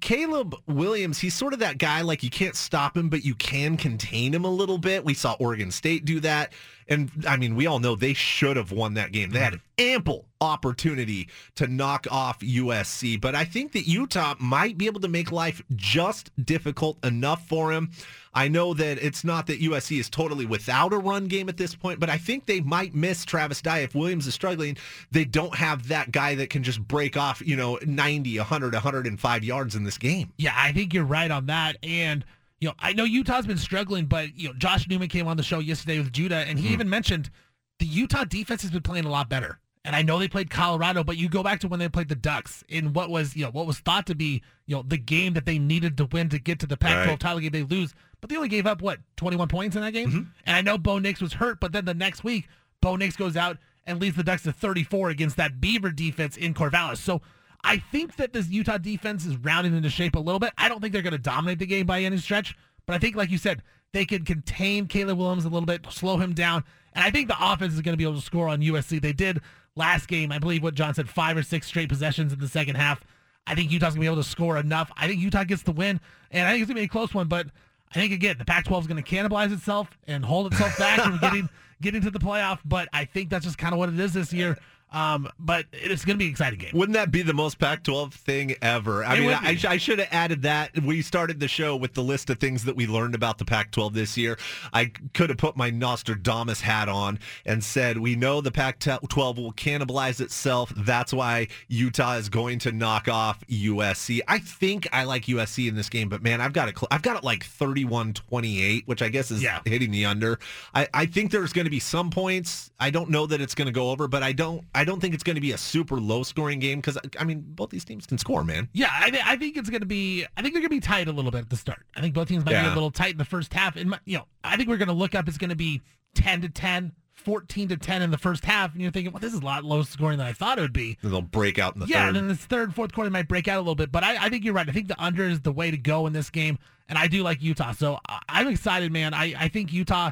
[0.00, 3.76] Caleb Williams, he's sort of that guy like you can't stop him, but you can
[3.76, 5.04] contain him a little bit.
[5.04, 6.52] We saw Oregon State do that.
[6.88, 9.30] And I mean, we all know they should have won that game.
[9.30, 9.94] They had mm-hmm.
[9.96, 15.08] ample opportunity to knock off USC, but I think that Utah might be able to
[15.08, 17.90] make life just difficult enough for him.
[18.36, 21.74] I know that it's not that USC is totally without a run game at this
[21.74, 24.76] point, but I think they might miss Travis Dye if Williams is struggling.
[25.10, 29.44] They don't have that guy that can just break off, you know, 90, 100, 105
[29.44, 30.34] yards in this game.
[30.36, 31.78] Yeah, I think you're right on that.
[31.82, 32.26] And
[32.60, 35.42] you know, I know Utah's been struggling, but you know, Josh Newman came on the
[35.42, 36.74] show yesterday with Judah, and he hmm.
[36.74, 37.30] even mentioned
[37.78, 39.58] the Utah defense has been playing a lot better.
[39.84, 42.16] And I know they played Colorado, but you go back to when they played the
[42.16, 45.34] Ducks in what was, you know, what was thought to be, you know, the game
[45.34, 47.20] that they needed to win to get to the Pac-12 Right.
[47.20, 47.52] title game.
[47.52, 50.08] They lose, but they only gave up what 21 points in that game.
[50.08, 50.22] Mm-hmm.
[50.44, 52.48] And I know Bo Nix was hurt, but then the next week,
[52.80, 56.52] Bo Nix goes out and leads the Ducks to 34 against that Beaver defense in
[56.52, 56.96] Corvallis.
[56.96, 57.22] So
[57.66, 60.52] I think that this Utah defense is rounding into shape a little bit.
[60.56, 62.56] I don't think they're going to dominate the game by any stretch,
[62.86, 63.60] but I think, like you said,
[63.92, 66.62] they can contain Caleb Williams a little bit, slow him down,
[66.94, 69.02] and I think the offense is going to be able to score on USC.
[69.02, 69.40] They did
[69.74, 72.76] last game, I believe what John said, five or six straight possessions in the second
[72.76, 73.02] half.
[73.48, 74.92] I think Utah's going to be able to score enough.
[74.96, 77.12] I think Utah gets the win, and I think it's going to be a close
[77.14, 77.48] one, but
[77.90, 81.18] I think, again, the Pac-12 is going to cannibalize itself and hold itself back from
[81.20, 81.48] getting
[81.80, 84.32] getting to the playoff, but I think that's just kind of what it is this
[84.32, 84.56] year.
[84.92, 86.70] Um, but it's going to be an exciting game.
[86.72, 89.04] Wouldn't that be the most Pac-12 thing ever?
[89.04, 89.58] I It mean, I.
[89.68, 90.80] I should have added that.
[90.82, 93.92] We started the show with the list of things that we learned about the Pac-12
[93.94, 94.38] this year.
[94.72, 99.52] I could have put my Nostradamus hat on and said, we know the Pac-12 will
[99.52, 100.72] cannibalize itself.
[100.76, 104.20] That's why Utah is going to knock off USC.
[104.28, 106.78] I think I like USC in this game, but man, I've got it.
[106.78, 109.60] cl- I've got it like 31-28, which I guess is Yeah.
[109.64, 110.38] hitting the under.
[110.74, 112.70] I, I think there's going to be some points.
[112.78, 114.64] I don't know that it's going to go over, but I don't.
[114.76, 117.42] I don't think it's going to be a super low scoring game because I mean
[117.46, 118.68] both these teams can score, man.
[118.74, 120.26] Yeah, I, th- I think it's going to be.
[120.36, 121.86] I think they're going to be tight a little bit at the start.
[121.96, 123.76] I think both teams might be a little tight in the first half.
[123.76, 125.28] And you know, I think we're going to look up.
[125.28, 125.80] It's going to be
[126.14, 129.32] ten to 10, 14 to ten in the first half, and you're thinking, well, this
[129.32, 130.98] is a lot lower scoring than I thought it would be.
[131.00, 132.08] And they'll break out in the yeah, third.
[132.08, 133.90] and then this third, fourth quarter might break out a little bit.
[133.90, 134.68] But I, I think you're right.
[134.68, 137.22] I think the under is the way to go in this game, and I do
[137.22, 137.72] like Utah.
[137.72, 139.14] So I, I'm excited, man.
[139.14, 140.10] I, I think Utah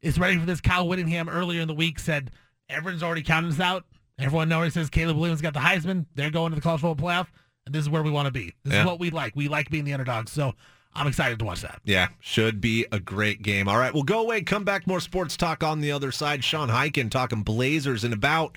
[0.00, 0.62] is ready for this.
[0.62, 2.30] Kyle Whittingham earlier in the week said
[2.70, 3.84] everyone's already counting us out.
[4.18, 6.06] Everyone already says Caleb Williams got the Heisman.
[6.14, 7.26] They're going to the college football playoff,
[7.66, 8.54] and this is where we want to be.
[8.64, 8.80] This Yeah.
[8.80, 9.36] is what we like.
[9.36, 10.32] We like being the underdogs.
[10.32, 10.54] So
[10.94, 11.80] I'm excited to watch that.
[11.84, 13.68] Yeah, should be a great game.
[13.68, 16.42] All right, we'll go away, come back, more sports talk on the other side.
[16.42, 18.56] Sean Highkin talking Blazers in about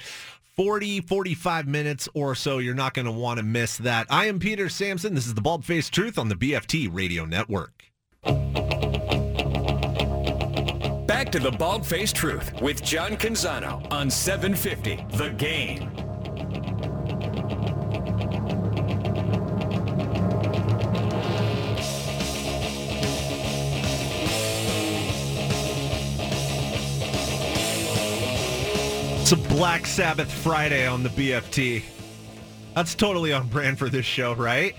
[0.55, 2.59] 40, 45 minutes or so.
[2.59, 4.07] You're not going to want to miss that.
[4.09, 5.13] I am Peter Sampson.
[5.15, 7.83] This is the Bald Faced Truth on the BFT Radio Network.
[11.31, 15.91] To the Bald Faced Truth with John Canzano on 750 The Game.
[29.21, 31.83] It's a Black Sabbath Friday on the BFT.
[32.73, 34.75] That's totally on brand for this show, right?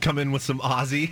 [0.00, 1.10] Come in with some Ozzy?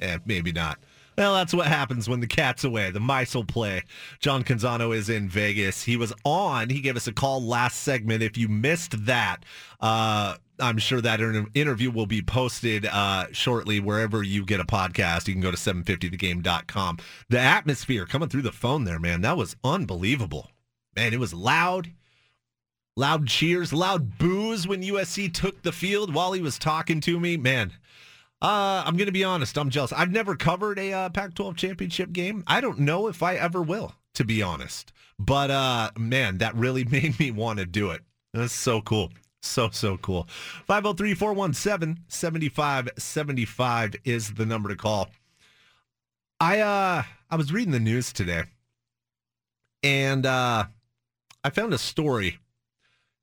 [0.00, 0.78] Eh, maybe not.
[1.18, 2.92] Well, that's what happens when the cat's away.
[2.92, 3.82] The mice will play.
[4.20, 5.82] John Canzano is in Vegas.
[5.82, 6.70] He was on.
[6.70, 8.22] He gave us a call last segment.
[8.22, 9.38] If you missed that,
[9.80, 14.64] uh, I'm sure that inter- interview will be posted uh, shortly wherever you get a
[14.64, 15.26] podcast.
[15.26, 16.98] You can go to 750thegame.com.
[17.28, 20.52] The atmosphere coming through the phone there, man, that was unbelievable.
[20.94, 21.90] Man, it was loud.
[22.94, 27.36] Loud cheers, loud boos when USC took the field while he was talking to me.
[27.36, 27.72] Man,
[28.40, 29.58] uh, I'm going to be honest.
[29.58, 29.92] I'm jealous.
[29.92, 32.44] I've never covered a uh, Pac-12 championship game.
[32.46, 34.92] I don't know if I ever will, to be honest.
[35.18, 38.02] But uh, man, that really made me want to do it.
[38.32, 39.10] That's so cool.
[39.42, 40.28] So, so cool.
[40.66, 45.08] 503 417 7575 is the number to call.
[46.40, 48.44] I uh I was reading the news today
[49.82, 50.66] and uh
[51.42, 52.38] I found a story.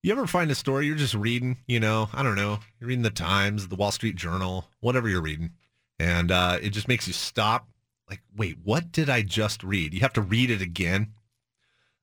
[0.06, 3.02] You ever find a story you're just reading, you know, I don't know, you're reading
[3.02, 5.54] the Times, the Wall Street Journal, whatever you're reading,
[5.98, 7.68] and uh it just makes you stop
[8.08, 9.96] like, wait, what did I just read?
[9.96, 11.14] You have to read it again.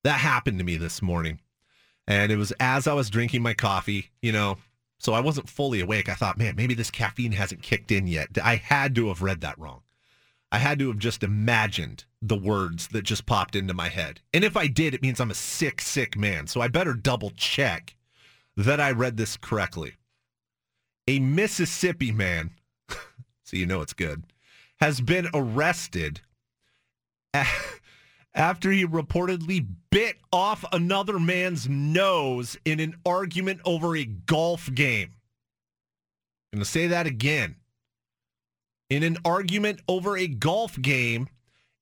[0.02, 1.38] That happened to me this morning.
[2.08, 4.58] And it was as I was drinking my coffee, you know,
[4.98, 6.08] so I wasn't fully awake.
[6.08, 8.30] I thought, man, maybe this caffeine hasn't kicked in yet.
[8.42, 9.82] I had to have read that wrong.
[10.52, 14.20] I had to have just imagined the words that just popped into my head.
[14.34, 16.46] And if I did, it means I'm a sick, sick man.
[16.46, 17.96] So I better double check
[18.58, 19.94] that I read this correctly.
[21.08, 22.50] A Mississippi man,
[23.44, 24.24] so you know it's good,
[24.78, 26.20] has been arrested
[28.34, 35.14] after he reportedly bit off another man's nose in an argument over a golf game.
[36.52, 37.56] I'm going to say that again.
[38.92, 41.30] In an argument over a golf game,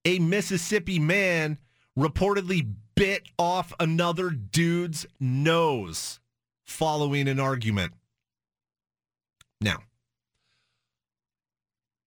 [0.04, 1.58] a Mississippi man
[1.98, 6.20] reportedly bit off another dude's nose
[6.62, 7.94] following an argument.
[9.60, 9.78] Now,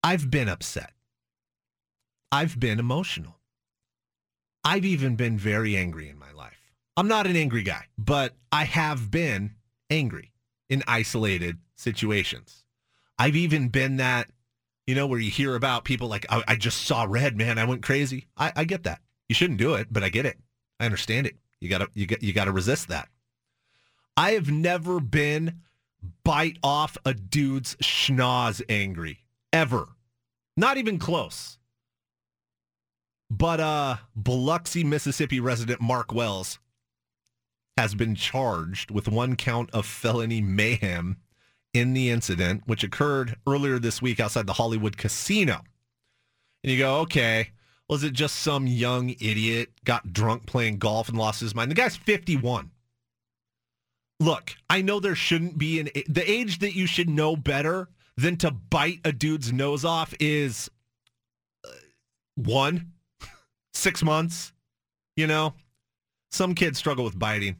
[0.01, 0.93] I've been upset.
[2.31, 3.41] I've been emotional.
[4.63, 6.71] I've even been very angry in my life.
[6.95, 9.55] I'm not an angry guy, but I have been
[9.89, 10.31] angry
[10.69, 12.63] in isolated situations.
[13.19, 14.29] I've even been that,
[14.87, 17.57] you know, where you hear about people like, I, I just saw red, man.
[17.57, 18.27] I went crazy.
[18.37, 19.01] I, I get that.
[19.29, 20.37] You shouldn't do it, but I get it.
[20.79, 21.35] I understand it.
[21.59, 23.07] You gotta, you got, you gotta resist that.
[24.17, 25.61] I have never been
[26.23, 29.87] bite off a dude's schnoz angry ever.
[30.57, 31.57] Not even close.
[33.29, 36.59] But uh, Biloxi, Mississippi resident Mark Wells
[37.77, 41.17] has been charged with one count of felony mayhem
[41.73, 45.61] in the incident, which occurred earlier this week outside the Hollywood casino.
[46.63, 47.49] And you go, okay,
[47.89, 51.71] was it just some young idiot got drunk playing golf and lost his mind?
[51.71, 52.71] The guy's 51.
[54.19, 58.37] Look, I know there shouldn't be an the age that you should know better than
[58.37, 60.69] to bite a dude's nose off is
[61.65, 61.71] uh,
[62.35, 62.93] one
[63.73, 64.53] six months.
[65.17, 65.53] You know,
[66.31, 67.57] some kids struggle with biting,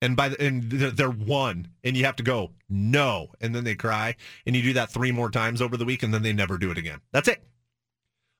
[0.00, 3.74] and by the and they're one, and you have to go no, and then they
[3.74, 4.14] cry,
[4.46, 6.70] and you do that three more times over the week, and then they never do
[6.70, 7.00] it again.
[7.12, 7.42] That's it.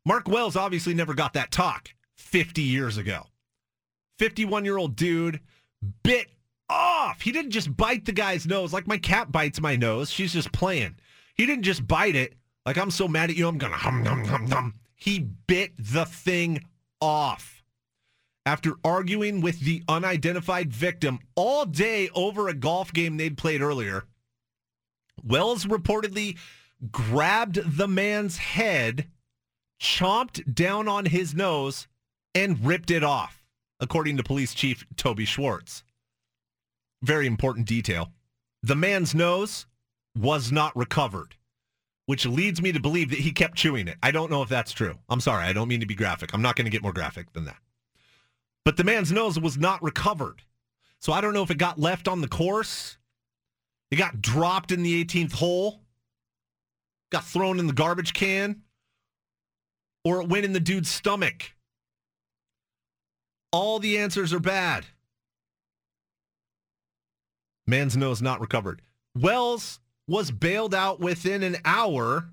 [0.04, 3.24] Mark Wells obviously never got that talk 50 years ago.
[4.18, 5.40] 51 year old dude
[6.02, 6.28] bit
[6.68, 7.20] off.
[7.20, 10.10] He didn't just bite the guy's nose like my cat bites my nose.
[10.10, 10.96] She's just playing.
[11.34, 12.34] He didn't just bite it
[12.66, 13.48] like I'm so mad at you.
[13.48, 14.74] I'm gonna hum hum hum hum.
[14.94, 16.64] He bit the thing
[17.00, 17.57] off
[18.46, 24.04] after arguing with the unidentified victim all day over a golf game they'd played earlier.
[25.22, 26.38] Wells reportedly
[26.90, 29.08] grabbed the man's head,
[29.80, 31.88] chomped down on his nose,
[32.34, 33.44] and ripped it off,
[33.80, 35.82] according to police chief Toby Schwartz.
[37.02, 38.12] Very important detail.
[38.62, 39.66] The man's nose
[40.16, 41.34] was not recovered
[42.08, 43.98] which leads me to believe that he kept chewing it.
[44.02, 44.94] I don't know if that's true.
[45.10, 45.44] I'm sorry.
[45.44, 46.32] I don't mean to be graphic.
[46.32, 47.58] I'm not going to get more graphic than that.
[48.68, 50.42] But the man's nose was not recovered.
[51.00, 52.98] So I don't know if it got left on the course,
[53.90, 55.80] it got dropped in the 18th hole,
[57.10, 58.60] got thrown in the garbage can,
[60.04, 61.54] or it went in the dude's stomach.
[63.52, 64.84] All the answers are bad.
[67.66, 68.82] Man's nose not recovered.
[69.18, 72.28] Wells was bailed out within an hour,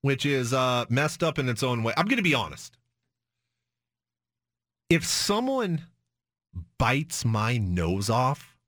[0.00, 1.92] which is uh, messed up in its own way.
[1.98, 2.78] I'm going to be honest.
[4.92, 5.86] If someone
[6.76, 8.58] bites my nose off,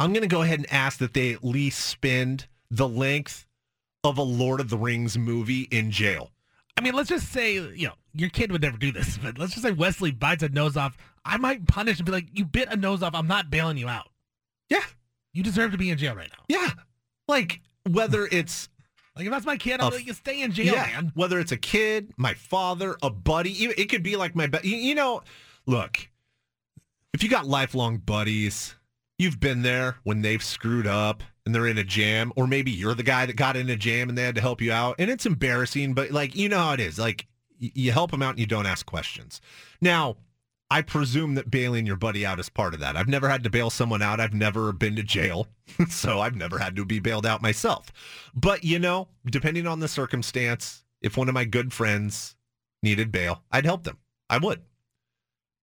[0.00, 3.46] I'm going to go ahead and ask that they at least spend the length
[4.02, 6.32] of a Lord of the Rings movie in jail.
[6.76, 9.52] I mean, let's just say, you know, your kid would never do this, but let's
[9.52, 10.96] just say Wesley bites a nose off.
[11.24, 13.14] I might punish and be like, you bit a nose off.
[13.14, 14.08] I'm not bailing you out.
[14.68, 14.82] Yeah.
[15.32, 16.42] You deserve to be in jail right now.
[16.48, 16.70] Yeah.
[17.28, 18.68] Like whether it's
[19.16, 21.12] like if that's my kid, I'm like, you stay in jail, yeah, man.
[21.14, 24.94] Whether it's a kid, my father, a buddy, it could be like my, you, you
[24.94, 25.22] know,
[25.66, 26.08] look,
[27.14, 28.74] if you got lifelong buddies,
[29.18, 32.94] you've been there when they've screwed up and they're in a jam, or maybe you're
[32.94, 35.10] the guy that got in a jam and they had to help you out, and
[35.10, 36.98] it's embarrassing, but like you know how it is.
[36.98, 37.26] Like
[37.58, 39.40] you help them out and you don't ask questions.
[39.80, 40.16] Now,
[40.70, 42.96] I presume that bailing your buddy out is part of that.
[42.96, 44.18] I've never had to bail someone out.
[44.18, 45.46] I've never been to jail,
[45.88, 47.92] so I've never had to be bailed out myself.
[48.34, 52.34] But you know, depending on the circumstance, if one of my good friends
[52.82, 53.98] needed bail, I'd help them.
[54.28, 54.62] I would.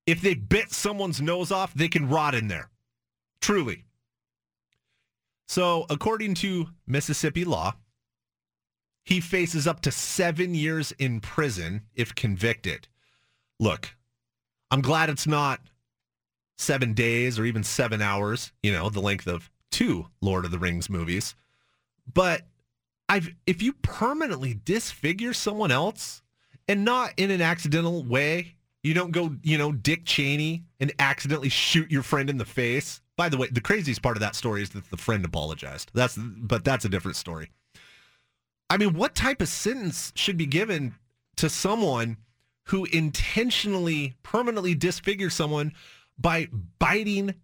[0.06, 2.70] If they bit someone's nose off, they can rot in there.
[3.40, 3.84] Truly.
[5.48, 7.74] So, according to Mississippi law,
[9.04, 12.88] he faces up to seven years in prison if convicted.
[13.58, 13.96] Look,
[14.72, 15.60] I'm glad it's not
[16.56, 20.58] seven days or even seven hours, you know, the length of two Lord of the
[20.58, 21.34] Rings movies.
[22.12, 22.46] But
[23.06, 26.22] I've if you permanently disfigure someone else
[26.66, 31.50] and not in an accidental way, you don't go, you know, Dick Cheney and accidentally
[31.50, 33.02] shoot your friend in the face.
[33.18, 35.90] By the way, the craziest part of that story is that the friend apologized.
[35.92, 37.50] That's but that's a different story.
[38.70, 40.94] I mean, what type of sentence should be given
[41.36, 42.16] to someone
[42.64, 45.72] who intentionally permanently disfigures someone
[46.18, 46.48] by
[46.78, 47.34] biting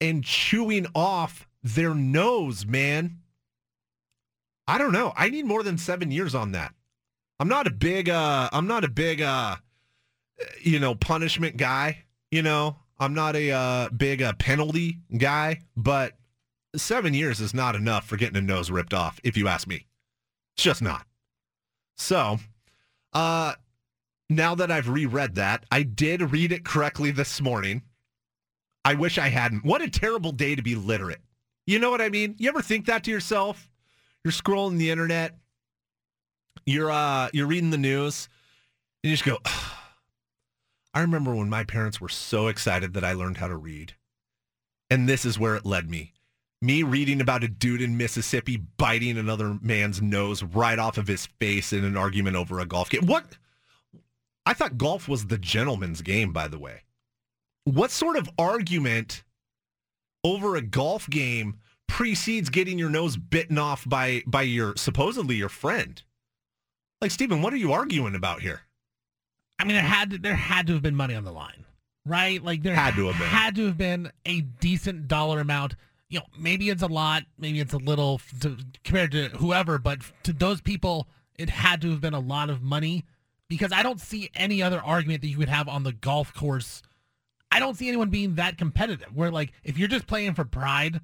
[0.00, 3.18] and chewing off their nose, man?
[4.66, 5.12] I don't know.
[5.16, 6.74] I need more than 7 years on that.
[7.38, 9.56] I'm not a big uh I'm not a big uh
[10.60, 12.76] you know, punishment guy, you know.
[12.98, 16.14] I'm not a uh, big uh, penalty guy, but
[16.74, 19.86] seven years is not enough for getting a nose ripped off, if you ask me.
[20.54, 21.06] It's just not.
[21.96, 22.38] So,
[23.12, 23.54] uh,
[24.28, 27.82] now that I've reread that, I did read it correctly this morning.
[28.84, 29.64] I wish I hadn't.
[29.64, 31.20] What a terrible day to be literate.
[31.66, 32.36] You know what I mean?
[32.38, 33.70] You ever think that to yourself?
[34.24, 35.36] You're scrolling the internet,
[36.64, 38.28] you're uh, you're reading the news,
[39.02, 39.38] and you just go.
[40.94, 43.94] I remember when my parents were so excited that I learned how to read.
[44.88, 46.14] And this is where it led me.
[46.62, 51.26] Me reading about a dude in Mississippi biting another man's nose right off of his
[51.38, 53.04] face in an argument over a golf game.
[53.04, 53.36] What?
[54.46, 56.82] I thought golf was the gentleman's game, by the way.
[57.64, 59.24] What sort of argument
[60.22, 61.58] over a golf game
[61.88, 66.00] precedes getting your nose bitten off by by your supposedly your friend?
[67.00, 68.62] Like Stephen, what are you arguing about here?
[69.58, 71.64] I mean, there had to, there had to have been money on the line,
[72.04, 72.42] right?
[72.42, 75.74] Like there had to have been had to have been a decent dollar amount.
[76.08, 79.98] You know, maybe it's a lot, maybe it's a little to, compared to whoever, but
[80.22, 83.04] to those people, it had to have been a lot of money
[83.48, 86.82] because I don't see any other argument that you would have on the golf course.
[87.50, 89.08] I don't see anyone being that competitive.
[89.14, 91.00] Where like if you're just playing for pride,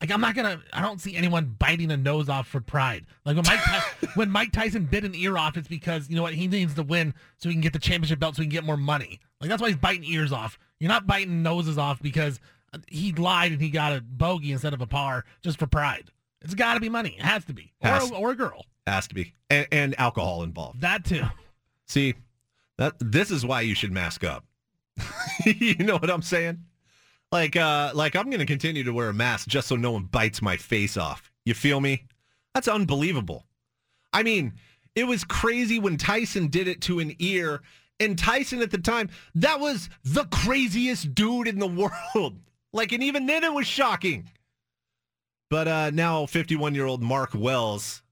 [0.00, 0.60] like I'm not gonna.
[0.72, 3.06] I don't see anyone biting a nose off for pride.
[3.24, 3.60] Like when Mike
[4.16, 6.82] when Mike Tyson bit an ear off, it's because you know what he needs to
[6.82, 9.20] win so he can get the championship belt so he can get more money.
[9.40, 10.58] Like that's why he's biting ears off.
[10.80, 12.40] You're not biting noses off because
[12.88, 16.10] he lied and he got a bogey instead of a par just for pride.
[16.42, 17.16] It's got to be money.
[17.18, 18.66] It has to be, or a, or a girl.
[18.86, 20.82] Has to be, and, and alcohol involved.
[20.82, 21.22] That too.
[21.86, 22.14] See,
[22.78, 24.44] that this is why you should mask up.
[25.44, 26.64] you know what I'm saying?
[27.32, 30.04] Like, uh, like I'm going to continue to wear a mask just so no one
[30.04, 31.32] bites my face off.
[31.44, 32.04] You feel me?
[32.54, 33.44] That's unbelievable.
[34.12, 34.54] I mean,
[34.94, 37.62] it was crazy when Tyson did it to an ear.
[38.00, 41.66] And Tyson at the time, that was the craziest dude in the
[42.14, 42.38] world.
[42.72, 44.30] Like, and even then it was shocking.
[45.50, 48.02] But uh, now 51 year old Mark Wells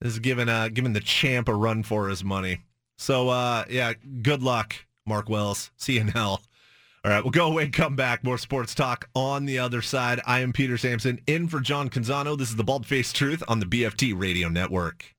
[0.00, 2.58] is giving uh, giving the champ a run for his money.
[3.02, 5.72] So uh, yeah, good luck, Mark Wells.
[5.76, 6.40] See you in hell.
[7.04, 8.22] All right, we'll go away and come back.
[8.22, 10.20] More sports talk on the other side.
[10.24, 12.38] I am Peter Sampson, in for John Canzano.
[12.38, 15.16] This is the Bald Faced Truth on the BFT Radio Network.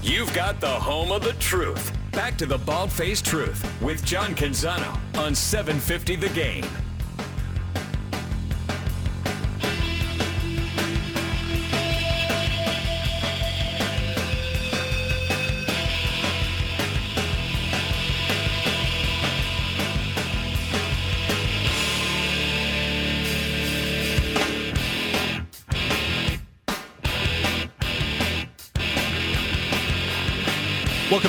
[0.00, 1.90] You've got the home of the truth.
[2.12, 6.64] Back to the Bald Faced Truth with John Canzano on 750 The Game.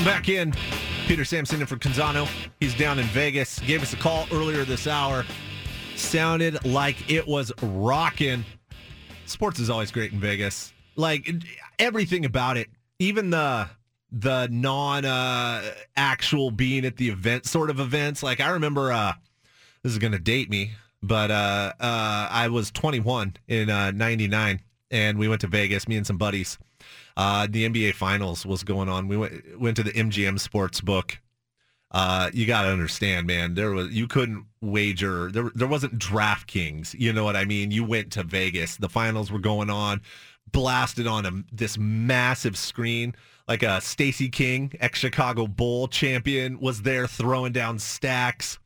[0.10, 0.52] Back in.
[1.06, 2.27] Peter Sampson and for Canzano.
[2.60, 3.60] He's down in Vegas.
[3.60, 5.23] Gave us a call earlier this hour.
[5.95, 8.44] Sounded like it was rocking.
[9.27, 10.73] Sports is always great in Vegas.
[10.95, 11.30] Like
[11.77, 13.69] everything about it, even the
[14.11, 15.61] the non uh,
[15.95, 18.23] actual being at the event sort of events.
[18.23, 19.14] Like I remember uh,
[19.84, 20.72] this is going to date me,
[21.03, 24.57] but uh, uh, I was 21 in 99 uh,
[24.90, 26.57] and we went to Vegas, me and some buddies
[27.19, 29.07] uh, the NBA Finals was going on.
[29.07, 31.19] We went went to the MGM Sports Book
[31.91, 33.55] uh, you got to understand, man.
[33.55, 35.31] There was you couldn't wager.
[35.31, 36.93] There there wasn't DraftKings.
[36.97, 37.71] You know what I mean?
[37.71, 38.77] You went to Vegas.
[38.77, 40.01] The finals were going on,
[40.51, 43.15] blasted on a, this massive screen.
[43.47, 48.59] Like a Stacey King, ex Chicago Bull champion, was there throwing down stacks,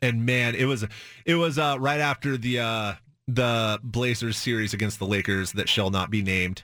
[0.00, 0.86] and man, it was
[1.26, 2.94] it was uh, right after the uh,
[3.28, 6.62] the Blazers series against the Lakers that shall not be named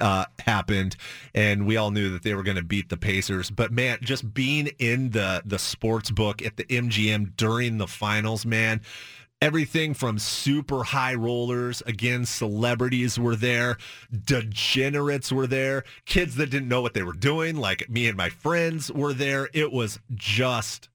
[0.00, 0.96] uh, happened,
[1.34, 3.50] and we all knew that they were going to beat the Pacers.
[3.50, 8.46] But man, just being in the the sports book at the MGM during the finals,
[8.46, 8.80] man.
[9.40, 13.76] Everything from super high rollers, again, celebrities were there,
[14.24, 18.28] degenerates were there, kids that didn't know what they were doing, like me and my
[18.28, 19.48] friends were there.
[19.52, 20.90] It was just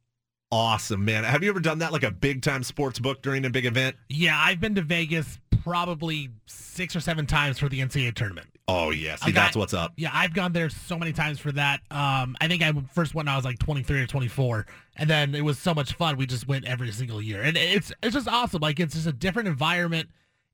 [0.49, 1.25] awesome, man.
[1.25, 3.97] Have you ever done that like a big time sports book during a big event?
[4.07, 8.47] Yeah, I've been to Vegas probably six or seven times for the NCAA tournament.
[8.69, 9.93] Oh yeah, see that's what's up.
[9.95, 11.79] Yeah, I've gone there so many times for that.
[11.89, 14.65] Um, I think I first went when I was like 23 or 24,
[14.97, 16.17] and then it was so much fun.
[16.17, 18.61] We just went every single year, and it's it's just awesome.
[18.61, 20.09] Like it's just a different environment,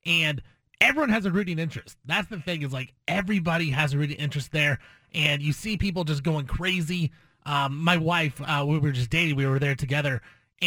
[0.06, 0.40] and
[0.80, 1.96] everyone has a rooting interest.
[2.04, 4.78] That's the thing is like everybody has a rooting interest there,
[5.12, 7.10] and you see people just going crazy.
[7.46, 9.34] Um, my wife, uh, we were just dating.
[9.34, 10.22] We were there together,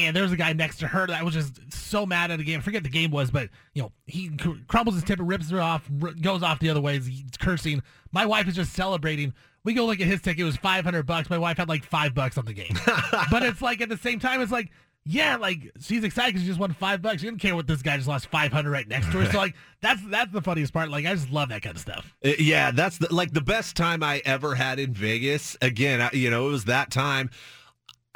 [0.06, 2.44] and there was a guy next to her that was just so mad at the
[2.44, 2.60] game.
[2.60, 4.30] I forget the game was, but you know he
[4.68, 5.90] crumbles his tip and rips her off,
[6.22, 7.00] goes off the other way.
[7.00, 7.82] He's cursing.
[8.12, 9.34] My wife is just celebrating.
[9.64, 10.42] We go look at his ticket.
[10.42, 11.30] It was five hundred bucks.
[11.30, 12.74] My wife had like five bucks on the game.
[13.32, 14.72] but it's like at the same time, it's like
[15.10, 17.22] yeah, like she's excited because she just won five bucks.
[17.22, 19.32] She didn't care what this guy just lost five hundred right next to her.
[19.32, 20.90] So like that's that's the funniest part.
[20.90, 22.14] Like I just love that kind of stuff.
[22.24, 25.56] Uh, yeah, that's the, like the best time I ever had in Vegas.
[25.62, 27.30] Again, I, you know, it was that time.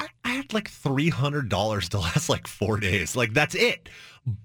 [0.02, 3.16] I, I had like three hundred dollars to last like four days.
[3.16, 3.90] Like that's it.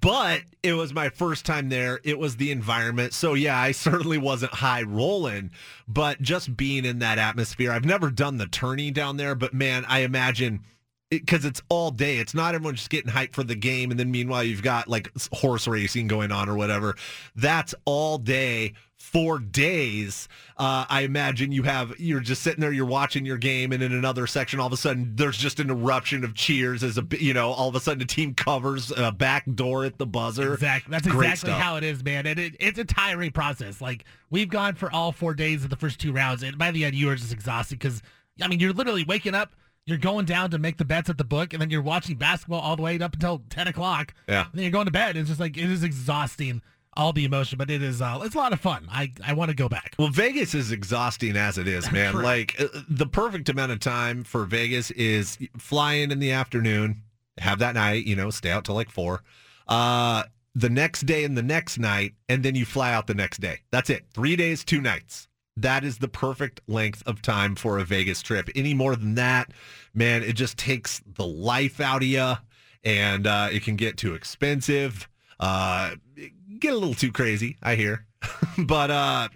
[0.00, 2.00] But it was my first time there.
[2.02, 3.12] It was the environment.
[3.12, 5.50] So yeah, I certainly wasn't high rolling,
[5.88, 7.72] but just being in that atmosphere.
[7.72, 10.64] I've never done the tourney down there, but man, I imagine
[11.10, 12.18] because it, it's all day.
[12.18, 15.10] It's not everyone just getting hyped for the game, and then meanwhile you've got like
[15.32, 16.96] horse racing going on or whatever.
[17.34, 20.28] That's all day for days.
[20.56, 23.92] Uh, I imagine you have you're just sitting there, you're watching your game, and in
[23.92, 27.34] another section, all of a sudden there's just an eruption of cheers as a you
[27.34, 30.54] know all of a sudden the team covers a back door at the buzzer.
[30.54, 31.62] Exactly, that's Great exactly stuff.
[31.62, 32.26] how it is, man.
[32.26, 33.80] And it, it's a tiring process.
[33.80, 36.84] Like we've gone for all four days of the first two rounds, and by the
[36.84, 38.02] end you are just exhausted because
[38.42, 39.54] I mean you're literally waking up
[39.86, 42.60] you're going down to make the bets at the book, and then you're watching basketball
[42.60, 44.12] all the way up until ten o'clock.
[44.28, 44.46] Yeah.
[44.46, 45.16] And then you're going to bed.
[45.16, 46.60] It's just like it is exhausting,
[46.96, 48.86] all the emotion, but it is uh, it's a lot of fun.
[48.90, 49.94] I I want to go back.
[49.98, 52.14] Well, Vegas is exhausting as it is, man.
[52.22, 57.02] like uh, the perfect amount of time for Vegas is fly in in the afternoon,
[57.38, 59.22] have that night, you know, stay out till like four.
[59.68, 60.24] Uh,
[60.54, 63.60] the next day and the next night, and then you fly out the next day.
[63.70, 64.04] That's it.
[64.14, 68.50] Three days, two nights that is the perfect length of time for a Vegas trip.
[68.54, 69.52] Any more than that,
[69.94, 72.34] man, it just takes the life out of you,
[72.84, 75.08] and uh, it can get too expensive.
[75.40, 75.92] Uh,
[76.56, 78.06] get a little too crazy, I hear.
[78.58, 79.28] but uh,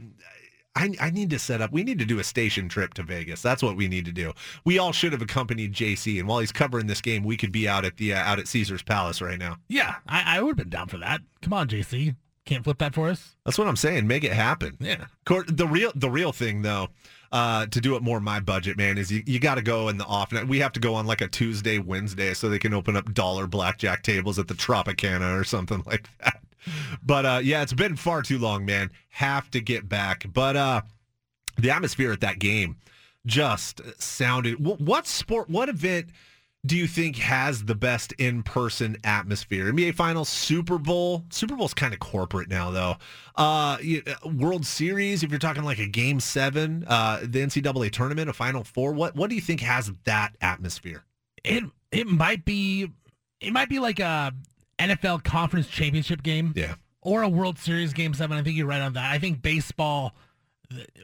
[0.77, 1.73] I, I need to set up.
[1.73, 3.43] We need to do a station trip to Vegas.
[3.43, 4.33] That's what we need to do.
[4.65, 7.69] We all should have accompanied JC, and while he's covering this game, we could be
[7.69, 9.57] out at the uh, out at Caesar's Palace right now.
[9.69, 11.21] Yeah, I, I would have been down for that.
[11.43, 12.15] Come on, JC.
[12.47, 13.37] Can't flip that for us.
[13.45, 14.07] That's what I'm saying.
[14.07, 14.77] Make it happen.
[14.81, 15.07] Yeah.
[15.27, 16.89] The real the real thing though,
[17.33, 19.99] uh, to do it more my budget, man, is you, you got to go in
[19.99, 20.49] the off night.
[20.49, 23.47] We have to go on like a Tuesday, Wednesday, so they can open up dollar
[23.47, 26.41] blackjack tables at the Tropicana or something like that.
[27.03, 28.91] But uh, yeah, it's been far too long, man.
[29.11, 30.27] Have to get back.
[30.33, 30.83] But uh,
[31.57, 32.77] the atmosphere at that game
[33.27, 34.65] just sounded.
[34.65, 35.49] What sport?
[35.49, 36.11] What event?
[36.67, 39.73] do you think has the best in-person atmosphere?
[39.73, 41.25] NBA Finals, Super Bowl.
[41.31, 42.97] Super Bowl's kind of corporate now, though.
[43.35, 43.79] Uh,
[44.25, 48.65] World Series, if you're talking like a Game Seven, uh, the NCAA tournament, a Final
[48.65, 48.93] Four.
[48.93, 51.05] What what do you think has that atmosphere?
[51.45, 52.91] It it might be
[53.41, 54.33] it might be like a
[54.81, 58.37] NFL Conference Championship game, yeah, or a World Series Game Seven.
[58.37, 59.11] I think you're right on that.
[59.11, 60.15] I think baseball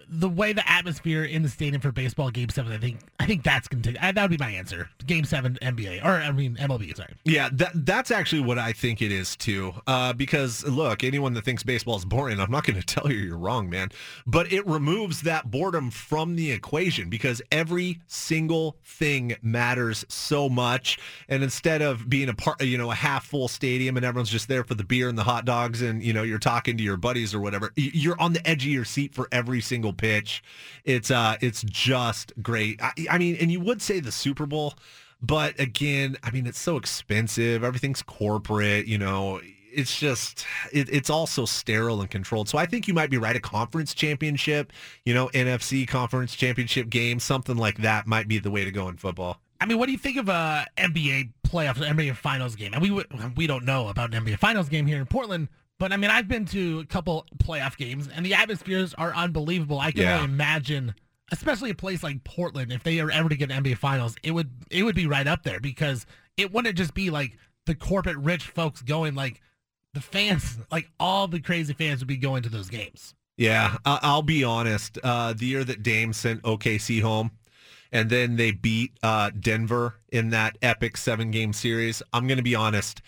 [0.09, 3.43] the way the atmosphere in the stadium for baseball game seven, I think I think
[3.43, 4.89] that's gonna take that would be my answer.
[5.07, 7.15] Game seven NBA or I mean MLB, sorry.
[7.25, 9.75] Yeah, that that's actually what I think it is too.
[9.87, 13.39] Uh, because look, anyone that thinks baseball is boring, I'm not gonna tell you you're
[13.39, 13.91] wrong, man.
[14.27, 20.99] But it removes that boredom from the equation because every single thing matters so much.
[21.29, 24.49] And instead of being a part you know, a half full stadium and everyone's just
[24.49, 26.97] there for the beer and the hot dogs and you know, you're talking to your
[26.97, 30.43] buddies or whatever, you're on the edge of your seat for every every single pitch.
[30.85, 32.79] It's uh, it's just great.
[32.83, 34.75] I, I mean, and you would say the Super Bowl,
[35.23, 37.65] but again, I mean, it's so expensive.
[37.65, 38.87] Everything's corporate.
[38.87, 39.41] You know,
[39.73, 42.51] it's just it, it's also sterile and controlled.
[42.51, 43.35] So I think you might be right.
[43.35, 44.75] A conference championship,
[45.07, 48.89] you know, NFC conference championship game, something like that might be the way to go
[48.89, 49.41] in football.
[49.59, 52.75] I mean, what do you think of a NBA playoff, NBA Finals game?
[52.75, 52.91] And we
[53.37, 56.29] we don't know about an NBA Finals game here in Portland, but I mean, I've
[56.29, 59.79] been to a couple playoff games, and the atmospheres are unbelievable.
[59.79, 60.15] I can Yeah.
[60.17, 60.95] only imagine,
[61.33, 64.31] especially a place like Portland, if they are ever to get an NBA Finals, it
[64.33, 67.37] would it would be right up there because it wouldn't just be like
[67.67, 69.41] the corporate rich folks going, like
[69.95, 73.15] the fans, like all the crazy fans would be going to those games.
[73.39, 74.99] Yeah, I'll be honest.
[75.03, 77.33] Uh, the year that Dame sent OKC home,
[77.93, 82.03] and then they beat uh, Denver in that epic seven game series.
[82.15, 83.03] I'm going to be honest.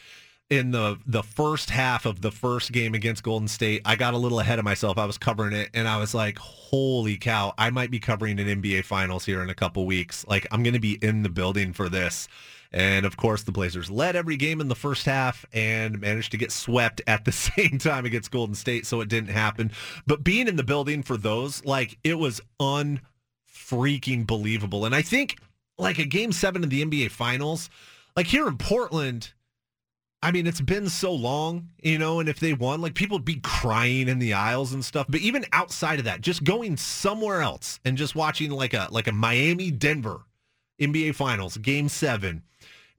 [0.51, 4.19] In the the first half of the first game against Golden State, I got a
[4.19, 4.97] little ahead of myself.
[4.97, 7.53] I was covering it, and I was like, "Holy cow!
[7.59, 10.27] I might be covering an NBA Finals here in a couple weeks.
[10.27, 12.29] Like, I'm going to be in the building for this."
[12.73, 16.39] And of course, the Blazers led every game in the first half and managed to
[16.39, 19.71] get swept at the same time against Golden State, so it didn't happen.
[20.07, 24.87] But being in the building for those, like, it was unfreaking believable.
[24.87, 25.39] And I think,
[25.77, 27.69] like, a game seven of the NBA Finals,
[28.17, 29.33] like here in Portland,
[30.21, 33.25] I mean, it's been so long, you know, and if they won, like people would
[33.25, 35.07] be crying in the aisles and stuff.
[35.09, 39.07] But even outside of that, just going somewhere else and just watching like a like
[39.07, 40.25] a Miami Denver
[40.81, 42.43] NBA Finals game seven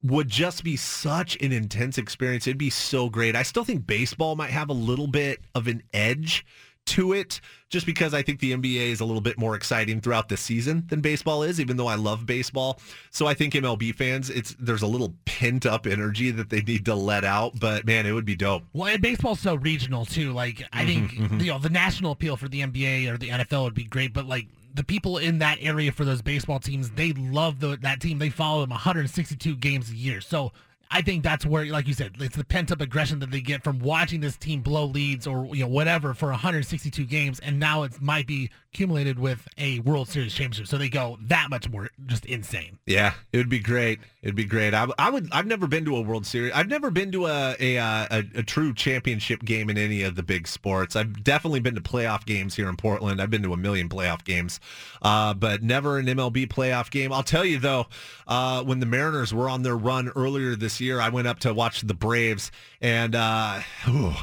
[0.02, 2.48] would just be such an intense experience.
[2.48, 3.36] It'd be so great.
[3.36, 6.46] I still think baseball might have a little bit of an edge
[6.90, 10.30] to it just because I think the NBA is a little bit more exciting throughout
[10.30, 12.80] the season than baseball is, even though I love baseball.
[13.12, 16.86] So I think MLB fans, it's there's a little pent up energy that they need
[16.86, 17.60] to let out.
[17.60, 18.64] But man, it would be dope.
[18.74, 20.34] Well, and baseball's so regional too.
[20.34, 23.64] Like I think Mm-hmm, you know the national appeal for the NBA or the NFL
[23.64, 27.12] would be great, but like the people in that area for those baseball teams, they
[27.14, 28.20] love the, that team.
[28.20, 30.22] They follow them 162 games a year.
[30.22, 30.52] So
[30.92, 33.64] I think that's where, like you said, it's the pent up aggression that they get
[33.64, 37.84] from watching this team blow leads or you know whatever for 162 games, and now
[37.84, 40.68] it might be accumulated with a World Series championship.
[40.68, 42.80] So they go that much more just insane.
[42.88, 44.00] Yeah, it would be great.
[44.24, 44.74] It'd be great.
[44.74, 45.30] I, I would.
[45.32, 46.54] I've never been to a World Series.
[46.54, 50.16] I've never been to a a, uh, a a true championship game in any of
[50.16, 50.96] the big sports.
[50.96, 53.22] I've definitely been to playoff games here in Portland.
[53.22, 54.60] I've been to a million playoff games,
[55.04, 57.14] uh, but never an MLB playoff game.
[57.14, 57.86] I'll tell you though,
[58.28, 61.54] uh, when the Mariners were on their run earlier this year, I went up to
[61.54, 62.52] watch the Braves,
[62.82, 64.14] and uh, whew,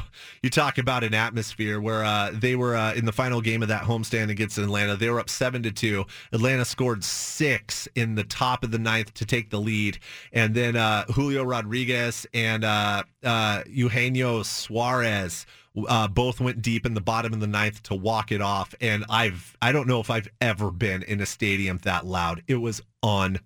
[0.41, 3.67] you talk about an atmosphere where uh, they were uh, in the final game of
[3.69, 4.95] that homestand against Atlanta.
[4.95, 6.05] They were up seven to two.
[6.31, 9.99] Atlanta scored six in the top of the ninth to take the lead,
[10.31, 15.45] and then uh, Julio Rodriguez and uh, uh, Eugenio Suarez.
[15.87, 19.05] Uh, both went deep in the bottom of the ninth to walk it off, and
[19.11, 22.41] I've I don't know if I've ever been in a stadium that loud.
[22.47, 23.45] It was unbelievable.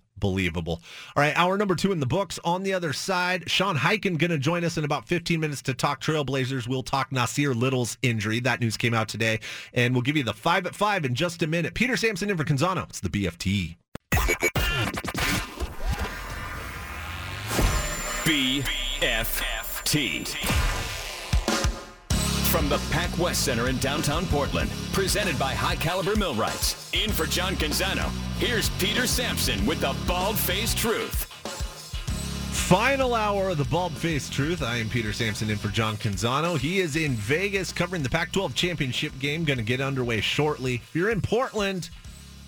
[1.16, 2.38] All right, hour number two in the books.
[2.44, 5.74] On the other side, Sean Highkin going to join us in about 15 minutes to
[5.74, 6.68] talk Trailblazers.
[6.68, 8.40] We'll talk Nassir Little's injury.
[8.40, 9.40] That news came out today,
[9.72, 11.74] and we'll give you the five at five in just a minute.
[11.74, 12.88] Peter Sampson in for Canzano.
[12.88, 13.76] It's the BFT.
[18.24, 20.71] BFT.
[22.52, 26.92] From the Pac West Center in downtown Portland, presented by High Caliber Millwrights.
[26.92, 31.24] In for John Canzano, here's Peter Sampson with the Bald Faced Truth.
[32.52, 34.62] Final hour of the Bald Faced Truth.
[34.62, 36.58] I am Peter Sampson in for John Canzano.
[36.58, 39.44] He is in Vegas covering the Pac 12 championship game.
[39.44, 40.74] Going to get underway shortly.
[40.74, 41.88] If you're in Portland,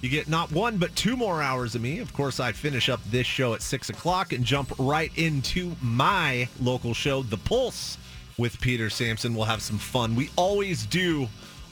[0.03, 2.01] you get not one, but two more hours of me.
[2.01, 6.47] Of course, I finish up this show at 6 o'clock and jump right into my
[6.61, 7.97] local show, The Pulse,
[8.39, 9.35] with Peter Sampson.
[9.35, 10.15] We'll have some fun.
[10.15, 11.29] We always do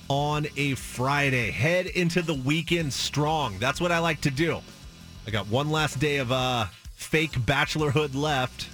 [0.08, 1.50] on a Friday.
[1.50, 3.58] Head into the weekend strong.
[3.58, 4.60] That's what I like to do.
[5.26, 8.68] I got one last day of uh, fake bachelorhood left.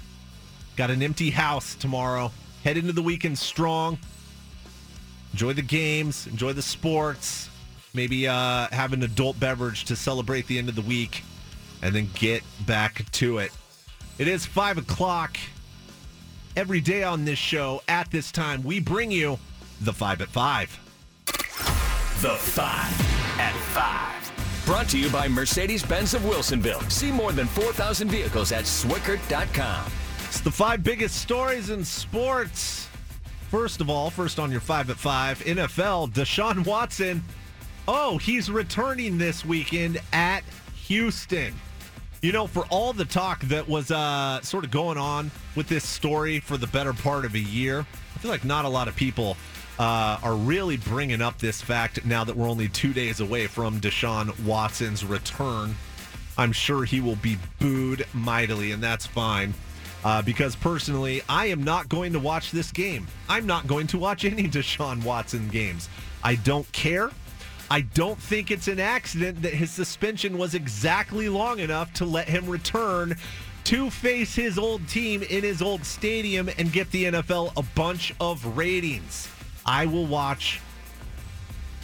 [0.77, 2.31] Got an empty house tomorrow.
[2.65, 3.99] Head into the weekend strong.
[5.33, 6.27] Enjoy the games.
[6.27, 7.49] Enjoy the sports.
[7.95, 11.23] Maybe uh, have an adult beverage to celebrate the end of the week,
[11.83, 13.51] and then get back to it.
[14.19, 15.39] It is five o'clock
[16.59, 17.81] every day on this show.
[17.87, 19.39] At this time, we bring you
[19.81, 20.77] the five at five.
[22.21, 24.67] The 5 at 5.
[24.67, 26.91] Brought to you by Mercedes Benz of Wilsonville.
[26.91, 29.93] See more than 4,000 vehicles at Swickert.com.
[30.25, 32.89] It's the five biggest stories in sports.
[33.53, 37.23] First of all, first on your five at five, NFL, Deshaun Watson.
[37.87, 40.43] Oh, he's returning this weekend at
[40.87, 41.55] Houston.
[42.21, 45.85] You know, for all the talk that was uh, sort of going on with this
[45.85, 48.97] story for the better part of a year, I feel like not a lot of
[48.97, 49.37] people
[49.79, 53.81] uh, are really bringing up this fact now that we're only two days away from
[53.81, 55.77] Deshaun Watson's return.
[56.37, 59.55] I'm sure he will be booed mightily, and that's fine.
[60.05, 63.07] Uh, because personally, I am not going to watch this game.
[63.29, 65.89] I'm not going to watch any Deshaun Watson games.
[66.25, 67.11] I don't care.
[67.71, 72.29] I don't think it's an accident that his suspension was exactly long enough to let
[72.29, 73.17] him return
[73.65, 78.15] to face his old team in his old stadium and get the NFL a bunch
[78.21, 79.29] of ratings.
[79.67, 80.61] I will watch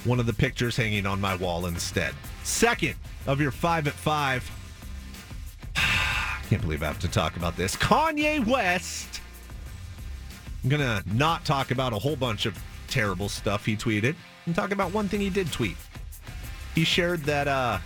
[0.05, 2.15] one of the pictures hanging on my wall instead.
[2.43, 2.95] Second
[3.27, 4.51] of your five at five.
[5.77, 7.77] I Can't believe I have to talk about this.
[7.77, 9.21] Kanye West.
[10.63, 12.59] I'm going to not talk about a whole bunch of
[12.89, 14.15] terrible stuff he tweeted
[14.47, 15.77] and talk about one thing he did tweet.
[16.75, 17.79] He shared that uh,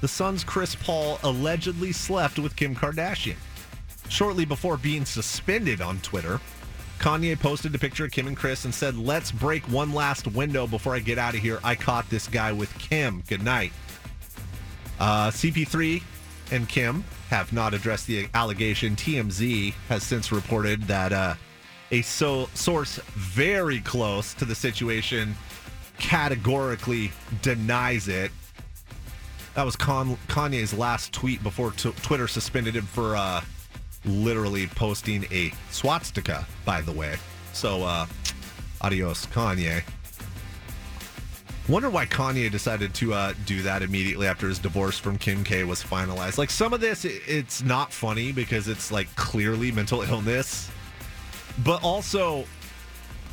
[0.00, 3.36] the Suns' Chris Paul allegedly slept with Kim Kardashian.
[4.08, 6.40] Shortly before being suspended on Twitter,
[6.98, 10.66] Kanye posted a picture of Kim and Chris and said, Let's break one last window
[10.66, 11.60] before I get out of here.
[11.64, 13.22] I caught this guy with Kim.
[13.26, 13.72] Good night.
[15.00, 16.02] Uh, CP3
[16.52, 18.94] and Kim have not addressed the allegation.
[18.94, 21.34] TMZ has since reported that uh,
[21.90, 25.34] a so- source very close to the situation
[26.02, 27.10] categorically
[27.40, 28.30] denies it.
[29.54, 33.40] That was Con- Kanye's last tweet before t- Twitter suspended him for uh,
[34.04, 37.16] literally posting a swastika, by the way.
[37.52, 38.06] So, uh,
[38.80, 39.82] adios, Kanye.
[41.68, 45.62] Wonder why Kanye decided to uh, do that immediately after his divorce from Kim K
[45.64, 46.36] was finalized.
[46.36, 50.70] Like some of this, it, it's not funny because it's like clearly mental illness,
[51.62, 52.44] but also,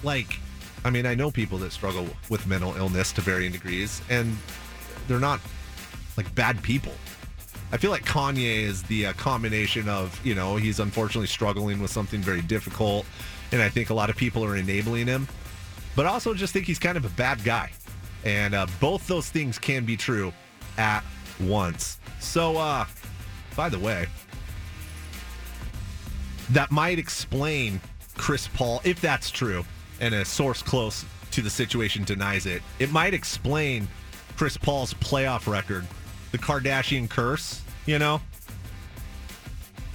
[0.03, 0.39] like,
[0.83, 4.35] I mean, I know people that struggle with mental illness to varying degrees, and
[5.07, 5.39] they're not
[6.17, 6.93] like bad people.
[7.71, 11.91] I feel like Kanye is the uh, combination of, you know, he's unfortunately struggling with
[11.91, 13.05] something very difficult,
[13.51, 15.27] and I think a lot of people are enabling him,
[15.95, 17.71] but also just think he's kind of a bad guy.
[18.25, 20.33] And uh, both those things can be true
[20.77, 21.03] at
[21.39, 21.99] once.
[22.19, 22.85] So, uh,
[23.55, 24.07] by the way,
[26.51, 27.79] that might explain
[28.15, 29.63] Chris Paul, if that's true,
[29.99, 33.87] and a source close to the situation denies it, it might explain
[34.37, 35.85] Chris Paul's playoff record,
[36.31, 38.21] the Kardashian curse, you know?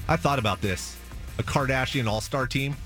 [0.08, 0.96] I thought about this.
[1.38, 2.76] A Kardashian all star team,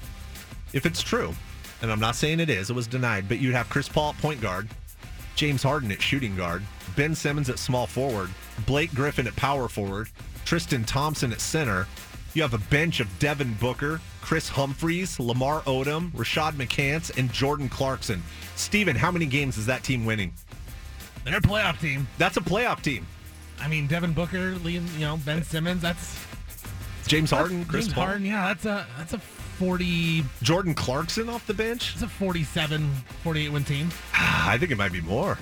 [0.73, 1.35] if it's true,
[1.83, 4.19] and I'm not saying it is, it was denied, but you'd have Chris Paul at
[4.19, 4.69] point guard,
[5.35, 6.63] James Harden at shooting guard,
[6.97, 8.31] Ben Simmons at small forward,
[8.67, 10.09] Blake Griffin at power forward,
[10.45, 11.87] Tristan Thompson at center.
[12.39, 17.69] You have a bench of Devin Booker, Kris Humphries, Lamar Odom, Rashad McCants, and Jordan
[17.69, 18.23] Clarkson.
[18.55, 20.33] Steven, how many games is that team winning?
[21.25, 22.07] They're a playoff team.
[22.17, 23.05] That's a playoff team.
[23.59, 25.83] I mean, Devin Booker, Liam, you know, Ben Simmons.
[25.83, 26.25] That's
[27.09, 28.25] James Harden, Chris James Paul, Harden.
[28.25, 30.25] Yeah, that's a that's a forty.
[30.41, 31.95] Jordan Clarkson off the bench.
[31.95, 32.89] It's a 47,
[33.25, 33.89] 48 win team.
[34.15, 35.39] Ah, I think it might be more.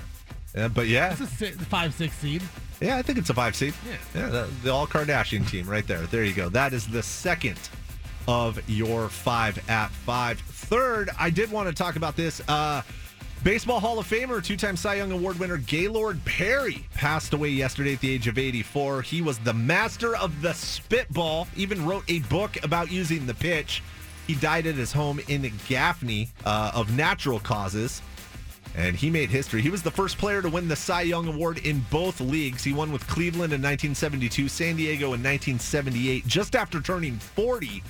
[0.55, 2.41] Yeah, but yeah, It's a six, five six seed.
[2.79, 3.73] Yeah, I think it's a five seed.
[3.85, 4.21] Yeah.
[4.21, 6.01] yeah, the, the all Kardashian team right there.
[6.07, 6.49] There you go.
[6.49, 7.59] That is the second
[8.27, 10.39] of your five at five.
[10.39, 12.41] Third, I did want to talk about this.
[12.47, 12.81] Uh,
[13.43, 17.93] Baseball Hall of Famer, two time Cy Young Award winner Gaylord Perry passed away yesterday
[17.93, 19.03] at the age of 84.
[19.03, 23.83] He was the master of the spitball, even wrote a book about using the pitch.
[24.25, 28.01] He died at his home in Gaffney uh, of natural causes.
[28.77, 29.61] And he made history.
[29.61, 32.63] He was the first player to win the Cy Young Award in both leagues.
[32.63, 36.27] He won with Cleveland in 1972, San Diego in 1978.
[36.27, 37.81] Just after turning 40,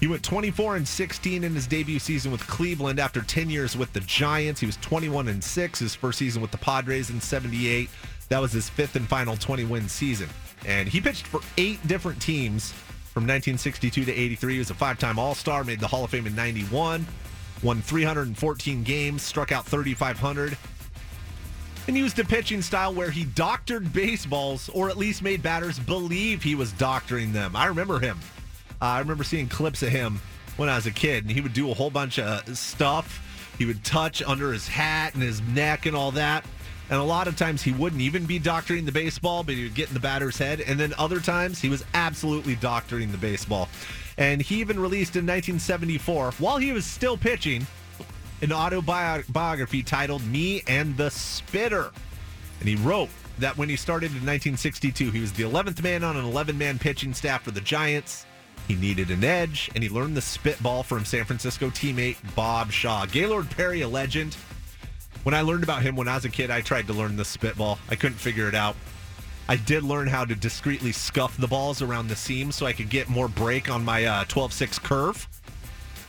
[0.00, 3.92] he went 24 and 16 in his debut season with Cleveland after 10 years with
[3.92, 4.60] the Giants.
[4.60, 7.90] He was 21 and 6 his first season with the Padres in 78.
[8.30, 10.28] That was his fifth and final 20 win season.
[10.64, 12.72] And he pitched for eight different teams
[13.12, 14.52] from 1962 to 83.
[14.54, 17.06] He was a five time All Star, made the Hall of Fame in 91,
[17.62, 20.56] won 314 games, struck out 3,500
[21.88, 26.42] and used a pitching style where he doctored baseballs or at least made batters believe
[26.42, 27.56] he was doctoring them.
[27.56, 28.18] I remember him.
[28.80, 30.20] Uh, I remember seeing clips of him
[30.58, 33.24] when I was a kid, and he would do a whole bunch of stuff.
[33.56, 36.44] He would touch under his hat and his neck and all that.
[36.90, 39.74] And a lot of times he wouldn't even be doctoring the baseball, but he would
[39.74, 40.60] get in the batter's head.
[40.60, 43.68] And then other times he was absolutely doctoring the baseball.
[44.18, 47.66] And he even released in 1974, while he was still pitching,
[48.42, 51.90] an autobiography titled Me and the Spitter.
[52.60, 56.16] And he wrote that when he started in 1962, he was the 11th man on
[56.16, 58.26] an 11 man pitching staff for the Giants.
[58.66, 63.06] He needed an edge, and he learned the spitball from San Francisco teammate Bob Shaw.
[63.06, 64.36] Gaylord Perry, a legend.
[65.22, 67.24] When I learned about him when I was a kid, I tried to learn the
[67.24, 67.78] spitball.
[67.88, 68.76] I couldn't figure it out.
[69.50, 72.90] I did learn how to discreetly scuff the balls around the seam so I could
[72.90, 75.26] get more break on my uh, 12-6 curve.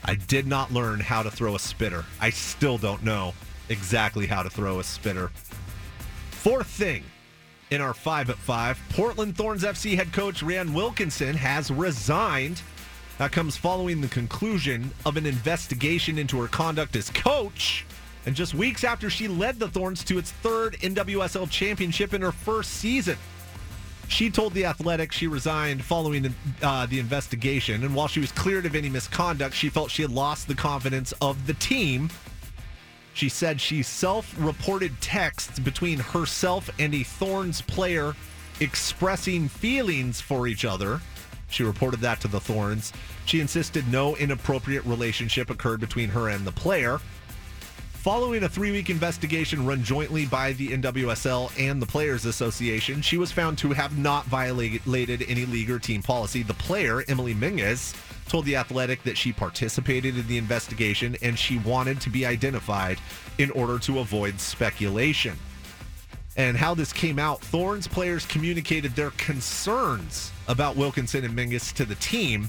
[0.03, 2.03] I did not learn how to throw a spitter.
[2.19, 3.33] I still don't know
[3.69, 5.31] exactly how to throw a spitter.
[6.31, 7.03] Fourth thing
[7.71, 12.61] in our five at five, Portland Thorns FC head coach Rhian Wilkinson has resigned.
[13.19, 17.85] That comes following the conclusion of an investigation into her conduct as coach
[18.29, 22.31] and just weeks after she led the Thorns to its third NWSL championship in her
[22.31, 23.17] first season.
[24.07, 26.31] She told The Athletic she resigned following
[26.61, 30.11] uh, the investigation, and while she was cleared of any misconduct, she felt she had
[30.11, 32.11] lost the confidence of the team.
[33.15, 38.13] She said she self reported texts between herself and a Thorns player
[38.59, 41.01] expressing feelings for each other.
[41.49, 42.93] She reported that to the Thorns.
[43.25, 46.99] She insisted no inappropriate relationship occurred between her and the player.
[48.03, 53.17] Following a three week investigation run jointly by the NWSL and the Players Association, she
[53.17, 56.41] was found to have not violated any league or team policy.
[56.41, 57.93] The player, Emily Menges,
[58.29, 62.99] told The Athletic that she participated in the investigation and she wanted to be identified
[63.37, 65.37] in order to avoid speculation.
[66.37, 71.83] And how this came out, Thorns players communicated their concerns about Wilkinson and Menges to
[71.83, 72.47] the team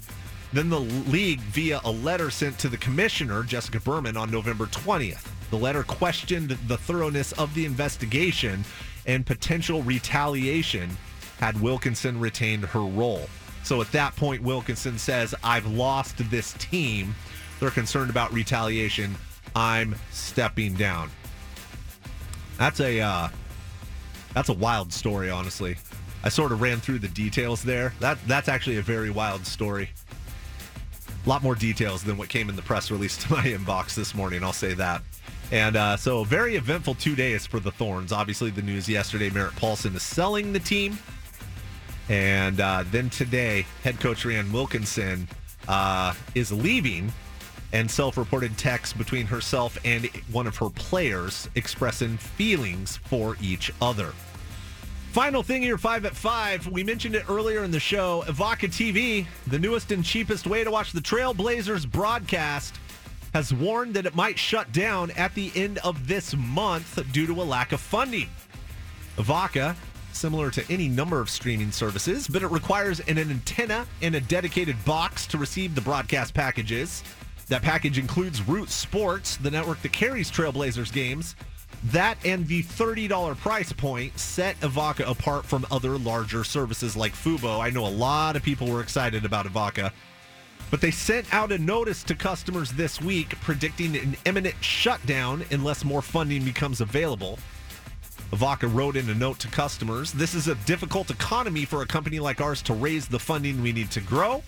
[0.52, 5.27] then the league, via a letter sent to the commissioner, Jessica Berman, on November 20th.
[5.51, 8.64] The letter questioned the thoroughness of the investigation
[9.06, 10.90] and potential retaliation
[11.39, 13.28] had Wilkinson retained her role.
[13.62, 17.14] So at that point, Wilkinson says, I've lost this team.
[17.59, 19.14] They're concerned about retaliation.
[19.55, 21.10] I'm stepping down.
[22.59, 23.28] That's a uh,
[24.35, 25.77] that's a wild story, honestly.
[26.22, 27.94] I sort of ran through the details there.
[28.01, 29.90] That that's actually a very wild story.
[31.24, 34.14] A lot more details than what came in the press release to my inbox this
[34.14, 34.42] morning.
[34.42, 35.02] I'll say that.
[35.52, 38.12] And uh, so, very eventful two days for the Thorns.
[38.12, 40.98] Obviously, the news yesterday: Merritt Paulson is selling the team,
[42.09, 45.28] and uh, then today, head coach Rhian Wilkinson
[45.68, 47.12] uh, is leaving.
[47.72, 54.12] And self-reported text between herself and one of her players expressing feelings for each other.
[55.12, 56.69] Final thing here, five at five.
[56.69, 58.23] We mentioned it earlier in the show.
[58.28, 62.78] Evoca TV, the newest and cheapest way to watch the Trailblazers broadcast,
[63.35, 67.32] has warned that it might shut down at the end of this month due to
[67.32, 68.28] a lack of funding.
[69.16, 69.74] Evoca,
[70.12, 74.77] similar to any number of streaming services, but it requires an antenna and a dedicated
[74.85, 77.03] box to receive the broadcast packages.
[77.49, 81.35] That package includes Root Sports, the network that carries Trailblazers games
[81.85, 87.61] that and the $30 price point set Evoca apart from other larger services like Fubo.
[87.61, 89.93] I know a lot of people were excited about Evoca,
[90.70, 95.85] but they sent out a notice to customers this week predicting an imminent shutdown unless
[95.85, 97.39] more funding becomes available.
[98.32, 102.20] Evoca wrote in a note to customers This is a difficult economy for a company
[102.20, 104.43] like ours to raise the funding we need to grow.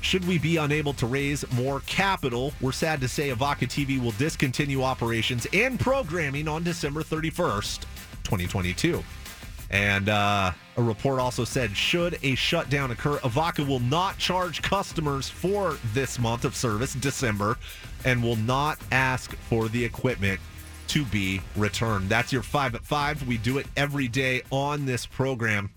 [0.00, 4.12] Should we be unable to raise more capital, we're sad to say Evoca TV will
[4.12, 7.80] discontinue operations and programming on December 31st,
[8.24, 9.02] 2022.
[9.70, 15.28] And uh, a report also said should a shutdown occur, Evoca will not charge customers
[15.28, 17.58] for this month of service, December,
[18.04, 20.40] and will not ask for the equipment
[20.88, 22.08] to be returned.
[22.08, 23.26] That's your five at five.
[23.26, 25.70] We do it every day on this program.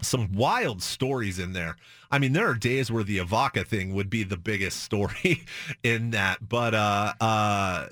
[0.00, 1.76] Some wild stories in there.
[2.12, 5.46] I mean, there are days where the Evoca thing would be the biggest story
[5.82, 6.46] in that.
[6.46, 7.88] But uh, uh,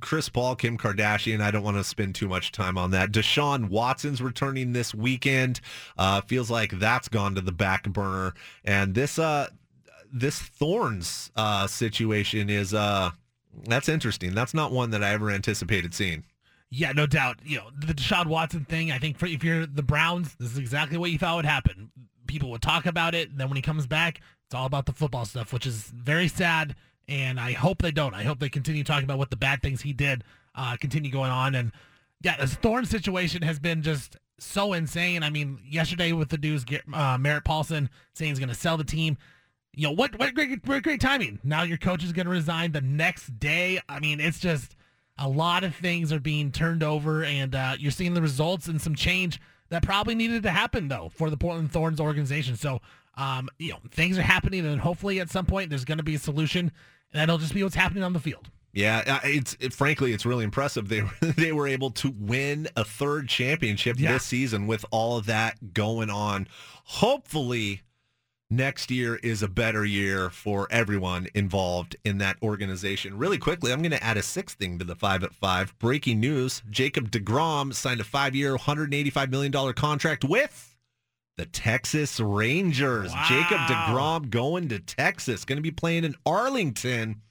[0.00, 3.12] Chris Paul, Kim Kardashian, I don't want to spend too much time on that.
[3.12, 5.60] Deshaun Watson's returning this weekend.
[5.98, 8.32] Uh, feels like that's gone to the back burner.
[8.64, 9.48] And this uh,
[10.10, 13.10] this Thorns uh, situation is uh,
[13.66, 14.34] that's interesting.
[14.34, 16.24] That's not one that I ever anticipated seeing.
[16.70, 17.40] Yeah, no doubt.
[17.44, 20.58] You know, the Deshaun Watson thing, I think for, if you're the Browns, this is
[20.58, 21.90] exactly what you thought would happen
[22.30, 23.30] people would talk about it.
[23.30, 26.28] And Then when he comes back, it's all about the football stuff, which is very
[26.28, 26.76] sad.
[27.08, 28.14] And I hope they don't.
[28.14, 30.22] I hope they continue talking about what the bad things he did
[30.54, 31.54] uh, continue going on.
[31.54, 31.72] And
[32.22, 35.22] yeah, the Thorn situation has been just so insane.
[35.22, 38.84] I mean, yesterday with the news, uh, Merritt Paulson saying he's going to sell the
[38.84, 39.18] team.
[39.72, 40.18] You know what?
[40.18, 41.40] What great, great, great timing.
[41.42, 43.80] Now your coach is going to resign the next day.
[43.88, 44.76] I mean, it's just
[45.18, 48.80] a lot of things are being turned over, and uh, you're seeing the results and
[48.80, 49.40] some change
[49.70, 52.56] that probably needed to happen though for the Portland Thorns organization.
[52.56, 52.80] So,
[53.16, 56.14] um, you know, things are happening, and hopefully at some point there's going to be
[56.14, 56.72] a solution,
[57.12, 58.50] and that'll just be what's happening on the field.
[58.72, 60.88] Yeah, uh, it's it, frankly it's really impressive.
[60.88, 64.12] They they were able to win a third championship yeah.
[64.12, 66.46] this season with all of that going on.
[66.84, 67.82] Hopefully,
[68.50, 73.16] next year is a better year for everyone involved in that organization.
[73.16, 75.78] Really quickly, I'm going to add a sixth thing to the five at five.
[75.78, 80.76] Breaking news Jacob DeGrom signed a five year, $185 million contract with
[81.36, 83.12] the Texas Rangers.
[83.12, 83.26] Wow.
[83.28, 87.22] Jacob DeGrom going to Texas, going to be playing in Arlington.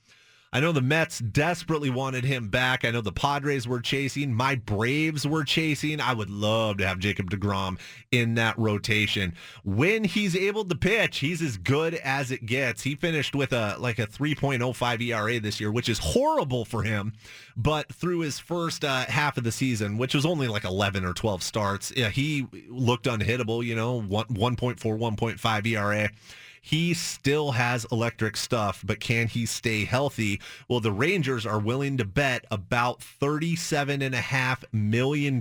[0.51, 2.83] I know the Mets desperately wanted him back.
[2.83, 4.33] I know the Padres were chasing.
[4.33, 6.01] My Braves were chasing.
[6.01, 7.77] I would love to have Jacob DeGrom
[8.11, 9.35] in that rotation.
[9.63, 12.81] When he's able to pitch, he's as good as it gets.
[12.81, 17.13] He finished with a like a 3.05 ERA this year, which is horrible for him.
[17.55, 21.13] But through his first uh, half of the season, which was only like 11 or
[21.13, 23.63] 12 starts, yeah, he looked unhittable.
[23.63, 26.09] You know, 1.4, 1.5 ERA
[26.61, 30.41] he still has electric stuff, but can he stay healthy?
[30.67, 35.39] Well, the Rangers are willing to bet about $37.5 million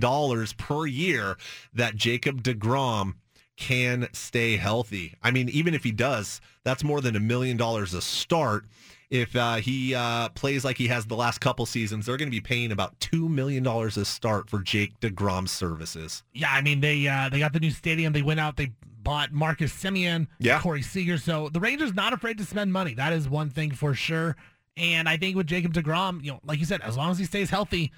[0.57, 1.37] per year
[1.73, 3.15] that Jacob DeGrom
[3.59, 5.15] can stay healthy.
[5.21, 8.65] I mean, even if he does, that's more than a million dollars a start.
[9.09, 12.35] If uh, he uh, plays like he has the last couple seasons, they're going to
[12.35, 16.23] be paying about two million dollars a start for Jake Degrom's services.
[16.33, 18.13] Yeah, I mean they uh, they got the new stadium.
[18.13, 18.55] They went out.
[18.55, 18.71] They
[19.01, 20.59] bought Marcus Semien, yeah.
[20.61, 21.17] Corey Seager.
[21.17, 22.93] So the Rangers not afraid to spend money.
[22.93, 24.35] That is one thing for sure.
[24.77, 27.25] And I think with Jacob DeGrom, you know, like you said, as long as he
[27.25, 27.91] stays healthy,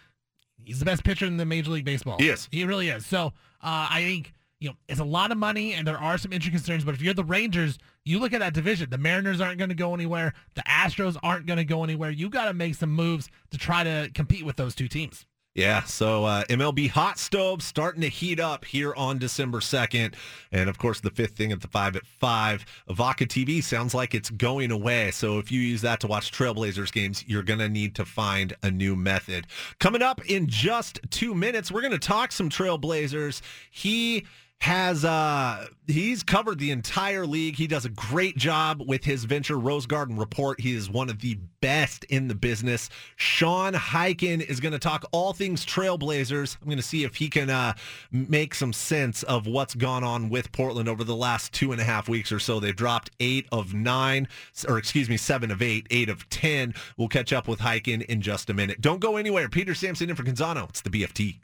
[0.63, 2.17] he's the best pitcher in the Major League Baseball.
[2.17, 2.47] He is.
[2.51, 3.05] He really is.
[3.05, 3.27] So
[3.61, 6.51] uh, I think you know it's a lot of money, and there are some injury
[6.51, 6.83] concerns.
[6.83, 8.89] But if you're the Rangers, you look at that division.
[8.89, 10.33] The Mariners aren't going to go anywhere.
[10.55, 12.09] The Astros aren't going to go anywhere.
[12.09, 15.25] You got to make some moves to try to compete with those two teams.
[15.53, 20.15] Yeah, so uh, MLB hot stove starting to heat up here on December 2nd.
[20.53, 22.65] And of course, the fifth thing at the 5 at 5.
[22.91, 25.11] Vaca TV sounds like it's going away.
[25.11, 28.55] So if you use that to watch Trailblazers games, you're going to need to find
[28.63, 29.45] a new method.
[29.79, 33.41] Coming up in just two minutes, we're going to talk some Trailblazers.
[33.69, 34.25] He
[34.61, 37.55] has uh he's covered the entire league.
[37.55, 40.61] He does a great job with his venture Rose Garden Report.
[40.61, 42.87] He is one of the best in the business.
[43.15, 46.57] Sean Highkin is going to talk all things Trailblazers.
[46.61, 47.73] I'm going to see if he can uh,
[48.11, 51.83] make some sense of what's gone on with Portland over the last two and a
[51.83, 52.59] half weeks or so.
[52.59, 54.27] They've dropped eight of nine,
[54.67, 56.75] or excuse me, seven of eight, eight of ten.
[56.97, 58.79] We'll catch up with Highkin in just a minute.
[58.79, 59.49] Don't go anywhere.
[59.49, 60.69] Peter Sampson in for Canzano.
[60.69, 61.39] It's the BFT.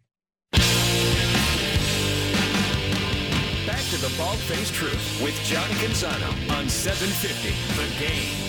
[3.89, 6.27] To the Bald Faced Truth with John Canzano
[6.57, 8.47] on 750 The Game.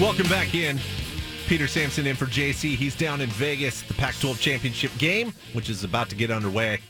[0.00, 0.80] Welcome back in.
[1.46, 2.74] Peter Sampson in for JC.
[2.74, 6.80] He's down in Vegas, the Pac 12 championship game, which is about to get underway.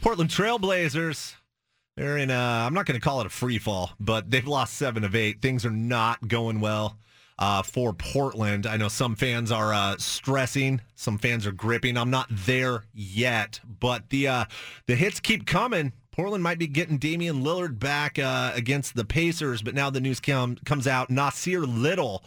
[0.00, 1.34] Portland Trailblazers,
[1.98, 4.76] they're in a, I'm not going to call it a free fall, but they've lost
[4.76, 5.42] seven of eight.
[5.42, 6.96] Things are not going well
[7.38, 8.66] uh, for Portland.
[8.66, 11.96] I know some fans are uh, stressing, some fans are gripping.
[11.96, 14.44] I'm not there yet, but the uh,
[14.86, 15.92] the hits keep coming.
[16.10, 20.18] Portland might be getting Damian Lillard back uh, against the Pacers, but now the news
[20.18, 21.10] com- comes out.
[21.10, 22.24] Nassir Little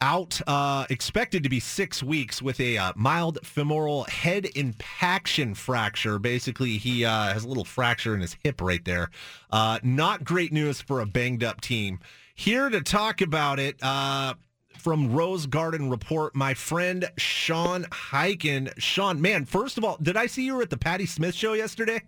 [0.00, 6.20] out, uh, expected to be six weeks with a uh, mild femoral head impaction fracture.
[6.20, 9.10] Basically, he has a little fracture in his hip right there.
[9.52, 11.98] Not great news for a banged up team.
[12.42, 14.34] Here to talk about it uh,
[14.76, 18.72] from Rose Garden Report, my friend Sean Highkin.
[18.78, 21.52] Sean, man, first of all, did I see you were at the Patti Smith show
[21.52, 22.02] yesterday?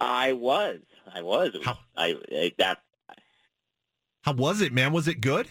[0.00, 0.78] I was.
[1.14, 1.52] I was.
[1.52, 2.78] was how, I, I, that.
[4.22, 4.90] How was it, man?
[4.90, 5.48] Was it good?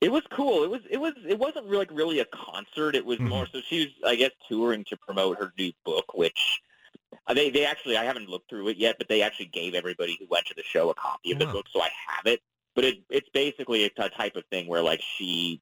[0.00, 0.64] It was cool.
[0.64, 0.80] It was.
[0.90, 1.12] It was.
[1.28, 2.96] It wasn't really like really a concert.
[2.96, 3.28] It was mm-hmm.
[3.28, 3.60] more so.
[3.68, 6.60] She was, I guess, touring to promote her new book, which
[7.28, 10.16] uh, they they actually I haven't looked through it yet, but they actually gave everybody
[10.18, 12.42] who went to the show a copy of the book, so I have it
[12.76, 15.60] but it, it's basically a type of thing where like she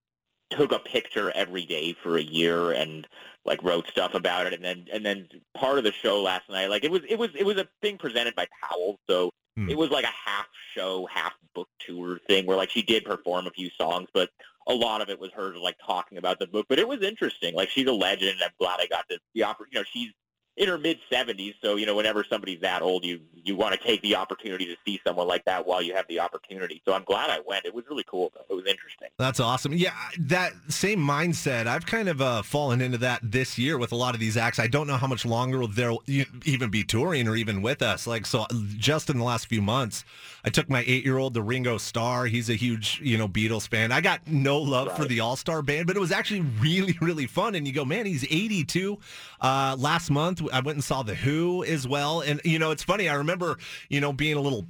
[0.50, 3.06] took a picture every day for a year and
[3.46, 4.52] like wrote stuff about it.
[4.52, 7.30] And then and then part of the show last night like it was it was
[7.34, 8.98] it was a thing presented by Powell.
[9.08, 9.70] So hmm.
[9.70, 13.46] it was like a half show half book tour thing where like she did perform
[13.46, 14.28] a few songs but
[14.66, 16.66] a lot of it was her like talking about the book.
[16.68, 17.54] But it was interesting.
[17.54, 18.32] Like she's a legend.
[18.32, 20.10] And I'm glad I got the the offer you know she's
[20.56, 21.55] in her mid 70s.
[21.62, 24.76] So, you know, whenever somebody's that old, you you want to take the opportunity to
[24.86, 26.81] see someone like that while you have the opportunity.
[26.86, 27.66] So I'm glad I went.
[27.66, 28.55] It was really cool, though.
[28.55, 29.09] It was interesting.
[29.18, 29.74] That's awesome.
[29.74, 31.66] Yeah, that same mindset.
[31.66, 34.59] I've kind of uh, fallen into that this year with a lot of these acts.
[34.59, 38.06] I don't know how much longer they'll even be touring or even with us.
[38.06, 38.47] Like, so
[38.78, 40.05] just in the last few months,
[40.44, 42.24] I took my eight year old to Ringo Starr.
[42.24, 43.93] He's a huge, you know, Beatles fan.
[43.93, 44.97] I got no love right.
[44.97, 47.55] for the All Star band, but it was actually really, really fun.
[47.55, 48.98] And you go, man, he's 82.
[49.40, 52.20] Uh, last month, I went and saw The Who as well.
[52.20, 53.08] And, you know, it's funny.
[53.08, 53.58] I remember,
[53.88, 54.66] you know, being a little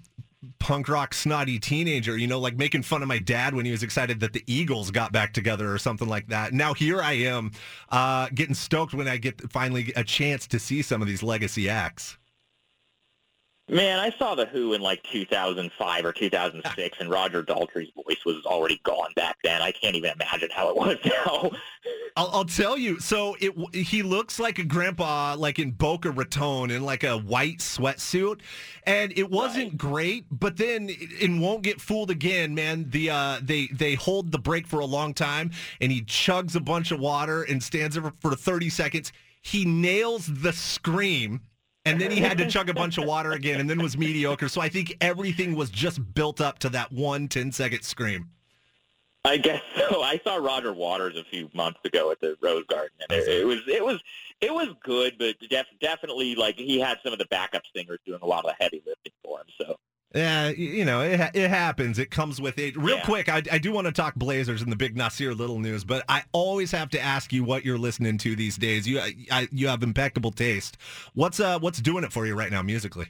[0.59, 3.82] punk rock snotty teenager, you know, like making fun of my dad when he was
[3.82, 6.52] excited that the Eagles got back together or something like that.
[6.52, 7.52] Now here I am
[7.90, 11.68] uh, getting stoked when I get finally a chance to see some of these legacy
[11.68, 12.18] acts.
[13.66, 18.45] Man, I saw The Who in like 2005 or 2006, and Roger Daltrey's voice was
[18.45, 19.62] already gone back then.
[19.62, 21.51] I can't even imagine how it was now.
[22.15, 23.01] I'll, I'll tell you.
[23.01, 27.59] So it he looks like a grandpa, like in Boca Raton, in like a white
[27.59, 28.41] sweatsuit,
[28.82, 29.78] and it wasn't right.
[29.78, 30.27] great.
[30.31, 32.91] But then it, won't get fooled again, man.
[32.91, 36.61] The uh, they they hold the break for a long time, and he chugs a
[36.61, 39.11] bunch of water and stands there for thirty seconds.
[39.41, 41.41] He nails the scream.
[41.86, 44.48] And then he had to chug a bunch of water again and then was mediocre.
[44.48, 48.31] So I think everything was just built up to that one 10 second scream.
[49.27, 50.02] I guess so.
[50.02, 53.47] I saw Roger Waters a few months ago at the Rose Garden, and it, it
[53.47, 53.98] was it was
[54.43, 58.20] it was good, but def, definitely like he had some of the backup singers doing
[58.20, 59.47] a lot of the heavy lifting for him.
[59.59, 59.77] So
[60.15, 61.99] yeah, you know, it, it happens.
[61.99, 62.77] It comes with it.
[62.77, 63.05] Real yeah.
[63.05, 66.05] quick, I, I do want to talk Blazers and the big Nassir Little news, but
[66.09, 68.86] I always have to ask you what you're listening to these days.
[68.86, 69.01] You
[69.31, 70.77] I, you have impeccable taste.
[71.15, 73.09] What's uh what's doing it for you right now musically?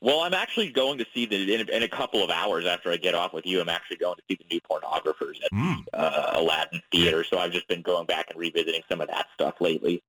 [0.00, 2.98] Well, I'm actually going to see the in, in, a couple of hours after I
[2.98, 3.60] get off with you.
[3.60, 5.82] I'm actually going to see the new pornographers at mm.
[5.94, 7.24] uh, Aladdin Theater.
[7.24, 10.02] So I've just been going back and revisiting some of that stuff lately.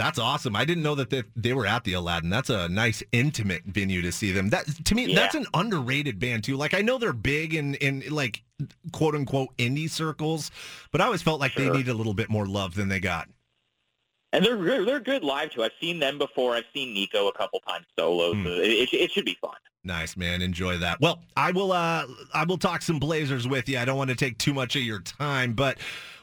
[0.00, 0.56] That's awesome.
[0.56, 2.30] I didn't know that they, they were at the Aladdin.
[2.30, 4.48] That's a nice intimate venue to see them.
[4.48, 5.14] That to me, yeah.
[5.14, 6.56] that's an underrated band too.
[6.56, 8.42] Like I know they're big in in like
[8.92, 10.50] quote unquote indie circles,
[10.90, 11.66] but I always felt like sure.
[11.66, 13.28] they needed a little bit more love than they got.
[14.32, 15.64] And they're they're good live too.
[15.64, 16.54] I've seen them before.
[16.54, 18.32] I've seen Neko a couple times solo.
[18.32, 18.44] Mm.
[18.44, 19.52] So it, it, it should be fun.
[19.84, 20.98] Nice man, enjoy that.
[21.02, 23.78] Well, I will uh I will talk some Blazers with you.
[23.78, 25.76] I don't want to take too much of your time, but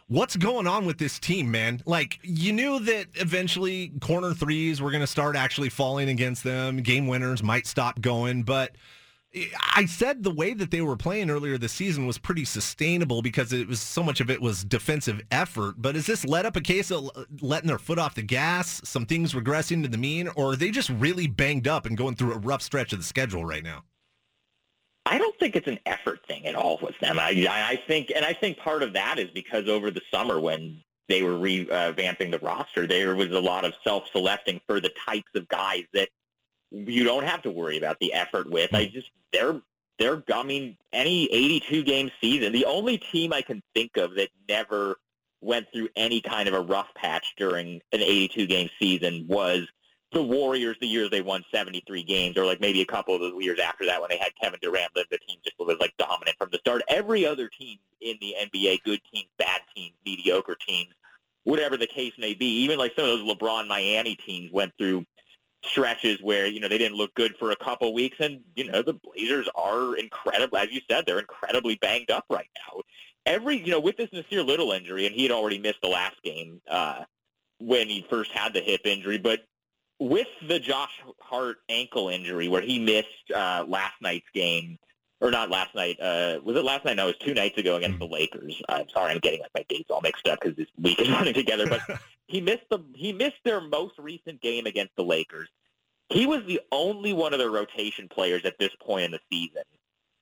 [0.08, 1.82] what's going on with this team, man?
[1.86, 6.78] Like you knew that eventually corner threes were going to start actually falling against them.
[6.78, 8.76] Game winners might stop going, but
[9.76, 13.52] I said the way that they were playing earlier this season was pretty sustainable because
[13.54, 15.76] it was so much of it was defensive effort.
[15.78, 17.10] But is this led up a case of
[17.42, 20.72] letting their foot off the gas, some things regressing to the mean, or are they
[20.72, 23.84] just really banged up and going through a rough stretch of the schedule right now?
[25.08, 27.18] I don't think it's an effort thing at all with them.
[27.18, 30.82] I, I think, and I think part of that is because over the summer when
[31.08, 35.32] they were uh, revamping the roster, there was a lot of self-selecting for the types
[35.36, 36.10] of guys that
[36.72, 38.74] you don't have to worry about the effort with.
[38.74, 39.62] I just they're
[39.98, 42.52] they're I mean any 82 game season.
[42.52, 44.98] The only team I can think of that never
[45.42, 49.68] went through any kind of a rough patch during an 82 game season was
[50.14, 53.38] the Warriors the years they won 73 games, or like maybe a couple of the
[53.40, 56.50] years after that when they had Kevin Durant, the team just was like dominant from
[56.52, 56.82] the start.
[56.88, 60.94] Every other team in the NBA, good teams, bad teams, mediocre teams,
[61.44, 65.06] whatever the case may be, even like some of those LeBron Miami teams went through
[65.66, 68.82] stretches where you know they didn't look good for a couple weeks, and you know
[68.82, 72.82] the Blazers are incredible, as you said, they're incredibly banged up right now.
[73.26, 76.16] Every you know with this Nassir Little injury, and he had already missed the last
[76.24, 77.04] game uh,
[77.60, 79.42] when he first had the hip injury, but
[80.00, 84.78] with the Josh Hart ankle injury, where he missed uh, last night's game,
[85.20, 86.00] or not last night.
[86.00, 86.98] Uh, was it last night?
[86.98, 88.62] No, it was two nights ago against the Lakers.
[88.70, 91.34] I'm sorry, I'm getting like my dates all mixed up because this week is running
[91.34, 91.68] together.
[91.68, 91.82] But
[92.28, 95.50] he missed the he missed their most recent game against the Lakers.
[96.10, 99.64] He was the only one of the rotation players at this point in the season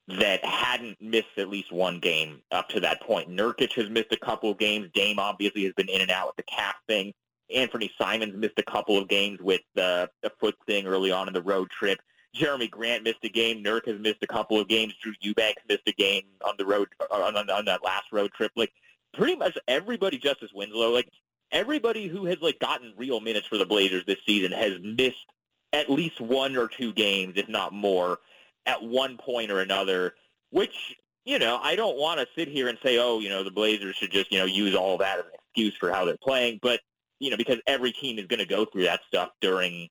[0.07, 3.30] that hadn't missed at least one game up to that point.
[3.30, 4.89] Nurkic has missed a couple of games.
[4.93, 7.14] Dame obviously has been in and out with the calf thing.
[7.54, 11.34] Anfernee Simons missed a couple of games with uh, a foot thing early on in
[11.34, 12.00] the road trip.
[12.36, 13.64] Jerami Grant missed a game.
[13.64, 14.94] Nurk has missed a couple of games.
[15.02, 18.52] Drew Eubanks missed a game on the road on, on, on that last road trip.
[18.56, 18.74] Like
[19.14, 21.10] pretty much everybody, Justice Winslow, like
[21.52, 25.26] everybody who has like gotten real minutes for the Blazers this season has missed
[25.72, 28.20] at least one or two games, if not more,
[28.66, 30.16] at one point or another.
[30.52, 30.96] Which
[31.26, 33.96] you know, I don't want to sit here and say, oh, you know, the Blazers
[33.96, 36.82] should just you know use all that as an excuse for how they're playing, but
[37.20, 39.90] you know, because every team is going to go through that stuff during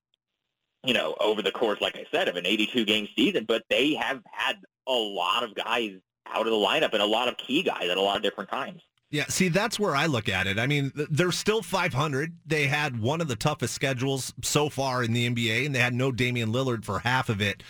[0.85, 3.95] you know, over the course, like I said, of an 82 game season, but they
[3.95, 4.57] have had
[4.87, 5.93] a lot of guys
[6.27, 8.51] out of the lineup and a lot of key guys at a lot of different
[8.51, 8.83] times.
[9.11, 10.59] Yeah, see, that's where I look at it.
[10.59, 12.37] I mean, they're still 500.
[12.47, 15.95] They had one of the toughest schedules so far in the NBA, and they had
[15.95, 17.63] no Damian Lillard for half of it.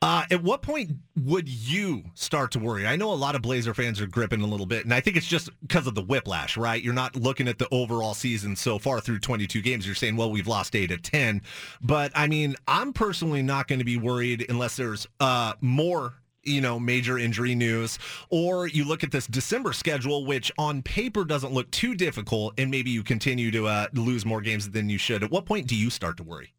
[0.00, 2.86] Uh, at what point would you start to worry?
[2.86, 5.16] I know a lot of Blazer fans are gripping a little bit, and I think
[5.16, 6.80] it's just because of the whiplash, right?
[6.80, 9.86] You're not looking at the overall season so far through 22 games.
[9.86, 11.42] You're saying, well, we've lost eight of 10.
[11.82, 16.14] But I mean, I'm personally not going to be worried unless there's uh, more
[16.44, 17.98] you know, major injury news,
[18.30, 22.70] or you look at this December schedule, which on paper doesn't look too difficult, and
[22.70, 25.22] maybe you continue to uh, lose more games than you should.
[25.22, 26.54] At what point do you start to worry?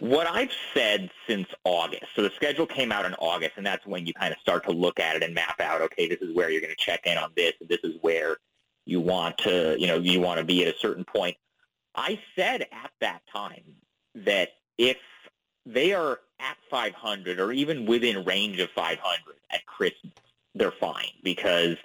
[0.00, 4.06] What I've said since August, so the schedule came out in August, and that's when
[4.06, 6.50] you kind of start to look at it and map out, okay, this is where
[6.50, 8.36] you're going to check in on this, and this is where
[8.86, 11.36] you want to, you know, you want to be at a certain point.
[11.96, 13.64] I said at that time
[14.14, 14.98] that if
[15.66, 19.00] they are at 500 or even within range of 500
[19.50, 20.12] at Christmas,
[20.54, 21.76] they're fine because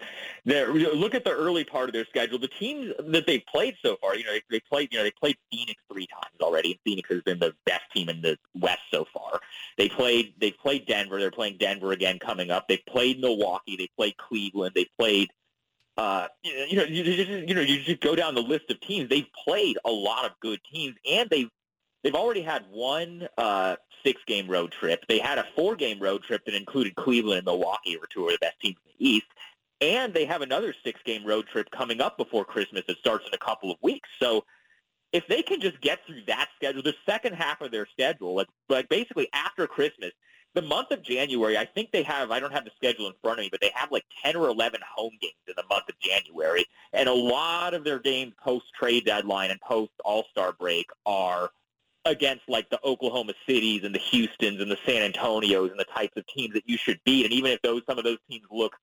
[0.45, 2.39] they're look at the early part of their schedule.
[2.39, 5.11] The teams that they've played so far, you know, they, they played you know they
[5.11, 6.79] played Phoenix three times already.
[6.83, 9.39] Phoenix has been the best team in the West so far.
[9.77, 11.19] They played they played Denver.
[11.19, 12.67] They're playing Denver again coming up.
[12.67, 13.75] They played Milwaukee.
[13.77, 14.73] They played Cleveland.
[14.75, 15.29] They played.
[15.95, 19.09] Uh, you know, you just, you know, you just go down the list of teams.
[19.09, 21.49] They've played a lot of good teams, and they've
[22.03, 25.05] they've already had one uh, six-game road trip.
[25.07, 28.37] They had a four-game road trip that included Cleveland and Milwaukee, were two of the
[28.39, 29.27] best teams in the East.
[29.81, 33.37] And they have another six-game road trip coming up before Christmas that starts in a
[33.37, 34.09] couple of weeks.
[34.21, 34.45] So
[35.11, 38.47] if they can just get through that schedule, the second half of their schedule, like,
[38.69, 40.11] like basically after Christmas,
[40.53, 43.39] the month of January, I think they have, I don't have the schedule in front
[43.39, 45.99] of me, but they have like 10 or 11 home games in the month of
[45.99, 46.65] January.
[46.93, 51.49] And a lot of their games post-trade deadline and post-All-Star break are–
[52.05, 56.15] against like the Oklahoma Cities and the Houstons and the San Antonios and the types
[56.17, 57.25] of teams that you should beat.
[57.25, 58.75] And even if those some of those teams look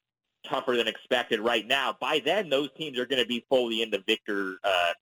[0.46, 3.90] tougher than expected right now, by then those teams are going to be fully in
[3.90, 4.92] the victor uh,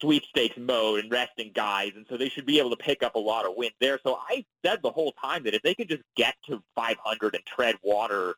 [0.00, 3.18] sweepstakes mode and resting guys, and so they should be able to pick up a
[3.18, 3.98] lot of wins there.
[4.04, 7.44] So I said the whole time that if they could just get to 500 and
[7.46, 8.34] tread water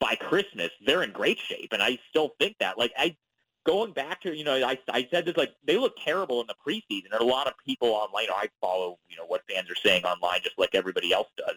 [0.00, 2.78] by Christmas, they're in great shape, and I still think that.
[2.78, 3.16] Like I
[3.64, 6.54] going back to, you know, I, I said this, like, they look terrible in the
[6.66, 7.12] preseason.
[7.12, 10.40] And a lot of people online, I follow, you know, what fans are saying online
[10.42, 11.56] just like everybody else does.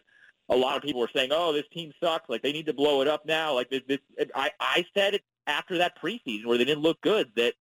[0.49, 2.29] A lot of people are saying, oh, this team sucks.
[2.29, 3.53] Like, they need to blow it up now.
[3.53, 3.99] Like, this, this
[4.33, 7.53] I, I said it after that preseason where they didn't look good that,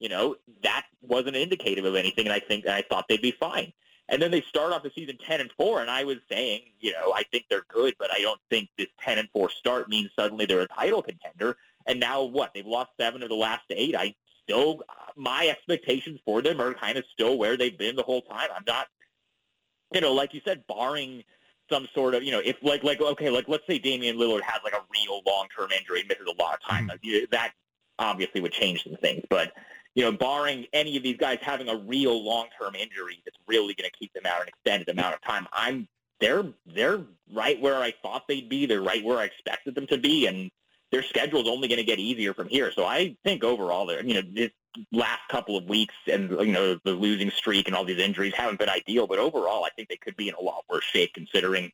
[0.00, 2.26] you know, that wasn't indicative of anything.
[2.26, 3.72] And I think, and I thought they'd be fine.
[4.08, 6.92] And then they start off the season 10 and 4, and I was saying, you
[6.92, 10.10] know, I think they're good, but I don't think this 10 and 4 start means
[10.18, 11.56] suddenly they're a title contender.
[11.86, 12.52] And now what?
[12.54, 13.94] They've lost seven of the last eight.
[13.96, 14.14] I
[14.44, 14.82] still,
[15.16, 18.48] my expectations for them are kind of still where they've been the whole time.
[18.54, 18.86] I'm not,
[19.92, 21.22] you know, like you said, barring
[21.70, 24.60] some sort of, you know, if like, like, okay, like let's say Damian Lillard has
[24.64, 26.88] like a real long-term injury, misses a lot of time.
[26.88, 27.24] Mm-hmm.
[27.30, 27.52] That
[27.98, 29.52] obviously would change some things, but
[29.94, 33.90] you know, barring any of these guys having a real long-term injury that's really going
[33.90, 35.86] to keep them out an extended amount of time, I'm
[36.20, 37.00] they're they're
[37.34, 38.64] right where I thought they'd be.
[38.64, 40.50] They're right where I expected them to be, and
[40.92, 42.70] their schedule is only going to get easier from here.
[42.70, 44.50] So I think overall, they're, you know, this
[44.92, 48.58] last couple of weeks and you know the losing streak and all these injuries haven't
[48.58, 51.72] been ideal, but overall, I think they could be in a lot worse shape considering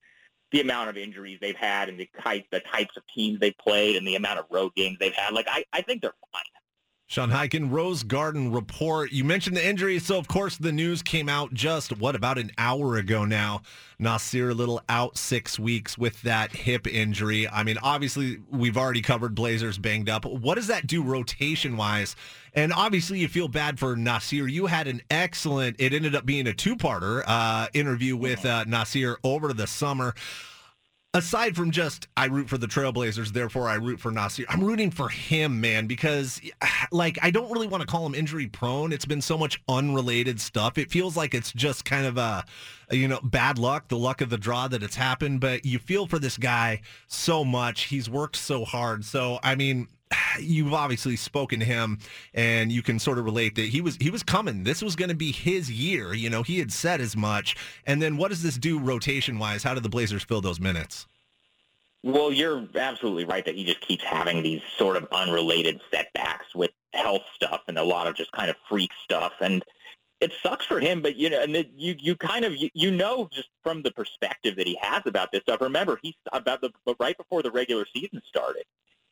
[0.52, 3.96] the amount of injuries they've had and the type the types of teams they've played
[3.96, 5.34] and the amount of road games they've had.
[5.34, 6.42] Like I, I think they're fine.
[7.10, 9.12] Sean Highkin, Rose Garden report.
[9.12, 12.52] You mentioned the injury, so of course the news came out just what about an
[12.58, 13.62] hour ago now.
[13.98, 17.48] Nassir Little out six weeks with that hip injury.
[17.48, 20.26] I mean, obviously we've already covered Blazers banged up.
[20.26, 22.14] What does that do rotation wise?
[22.52, 24.50] And obviously you feel bad for Nassir.
[24.50, 25.76] You had an excellent.
[25.78, 30.14] It ended up being a two parter uh, interview with uh, Nassir over the summer
[31.14, 34.44] aside from just I root for the Trailblazers, therefore I root for Nassir.
[34.48, 36.40] I'm rooting for him, man, because
[36.92, 38.92] like I don't really want to call him injury prone.
[38.92, 40.78] It's been so much unrelated stuff.
[40.78, 42.44] It feels like it's just kind of a
[42.90, 45.40] you know bad luck, the luck of the draw that it's happened.
[45.40, 47.84] But you feel for this guy so much.
[47.84, 49.04] He's worked so hard.
[49.04, 49.88] So I mean,
[50.40, 51.98] you've obviously spoken to him
[52.34, 54.64] and you can sort of relate that he was he was coming.
[54.64, 57.56] This was going to be his year you know he had said as much.
[57.86, 61.06] And then what does this do rotation wise how do the blazers fill those minutes?
[62.02, 66.70] Well you're absolutely right that he just keeps having these sort of unrelated setbacks with
[66.92, 69.32] health stuff and a lot of just kind of freak stuff.
[69.40, 69.64] And
[70.20, 72.90] it sucks for him but you know and it, you you kind of you, you
[72.90, 76.72] know just from the perspective that he has about this stuff remember he's about the
[76.98, 78.64] right before the regular season started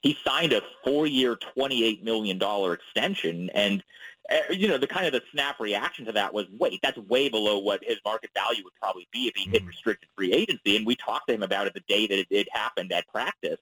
[0.07, 2.41] he signed a four-year, $28 million
[2.73, 3.51] extension.
[3.51, 3.83] And,
[4.31, 7.28] uh, you know, the kind of the snap reaction to that was, wait, that's way
[7.28, 9.66] below what his market value would probably be if he hit mm-hmm.
[9.66, 10.77] restricted free agency.
[10.77, 13.59] And we talked to him about it the day that it, it happened at practice.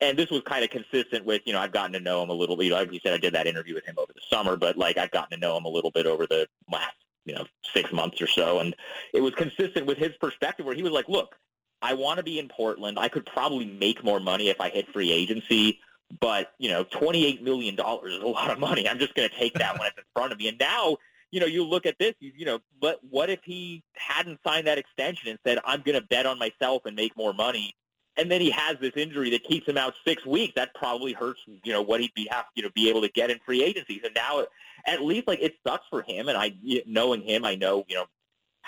[0.00, 2.34] And this was kind of consistent with, you know, I've gotten to know him a
[2.34, 2.72] little bit.
[2.72, 5.12] Like you said, I did that interview with him over the summer, but like I've
[5.12, 8.26] gotten to know him a little bit over the last, you know, six months or
[8.26, 8.58] so.
[8.58, 8.74] And
[9.14, 11.36] it was consistent with his perspective where he was like, look,
[11.80, 12.98] I want to be in Portland.
[12.98, 15.80] I could probably make more money if I hit free agency,
[16.20, 18.88] but you know, twenty-eight million dollars is a lot of money.
[18.88, 20.48] I'm just going to take that when it's in front of me.
[20.48, 20.96] And now,
[21.30, 22.14] you know, you look at this.
[22.20, 26.00] You, you know, but what if he hadn't signed that extension and said, "I'm going
[26.00, 27.74] to bet on myself and make more money"?
[28.16, 30.54] And then he has this injury that keeps him out six weeks.
[30.56, 33.30] That probably hurts, you know, what he'd be have, you know, be able to get
[33.30, 34.00] in free agency.
[34.02, 34.44] So now,
[34.86, 36.28] at least, like it sucks for him.
[36.28, 36.52] And I,
[36.84, 38.06] knowing him, I know, you know,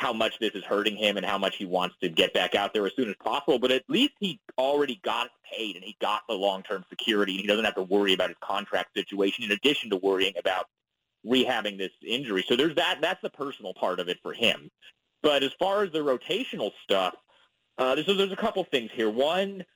[0.00, 2.72] how much this is hurting him and how much he wants to get back out
[2.72, 3.58] there as soon as possible.
[3.58, 7.46] But at least he already got paid and he got the long-term security and he
[7.46, 10.64] doesn't have to worry about his contract situation in addition to worrying about
[11.26, 12.42] rehabbing this injury.
[12.48, 13.00] So there's that.
[13.02, 14.70] That's the personal part of it for him.
[15.22, 17.14] But as far as the rotational stuff,
[17.76, 19.10] uh, there's, there's a couple things here.
[19.10, 19.66] One,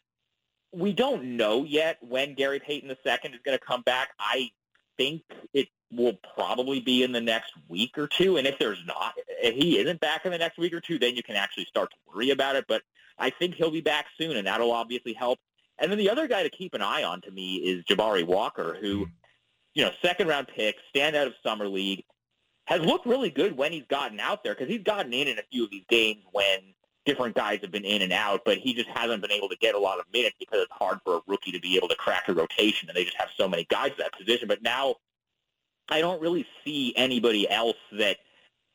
[0.73, 4.09] we don't know yet when Gary Payton II is going to come back.
[4.19, 4.53] I
[4.97, 5.21] think
[5.53, 8.37] it will probably be in the next week or two.
[8.37, 11.17] And if there's not, if he isn't back in the next week or two, then
[11.17, 12.65] you can actually start to worry about it.
[12.69, 12.83] But
[13.19, 15.39] I think he'll be back soon, and that'll obviously help.
[15.79, 18.77] And then the other guy to keep an eye on to me is Jabari Walker,
[18.81, 19.11] who, hmm.
[19.75, 22.05] you know, second round pick, standout of summer league,
[22.67, 25.43] has looked really good when he's gotten out there because he's gotten in in a
[25.51, 28.89] few of these games when different guys have been in and out, but he just
[28.89, 31.53] hasn't been able to get a lot of minutes because it's hard for a rookie
[31.53, 33.99] to be able to crack a rotation, and they just have so many guys at
[33.99, 34.49] that position.
[34.49, 34.97] But now
[35.89, 38.19] I don't really see anybody else that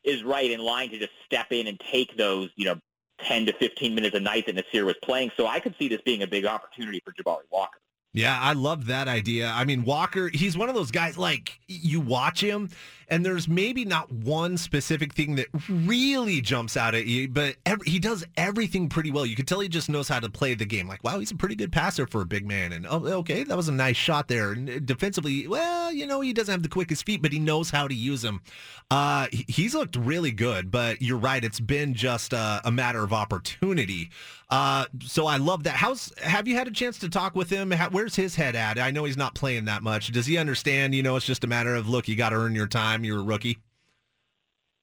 [0.04, 2.76] is right in line to just step in and take those, you know,
[3.24, 5.30] 10 to 15 minutes a night that Nassir was playing.
[5.36, 7.78] So I could see this being a big opportunity for Jabari Walker.
[8.12, 9.52] Yeah, I love that idea.
[9.54, 12.70] I mean, Walker, he's one of those guys like you watch him
[13.10, 17.90] and there's maybe not one specific thing that really jumps out at you, but every,
[17.90, 19.26] he does everything pretty well.
[19.26, 20.86] You can tell he just knows how to play the game.
[20.86, 22.72] Like, wow, he's a pretty good passer for a big man.
[22.72, 24.52] And oh, okay, that was a nice shot there.
[24.52, 27.88] And defensively, well, you know, he doesn't have the quickest feet, but he knows how
[27.88, 28.42] to use them.
[28.90, 31.44] Uh, he's looked really good, but you're right.
[31.44, 34.10] It's been just a, a matter of opportunity.
[34.50, 35.76] Uh, so I love that.
[35.76, 37.70] How's have you had a chance to talk with him?
[37.70, 38.80] How, where's his head at?
[38.80, 40.10] I know he's not playing that much.
[40.10, 40.92] Does he understand?
[40.92, 42.99] You know, it's just a matter of look, you got to earn your time.
[43.04, 43.58] You're a rookie.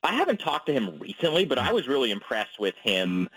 [0.04, 3.30] I haven't talked to him recently, but I was really impressed with him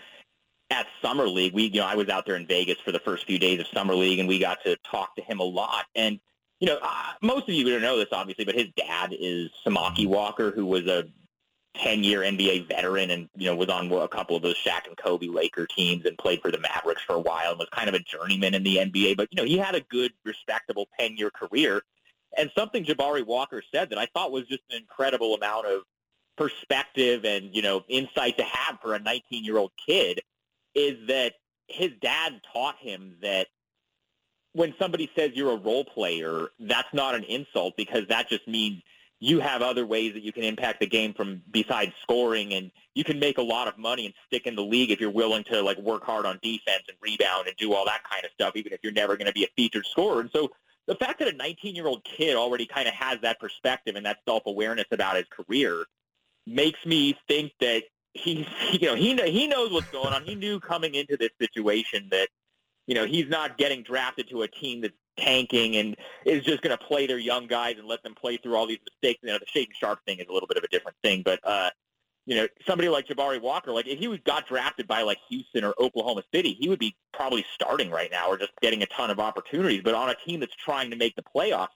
[0.69, 1.53] at summer league.
[1.53, 3.67] We, you know, I was out there in Vegas for the first few days of
[3.67, 5.85] summer league, and we got to talk to him a lot.
[5.95, 6.19] And
[6.61, 10.05] you know, uh, most of you don't know this obviously, but his dad is Samaki
[10.05, 11.05] Walker, who was a
[11.77, 15.27] 10-year NBA veteran and, you know, was on a couple of those Shaq and Kobe
[15.27, 17.99] Laker teams and played for the Mavericks for a while and was kind of a
[17.99, 19.17] journeyman in the NBA.
[19.17, 21.81] But, you know, he had a good, respectable 10-year career.
[22.37, 25.81] And something Jabari Walker said that I thought was just an incredible amount of
[26.37, 30.21] perspective and, you know, insight to have for a 19-year-old kid
[30.73, 31.33] is that
[31.67, 33.47] his dad taught him that
[34.53, 38.81] when somebody says you're a role player, that's not an insult because that just means–
[39.21, 43.03] you have other ways that you can impact the game from besides scoring and you
[43.03, 45.61] can make a lot of money and stick in the league if you're willing to
[45.61, 48.73] like work hard on defense and rebound and do all that kind of stuff even
[48.73, 50.21] if you're never going to be a featured scorer.
[50.21, 50.49] And so
[50.91, 54.05] the fact that a 19 year old kid already kind of has that perspective and
[54.05, 55.85] that self awareness about his career
[56.45, 60.59] makes me think that he's you know he he knows what's going on he knew
[60.59, 62.27] coming into this situation that
[62.87, 65.95] you know he's not getting drafted to a team that's tanking and
[66.25, 68.79] is just going to play their young guys and let them play through all these
[68.89, 69.19] mistakes.
[69.21, 71.39] You know, the Shaedon Sharpe thing is a little bit of a different thing, but
[71.43, 71.69] uh,
[72.25, 75.73] you know, somebody like Jabari Walker, like if he got drafted by like Houston or
[75.79, 79.19] Oklahoma City, he would be probably starting right now or just getting a ton of
[79.19, 79.81] opportunities.
[79.83, 81.69] But on a team that's trying to make the playoffs,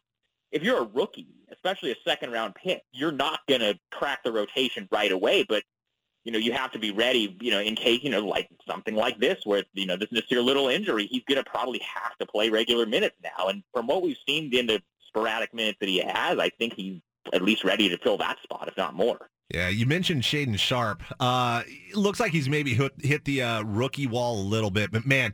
[0.51, 4.31] if you're a rookie, especially a second round pick, you're not going to crack the
[4.31, 5.43] rotation right away.
[5.47, 5.63] But
[6.25, 8.95] you know, you have to be ready, you know, in case, you know, like something
[8.95, 12.25] like this where, you know, this Nassir Little injury, he's going to probably have to
[12.25, 13.47] play regular minutes now.
[13.47, 16.99] And from what we've seen in the sporadic minutes that he has, I think he's
[17.31, 19.29] at least ready to fill that spot, if not more.
[19.53, 21.03] Yeah, you mentioned Shaedon Sharpe.
[21.19, 21.61] Uh,
[21.93, 25.33] looks like he's maybe hit, hit the uh, rookie wall a little bit, but man,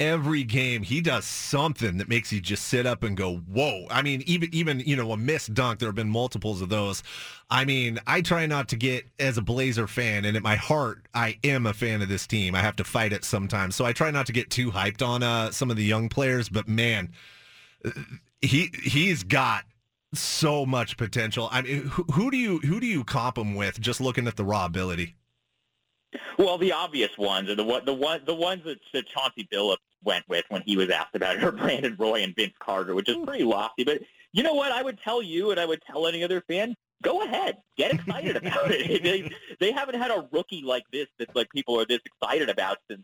[0.00, 4.02] every game he does something that makes you just sit up and go, "Whoa!" I
[4.02, 5.78] mean, even even you know a missed dunk.
[5.78, 7.04] There have been multiples of those.
[7.50, 11.06] I mean, I try not to get as a Blazer fan, and at my heart,
[11.14, 12.56] I am a fan of this team.
[12.56, 15.22] I have to fight it sometimes, so I try not to get too hyped on
[15.22, 16.48] uh, some of the young players.
[16.48, 17.12] But man,
[18.40, 19.64] he he's got
[20.14, 21.48] so much potential.
[21.50, 23.80] I mean, who, who do you who do you comp him with?
[23.80, 25.16] Just looking at the raw ability.
[26.38, 29.76] Well, the obvious ones are the one the one the ones that, that Chauncey Billups
[30.04, 33.16] went with when he was asked about her, Brandon Roy and Vince Carter, which is
[33.24, 33.84] pretty lofty.
[33.84, 34.00] But
[34.32, 34.72] you know what?
[34.72, 38.36] I would tell you, and I would tell any other fan, go ahead, get excited
[38.36, 39.02] about it.
[39.02, 39.30] they,
[39.60, 43.02] they haven't had a rookie like this that like people are this excited about since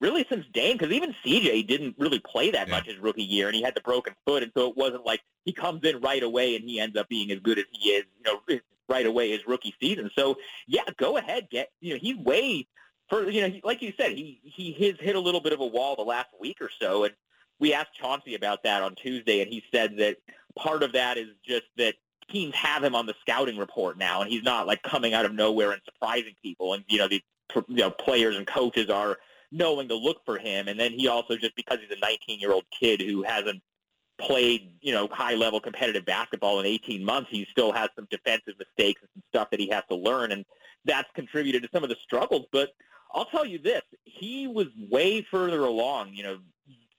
[0.00, 2.74] really since Dame, because even CJ didn't really play that yeah.
[2.74, 5.20] much his rookie year, and he had the broken foot, and so it wasn't like
[5.44, 8.04] he comes in right away and he ends up being as good as he is,
[8.18, 8.58] you know, eh,
[8.88, 10.10] right away his rookie season.
[10.16, 12.66] So yeah, go ahead, get you know he's way
[13.08, 15.66] for you know like you said he he has hit a little bit of a
[15.66, 17.14] wall the last week or so, and
[17.60, 20.16] we asked Chauncey about that on Tuesday, and he said that
[20.56, 21.94] part of that is just that
[22.30, 25.32] teams have him on the scouting report now, and he's not like coming out of
[25.32, 27.22] nowhere and surprising people, and you know the
[27.68, 29.18] you know players and coaches are
[29.50, 30.68] knowing to look for him.
[30.68, 33.62] And then he also just because he's a 19 year old kid who hasn't
[34.18, 38.54] played, you know, high level competitive basketball in 18 months, he still has some defensive
[38.58, 40.32] mistakes and some stuff that he has to learn.
[40.32, 40.44] And
[40.84, 42.46] that's contributed to some of the struggles.
[42.52, 42.70] But
[43.12, 46.38] I'll tell you this, he was way further along, you know,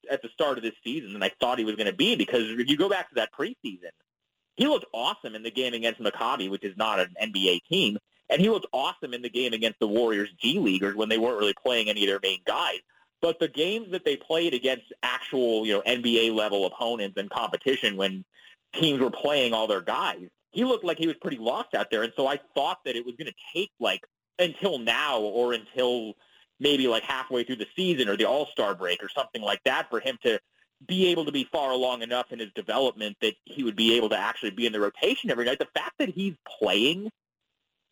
[0.09, 2.43] at the start of this season than I thought he was going to be because
[2.43, 3.89] if you go back to that preseason,
[4.55, 7.97] he looked awesome in the game against Maccabi, which is not an NBA team.
[8.29, 11.39] And he looked awesome in the game against the Warriors G Leaguers when they weren't
[11.39, 12.79] really playing any of their main guys.
[13.21, 17.97] But the games that they played against actual, you know, NBA level opponents and competition
[17.97, 18.25] when
[18.73, 22.03] teams were playing all their guys, he looked like he was pretty lost out there.
[22.03, 24.01] And so I thought that it was going to take like
[24.39, 26.13] until now or until
[26.59, 29.99] maybe like halfway through the season or the All-Star break or something like that for
[29.99, 30.39] him to
[30.87, 34.09] be able to be far along enough in his development that he would be able
[34.09, 35.59] to actually be in the rotation every night.
[35.59, 37.09] The fact that he's playing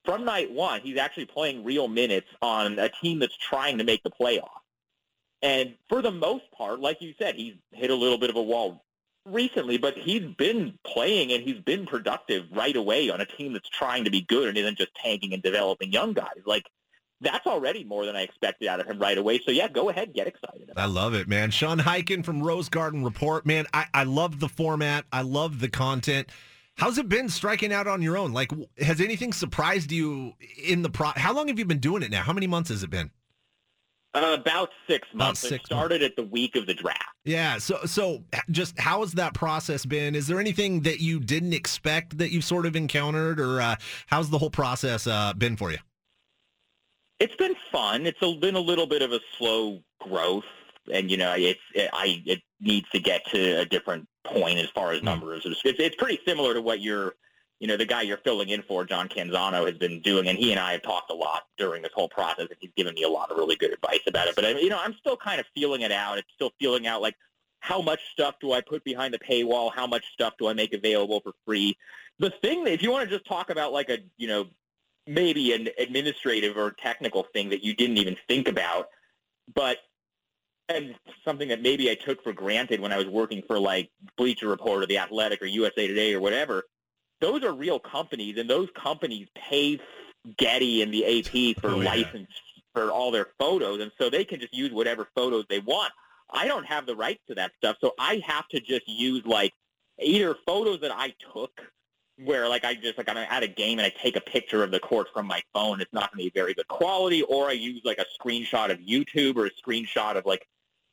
[0.05, 4.03] from night one, he's actually playing real minutes on a team that's trying to make
[4.03, 4.49] the playoff.
[5.41, 8.41] And for the most part, like you said, he's hit a little bit of a
[8.41, 8.83] wall
[9.25, 13.69] recently, but he's been playing and he's been productive right away on a team that's
[13.69, 16.41] trying to be good and isn't just tanking and developing young guys.
[16.45, 16.65] Like
[17.21, 19.39] that's already more than I expected out of him right away.
[19.45, 20.71] So yeah, go ahead, get excited.
[20.75, 21.51] I love it, man.
[21.51, 23.65] Sean Highkin from Rose Garden Report, man.
[23.73, 25.05] I, I love the format.
[25.11, 26.29] I love the content.
[26.77, 28.33] How's it been striking out on your own?
[28.33, 30.33] Like, has anything surprised you
[30.63, 31.11] in the pro?
[31.15, 32.23] How long have you been doing it now?
[32.23, 33.11] How many months has it been?
[34.15, 35.43] Uh, about six months.
[35.43, 36.11] About six it started months.
[36.11, 37.03] at the week of the draft.
[37.25, 37.57] Yeah.
[37.57, 40.13] So, so just how has that process been?
[40.13, 43.75] Is there anything that you didn't expect that you've sort of encountered, or uh,
[44.07, 45.79] how's the whole process uh, been for you?
[47.19, 48.05] It's been fun.
[48.05, 50.43] It's a, been a little bit of a slow growth,
[50.91, 54.69] and you know, it's it, I it needs to get to a different point as
[54.69, 55.05] far as hmm.
[55.05, 55.45] numbers.
[55.45, 57.15] It's, it's pretty similar to what you're,
[57.59, 60.51] you know, the guy you're filling in for, John Canzano, has been doing, and he
[60.51, 63.09] and I have talked a lot during this whole process, and he's given me a
[63.09, 64.35] lot of really good advice about it.
[64.35, 66.17] But I, you know, I'm still kind of feeling it out.
[66.17, 67.15] It's still feeling out like
[67.59, 69.73] how much stuff do I put behind the paywall?
[69.73, 71.77] How much stuff do I make available for free?
[72.19, 74.47] The thing that if you want to just talk about like a, you know,
[75.07, 78.89] maybe an administrative or technical thing that you didn't even think about,
[79.53, 79.77] but
[80.69, 80.95] and
[81.25, 84.83] something that maybe I took for granted when I was working for like Bleacher Report
[84.83, 86.63] or The Athletic or USA Today or whatever.
[87.21, 89.79] Those are real companies, and those companies pay
[90.37, 91.89] Getty and the AP for oh, yeah.
[91.89, 92.29] license
[92.73, 95.91] for all their photos, and so they can just use whatever photos they want.
[96.31, 99.53] I don't have the rights to that stuff, so I have to just use like
[100.01, 101.51] either photos that I took
[102.17, 104.71] where like I just like I'm at a game and I take a picture of
[104.71, 105.81] the court from my phone.
[105.81, 108.79] It's not going to be very good quality, or I use like a screenshot of
[108.79, 110.47] YouTube or a screenshot of like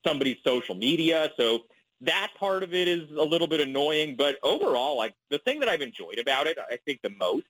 [0.06, 1.30] somebody's social media.
[1.36, 1.60] So
[2.02, 5.68] that part of it is a little bit annoying, but overall, like the thing that
[5.68, 7.46] I've enjoyed about it, I think the most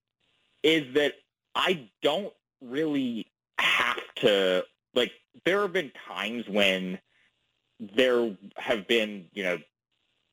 [0.62, 1.14] is that
[1.54, 3.26] I don't really
[3.58, 4.64] have to
[4.94, 5.12] like.
[5.44, 6.98] There have been times when
[7.78, 9.58] there have been, you know,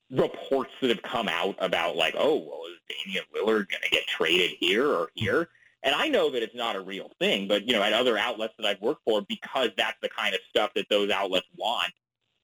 [0.10, 4.08] reports that have come out about like, oh, well, is Damian Lillard going to get
[4.08, 5.50] traded here or here?
[5.84, 8.54] And I know that it's not a real thing, but you know, at other outlets
[8.58, 11.94] that I've worked for, because that's the kind of stuff that those outlets want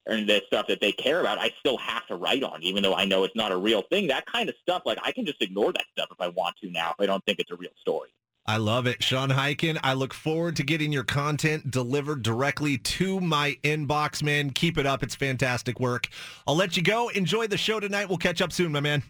[0.06, 2.96] and the stuff that they care about, I still have to write on, even though
[2.96, 4.08] I know it's not a real thing.
[4.08, 6.70] That kind of stuff, like I can just ignore that stuff if I want to
[6.70, 8.10] now, if I don't think it's a real story.
[8.46, 9.02] I love it.
[9.02, 14.50] Sean Highkin, I look forward to getting your content delivered directly to my inbox, man.
[14.50, 15.02] Keep it up.
[15.02, 16.10] It's fantastic work.
[16.46, 17.08] I'll let you go.
[17.10, 18.10] Enjoy the show tonight.
[18.10, 19.02] We'll catch up soon, my man.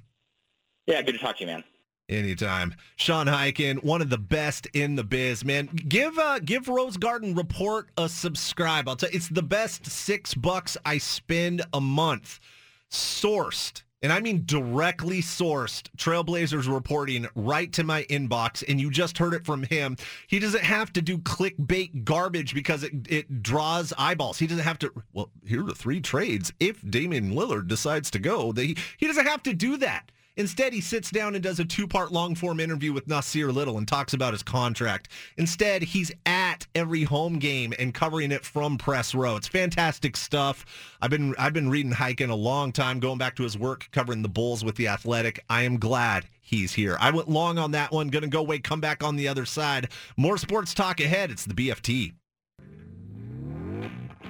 [0.85, 1.63] Yeah, good to talk to you, man.
[2.09, 2.75] Anytime.
[2.97, 5.67] Sean Highkin, one of the best in the biz, man.
[5.67, 8.89] Give uh give Rose Garden Report a subscribe.
[8.89, 12.39] I'll tell you, it's the best six bucks I spend a month.
[12.91, 19.17] Sourced and I mean directly sourced Trailblazers reporting right to my inbox, and you just
[19.17, 19.95] heard it from him.
[20.27, 24.37] He doesn't have to do clickbait garbage because it, it draws eyeballs.
[24.37, 26.51] He doesn't have to, well, here are three trades.
[26.59, 30.11] If Damian Lillard decides to go, they, he doesn't have to do that.
[30.35, 34.13] Instead, he sits down and does a two-part long-form interview with Nassir Little and talks
[34.13, 35.09] about his contract.
[35.37, 39.35] Instead, he's at every home game and covering it from press row.
[39.35, 40.65] It's fantastic stuff.
[41.01, 44.21] I've been I've been reading Highkin a long time, going back to his work covering
[44.21, 45.43] the Bulls with the Athletic.
[45.49, 46.97] I am glad he's here.
[46.99, 48.09] I went long on that one.
[48.09, 49.89] To go wait, come back on the other side.
[50.17, 51.31] More sports talk ahead.
[51.31, 52.13] It's the BFT.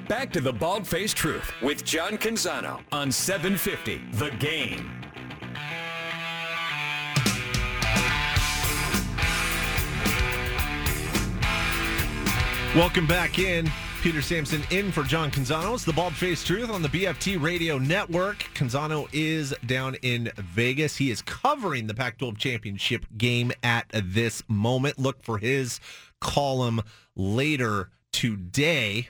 [0.08, 5.03] Back to the Bald Faced Truth with John Canzano on 750 The Game.
[12.76, 13.70] Welcome back in.
[14.02, 15.76] Peter Sampson in for John Canzano.
[15.76, 18.40] It's the Bald Faced Truth on the BFT Radio Network.
[18.56, 20.98] Canzano is down in Vegas.
[20.98, 24.98] He is covering the Pac 12 championship game at this moment.
[24.98, 25.80] Look for his
[26.20, 26.82] column
[27.16, 29.10] later today.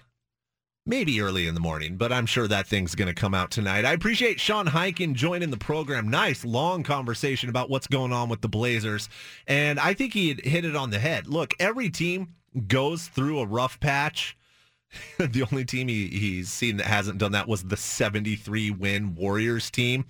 [0.86, 3.86] Maybe early in the morning, but I'm sure that thing's going to come out tonight.
[3.86, 6.10] I appreciate Sean Highkin joining the program.
[6.10, 9.08] Nice long conversation about what's going on with the Blazers.
[9.48, 11.28] And I think he hit it on the head.
[11.28, 12.36] Look, every team
[12.68, 14.38] goes through a rough patch.
[15.18, 19.72] the only team he, he's seen that hasn't done that was the 73 win Warriors
[19.72, 20.06] team.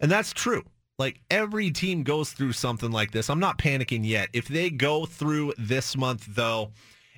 [0.00, 0.64] And that's true.
[0.98, 3.28] Like every team goes through something like this.
[3.28, 4.28] I'm not panicking yet.
[4.32, 6.72] If they go through this month, though,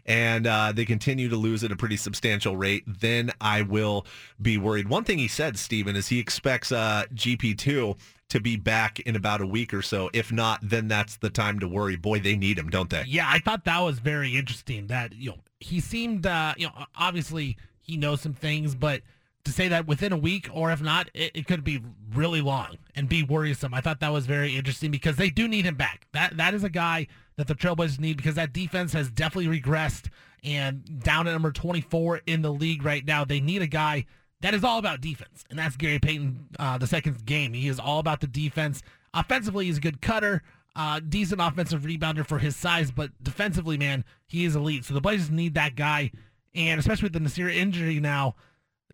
[0.04, 4.06] and uh, they continue to lose at a pretty substantial rate, then I will
[4.40, 4.88] be worried.
[4.88, 7.96] One thing he said, Stephen, is he expects uh, GP2
[8.28, 10.10] to be back in about a week or so.
[10.12, 11.96] If not, then that's the time to worry.
[11.96, 13.04] Boy, they need him, don't they?
[13.06, 14.86] Yeah, I thought that was very interesting.
[14.88, 19.02] That you know he seemed, uh, you know, obviously he knows some things, but
[19.44, 21.82] to say that within a week or if not, it, it, could be
[22.14, 23.72] really long and be worrisome.
[23.72, 26.06] I thought that was very interesting because they do need him back.
[26.12, 27.06] That that is a guy
[27.36, 30.10] that the Trailblazers need because that defense has definitely regressed
[30.44, 33.24] and down at number 24 in the league right now.
[33.24, 34.06] They need a guy
[34.40, 36.48] that is all about defense, and that's Gary Payton.
[36.58, 38.82] Uh, the second game, he is all about the defense.
[39.14, 40.42] Offensively, he's a good cutter.
[40.76, 44.84] Uh, decent offensive rebounder for his size, but defensively, man, he is elite.
[44.84, 46.12] So the Blazers need that guy,
[46.54, 48.36] and especially with the Nassir injury now,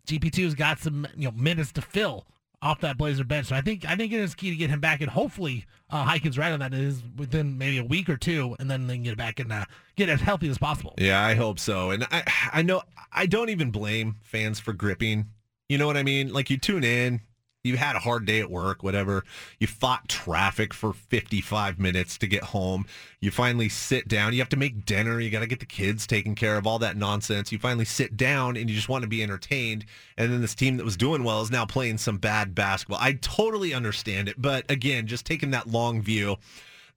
[0.07, 2.25] GP2's got some you know minutes to fill
[2.61, 3.47] off that Blazer bench.
[3.47, 6.03] So I think I think it is key to get him back, and hopefully uh,
[6.05, 6.73] Highkin's right on that.
[6.73, 9.51] It is within maybe a week or two, and then they can get back and
[9.51, 9.65] uh,
[9.95, 10.95] get as healthy as possible.
[10.97, 11.91] Yeah, I hope so.
[11.91, 12.81] And I I know
[13.11, 15.27] I don't even blame fans for gripping.
[15.69, 16.31] You know what I mean?
[16.31, 17.21] Like you tune in,
[17.65, 19.23] you had a hard day at work, whatever.
[19.59, 22.85] You fought traffic for 55 minutes to get home.
[23.19, 24.33] You finally sit down.
[24.33, 25.19] You have to make dinner.
[25.19, 27.51] You got to get the kids taken care of, all that nonsense.
[27.51, 29.85] You finally sit down and you just want to be entertained.
[30.15, 32.99] And then this team that was doing well is now playing some bad basketball.
[33.01, 34.39] I totally understand it.
[34.39, 36.37] But again, just taking that long view,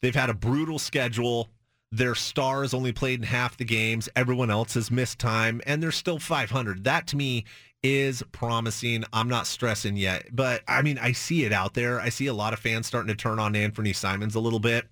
[0.03, 1.49] they've had a brutal schedule.
[1.91, 4.11] Their stars only played in half the games.
[4.15, 6.85] Everyone else has missed time, and they're still 500.
[6.85, 7.47] That to me
[7.83, 9.05] is promising.
[9.13, 12.01] I'm not stressing yet, but I mean, I see it out there.
[12.01, 14.87] I see a lot of fans starting to turn on Anfernee Simons a little bit,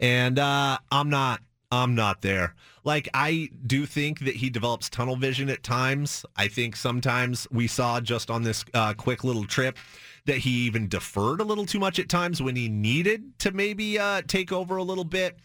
[0.00, 1.40] and uh, I'm not.
[1.70, 2.54] I'm not there.
[2.84, 6.26] Like I do think that he develops tunnel vision at times.
[6.36, 9.78] I think sometimes we saw just on this uh, quick little trip
[10.26, 13.98] that he even deferred a little too much at times when he needed to maybe
[13.98, 15.38] uh, take over a little bit.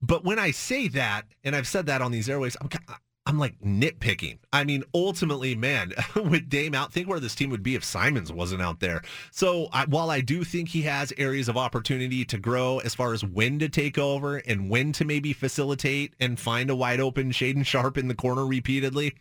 [0.00, 2.68] But when I say that, and I've said that on these airways, I'm,
[3.28, 4.38] I'm like nitpicking.
[4.54, 8.32] I mean, ultimately, man, with Dame out, think where this team would be if Simons
[8.32, 9.02] wasn't out there.
[9.30, 13.12] So I, while I do think he has areas of opportunity to grow as far
[13.12, 17.30] as when to take over and when to maybe facilitate and find a wide open
[17.30, 19.14] Shaedon Sharpe in the corner repeatedly,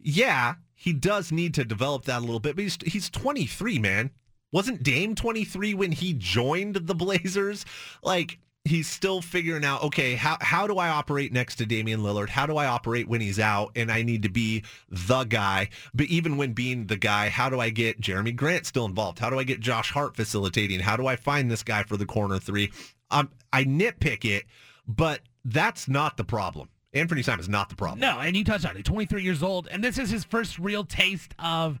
[0.00, 2.56] yeah, he does need to develop that a little bit.
[2.56, 4.10] But he's he's 23, man.
[4.52, 7.66] Wasn't Dame 23 when he joined the Blazers?
[8.02, 8.38] Like
[8.68, 12.28] he's still figuring out, okay, how, how do I operate next to Damian Lillard?
[12.28, 15.70] How do I operate when he's out and I need to be the guy?
[15.94, 19.18] But even when being the guy, how do I get Jerami Grant still involved?
[19.18, 20.80] How do I get Josh Hart facilitating?
[20.80, 22.72] How do I find this guy for the corner three?
[23.10, 24.44] Um, I nitpick it,
[24.86, 26.68] but that's not the problem.
[26.94, 28.00] Anfernee Simon is not the problem.
[28.00, 28.84] No, and you touched on it.
[28.84, 31.80] 23 years old, and this is his first real taste of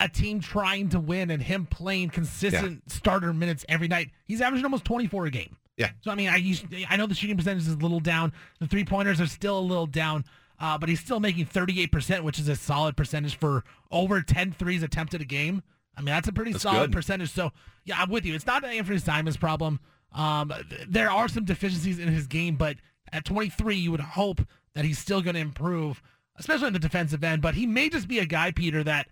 [0.00, 2.94] a team trying to win and him playing consistent yeah.
[2.94, 4.10] starter minutes every night.
[4.24, 5.56] He's averaging almost 24 a game.
[5.78, 5.90] Yeah.
[6.02, 8.32] So I mean, I used, I know the shooting percentage is a little down.
[8.60, 10.24] The three pointers are still a little down,
[10.60, 14.52] uh, but he's still making 38 percent, which is a solid percentage for over 10
[14.52, 15.62] threes attempted a game.
[15.96, 16.92] I mean, that's a pretty that's solid good.
[16.92, 17.30] percentage.
[17.30, 17.52] So
[17.84, 18.34] yeah, I'm with you.
[18.34, 19.80] It's not an Anfernee Simons problem.
[20.12, 20.52] Um,
[20.88, 22.76] there are some deficiencies in his game, but
[23.12, 24.40] at 23, you would hope
[24.74, 26.02] that he's still going to improve,
[26.36, 27.42] especially in the defensive end.
[27.42, 29.08] But he may just be a guy, Peter, that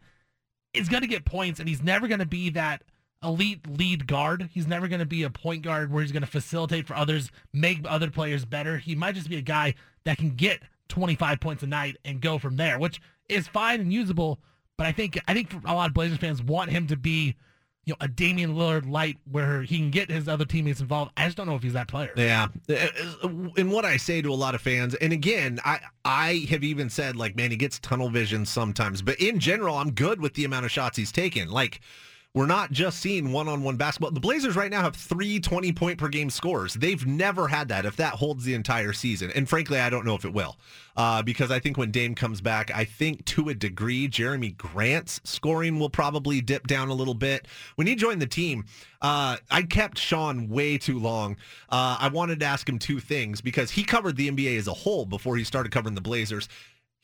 [0.75, 2.83] is going to get points, and he's never going to be that
[3.23, 4.49] elite lead guard.
[4.53, 7.31] He's never going to be a point guard where he's going to facilitate for others,
[7.53, 8.79] make other players better.
[8.79, 9.75] He might just be a guy
[10.05, 13.93] that can get 25 points a night and go from there, which is fine and
[13.93, 14.39] usable.
[14.77, 17.35] But I think I think a lot of Blazers fans want him to be,
[17.85, 21.13] you know, a Damian Lillard light where he can get his other teammates involved.
[21.17, 22.13] I just don't know if he's that player.
[22.15, 22.75] Yeah, uh,
[23.23, 26.63] uh, and what I say to a lot of fans, and again, I I have
[26.63, 30.35] even said like, man, he gets tunnel vision sometimes, but in general, I'm good with
[30.35, 31.49] the amount of shots he's taken.
[31.49, 31.81] Like
[32.37, 34.11] we're not just seeing one-on-one basketball.
[34.11, 36.75] The Blazers right now have three 20-point per game scores.
[36.75, 39.33] They've never had that if that holds the entire season.
[39.35, 40.59] And frankly, I don't know if it will.
[40.99, 45.19] Uh, because I think when Dame comes back, I think to a degree, Jerami Grant's
[45.25, 47.47] scoring will probably dip down a little bit.
[47.77, 48.67] When he joined the team,
[49.01, 51.37] uh, I kept Sean way too long.
[51.71, 54.75] Uh, I wanted to ask him two things because he covered the NBA as a
[54.75, 56.51] whole before he started covering the Blazers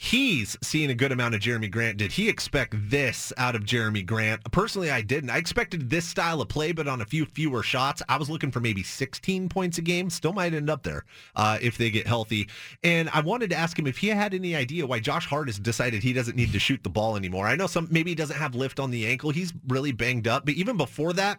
[0.03, 1.97] he's seeing a good amount of Jerami Grant.
[1.97, 4.43] Did he expect this out of Jerami Grant?
[4.51, 5.31] Personally, I didn't.
[5.31, 8.03] I expected this style of play, but on a few fewer shots.
[8.09, 10.11] I was looking for maybe 16 points a game.
[10.11, 11.05] Still might end up there
[11.37, 12.49] uh, if they get healthy.
[12.83, 15.61] And I wanted to ask him if he had any idea why Josh Hart has
[15.61, 17.47] decided he doesn't need to shoot the ball anymore.
[17.47, 19.31] I know some maybe he doesn't have lift on the ankle.
[19.31, 21.39] He's really banged up, but even before that,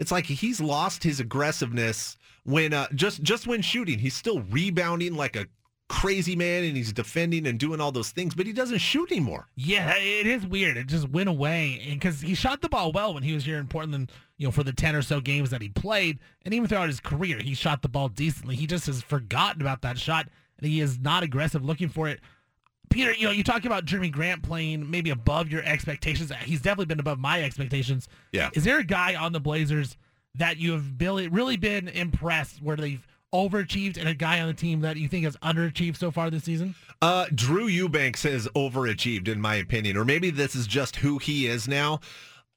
[0.00, 4.00] it's like he's lost his aggressiveness when uh, just just when shooting.
[4.00, 5.46] He's still rebounding like a
[5.90, 9.48] crazy man and he's defending and doing all those things, but he doesn't shoot anymore.
[9.56, 10.76] Yeah, it is weird.
[10.76, 13.66] It just went away because he shot the ball well when he was here in
[13.66, 14.12] Portland.
[14.38, 17.00] You know, for the ten or so games that he played, and even throughout his
[17.00, 18.54] career, he shot the ball decently.
[18.54, 22.20] He just has forgotten about that shot, and he is not aggressive looking for it.
[22.88, 26.32] Peter, you know, you talk about Jerami Grant playing maybe above your expectations.
[26.44, 28.08] He's definitely been above my expectations.
[28.32, 28.50] Yeah.
[28.54, 29.96] Is there a guy on the Blazers
[30.36, 34.54] that you have really, really been impressed where they've overachieved and a guy on the
[34.54, 36.74] team that you think has underachieved so far this season?
[37.02, 41.46] Uh, Drew Eubanks has overachieved, in my opinion, or maybe this is just who he
[41.46, 42.00] is now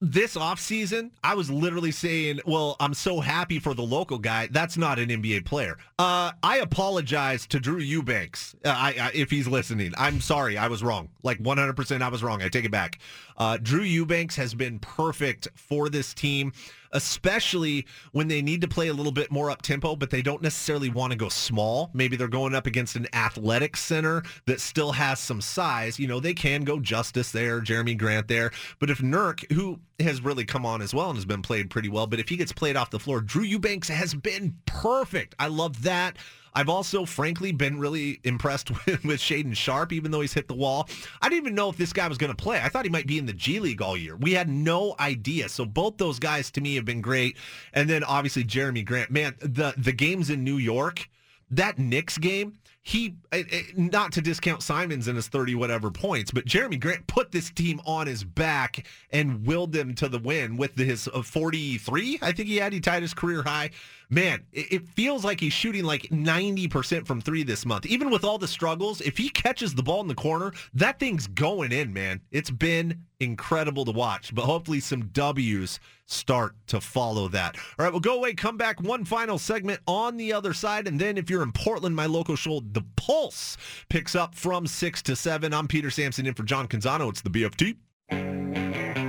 [0.03, 4.49] this offseason, I was literally saying, well, I'm so happy for the local guy.
[4.51, 5.77] That's not an NBA player.
[5.97, 9.93] Uh, I apologize to Drew Eubanks uh, I, I, if he's listening.
[9.97, 10.57] I'm sorry.
[10.57, 11.07] I was wrong.
[11.23, 12.41] Like 100% I was wrong.
[12.41, 12.99] I take it back.
[13.37, 16.53] Uh, Drew Eubanks has been perfect for this team
[16.93, 20.41] especially when they need to play a little bit more up tempo, but they don't
[20.41, 21.89] necessarily want to go small.
[21.93, 25.99] Maybe they're going up against an athletic center that still has some size.
[25.99, 28.51] You know, they can go Justice there, Jerami Grant there.
[28.79, 31.89] But if Nurk, who has really come on as well and has been played pretty
[31.89, 35.35] well, but if he gets played off the floor, Drew Eubanks has been perfect.
[35.39, 36.17] I love that.
[36.55, 40.53] I've also, frankly, been really impressed with, with Shaedon Sharpe, even though he's hit the
[40.53, 40.87] wall.
[41.21, 42.59] I didn't even know if this guy was going to play.
[42.61, 44.15] I thought he might be in the G League all year.
[44.15, 45.49] We had no idea.
[45.49, 47.37] So both those guys to me have been great.
[47.73, 49.11] And then obviously Jerami Grant.
[49.11, 51.09] Man, the the games in New York,
[51.49, 56.31] that Knicks game, he eh, eh, not to discount Simons and his 30 whatever points,
[56.31, 60.57] but Jerami Grant put this team on his back and willed them to the win
[60.57, 62.19] with his uh, 43.
[62.21, 63.71] I think he had he tied his career high.
[64.13, 67.87] Man, it feels like he's shooting like 90% from 3 this month.
[67.87, 71.25] Even with all the struggles, if he catches the ball in the corner, that thing's
[71.25, 72.21] going in, man.
[72.29, 77.55] It's been incredible to watch, but hopefully some W's start to follow that.
[77.79, 80.99] All right, we'll go away, come back one final segment on the other side and
[80.99, 83.57] then if you're in Portland, my local show the Pulse
[83.89, 85.55] picks up from 6 to 7.
[85.55, 87.09] I'm Peter Sampson in for John Canzano.
[87.09, 89.02] It's the BFT.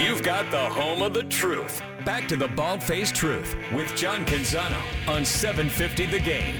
[0.00, 1.82] You've got the home of the truth.
[2.06, 6.58] Back to the Bald Faced Truth with John Canzano on 750 The Game.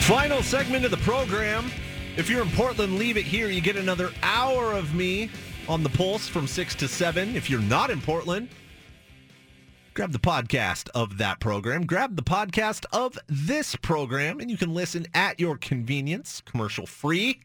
[0.00, 1.70] Final segment of the program.
[2.16, 3.48] If you're in Portland, leave it here.
[3.48, 5.28] You get another hour of me
[5.68, 7.36] on the pulse from 6 to 7.
[7.36, 8.48] If you're not in Portland,
[9.94, 11.84] grab the podcast of that program.
[11.84, 17.40] Grab the podcast of this program, and you can listen at your convenience, commercial free.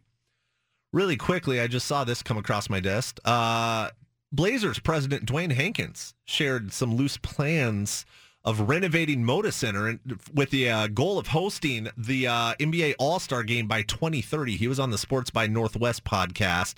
[0.91, 3.19] Really quickly, I just saw this come across my desk.
[3.25, 3.89] Uh,
[4.31, 8.05] Blazers president Dewayne Hankins shared some loose plans
[8.45, 13.19] of renovating Moda Center and with the uh, goal of hosting the uh, NBA All
[13.19, 14.57] Star Game by 2030.
[14.57, 16.75] He was on the Sports by Northwest podcast.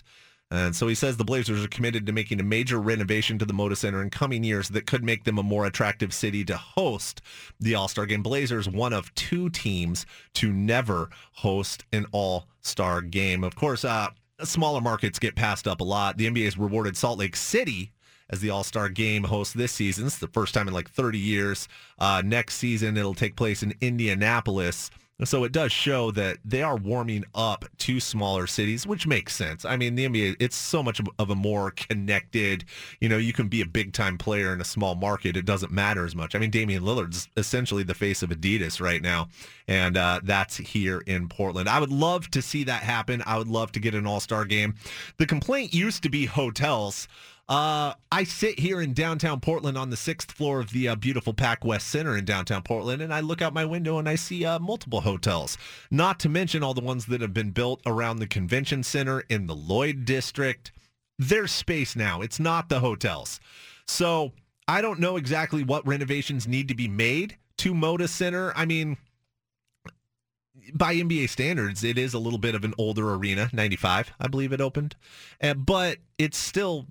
[0.55, 3.53] And so he says the Blazers are committed to making a major renovation to the
[3.53, 7.21] Moda Center in coming years that could make them a more attractive city to host
[7.59, 8.23] the All-Star Game.
[8.23, 10.05] Blazers, one of two teams
[10.35, 13.43] to never host an All-Star Game.
[13.43, 14.09] Of course, uh,
[14.43, 16.17] smaller markets get passed up a lot.
[16.17, 17.91] The NBA has rewarded Salt Lake City
[18.29, 20.05] as the All Star Game host this season.
[20.05, 21.67] It's the first time in like 30 years.
[21.99, 24.89] Uh, next season, it'll take place in Indianapolis.
[25.23, 29.63] So it does show that they are warming up to smaller cities, which makes sense.
[29.63, 32.65] I mean, the NBA, it's so much of a more connected,
[32.99, 35.37] you know, you can be a big time player in a small market.
[35.37, 36.35] It doesn't matter as much.
[36.35, 39.29] I mean, Damian Lillard's essentially the face of Adidas right now.
[39.69, 41.69] And uh, that's here in Portland.
[41.69, 43.23] I would love to see that happen.
[43.25, 44.75] I would love to get an all-star game.
[45.15, 47.07] The complaint used to be hotels.
[47.47, 51.33] Uh, I sit here in downtown Portland on the sixth floor of the uh, beautiful
[51.33, 54.43] Pac West Center in downtown Portland, and I look out my window and I see
[54.43, 55.55] uh, multiple hotels.
[55.91, 59.45] Not to mention all the ones that have been built around the convention center in
[59.45, 60.71] the Lloyd District.
[61.19, 62.21] There's space now.
[62.21, 63.39] It's not the hotels.
[63.85, 64.31] So
[64.67, 68.53] I don't know exactly what renovations need to be made to Moda Center.
[68.55, 68.97] I mean,
[70.73, 74.51] by NBA standards, it is a little bit of an older arena, 95, I believe
[74.51, 74.95] it opened.
[75.39, 76.87] Uh, but it's still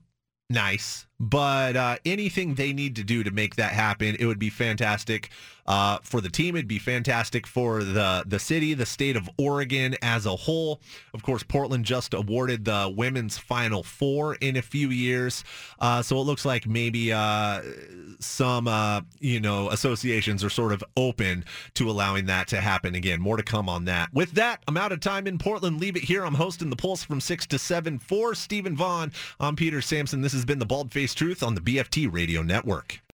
[0.54, 4.50] nice, but uh, anything they need to do to make that happen, it would be
[4.50, 5.30] fantastic
[5.66, 6.54] uh, for the team.
[6.54, 10.80] It'd be fantastic for the the city, the state of Oregon as a whole.
[11.14, 15.44] Of course, Portland just awarded the women's Final Four in a few years,
[15.78, 17.62] uh, so it looks like maybe uh,
[18.20, 23.20] some uh, you know associations are sort of open to allowing that to happen again.
[23.20, 24.12] More to come on that.
[24.12, 25.80] With that, I'm out of time in Portland.
[25.80, 26.26] Leave it here.
[26.26, 29.12] I'm hosting the Pulse from six to seven for Stephen Vaughn.
[29.40, 30.20] I'm Peter Sampson.
[30.20, 33.03] This has been the Bald Faced Truth on the BFT Radio Network.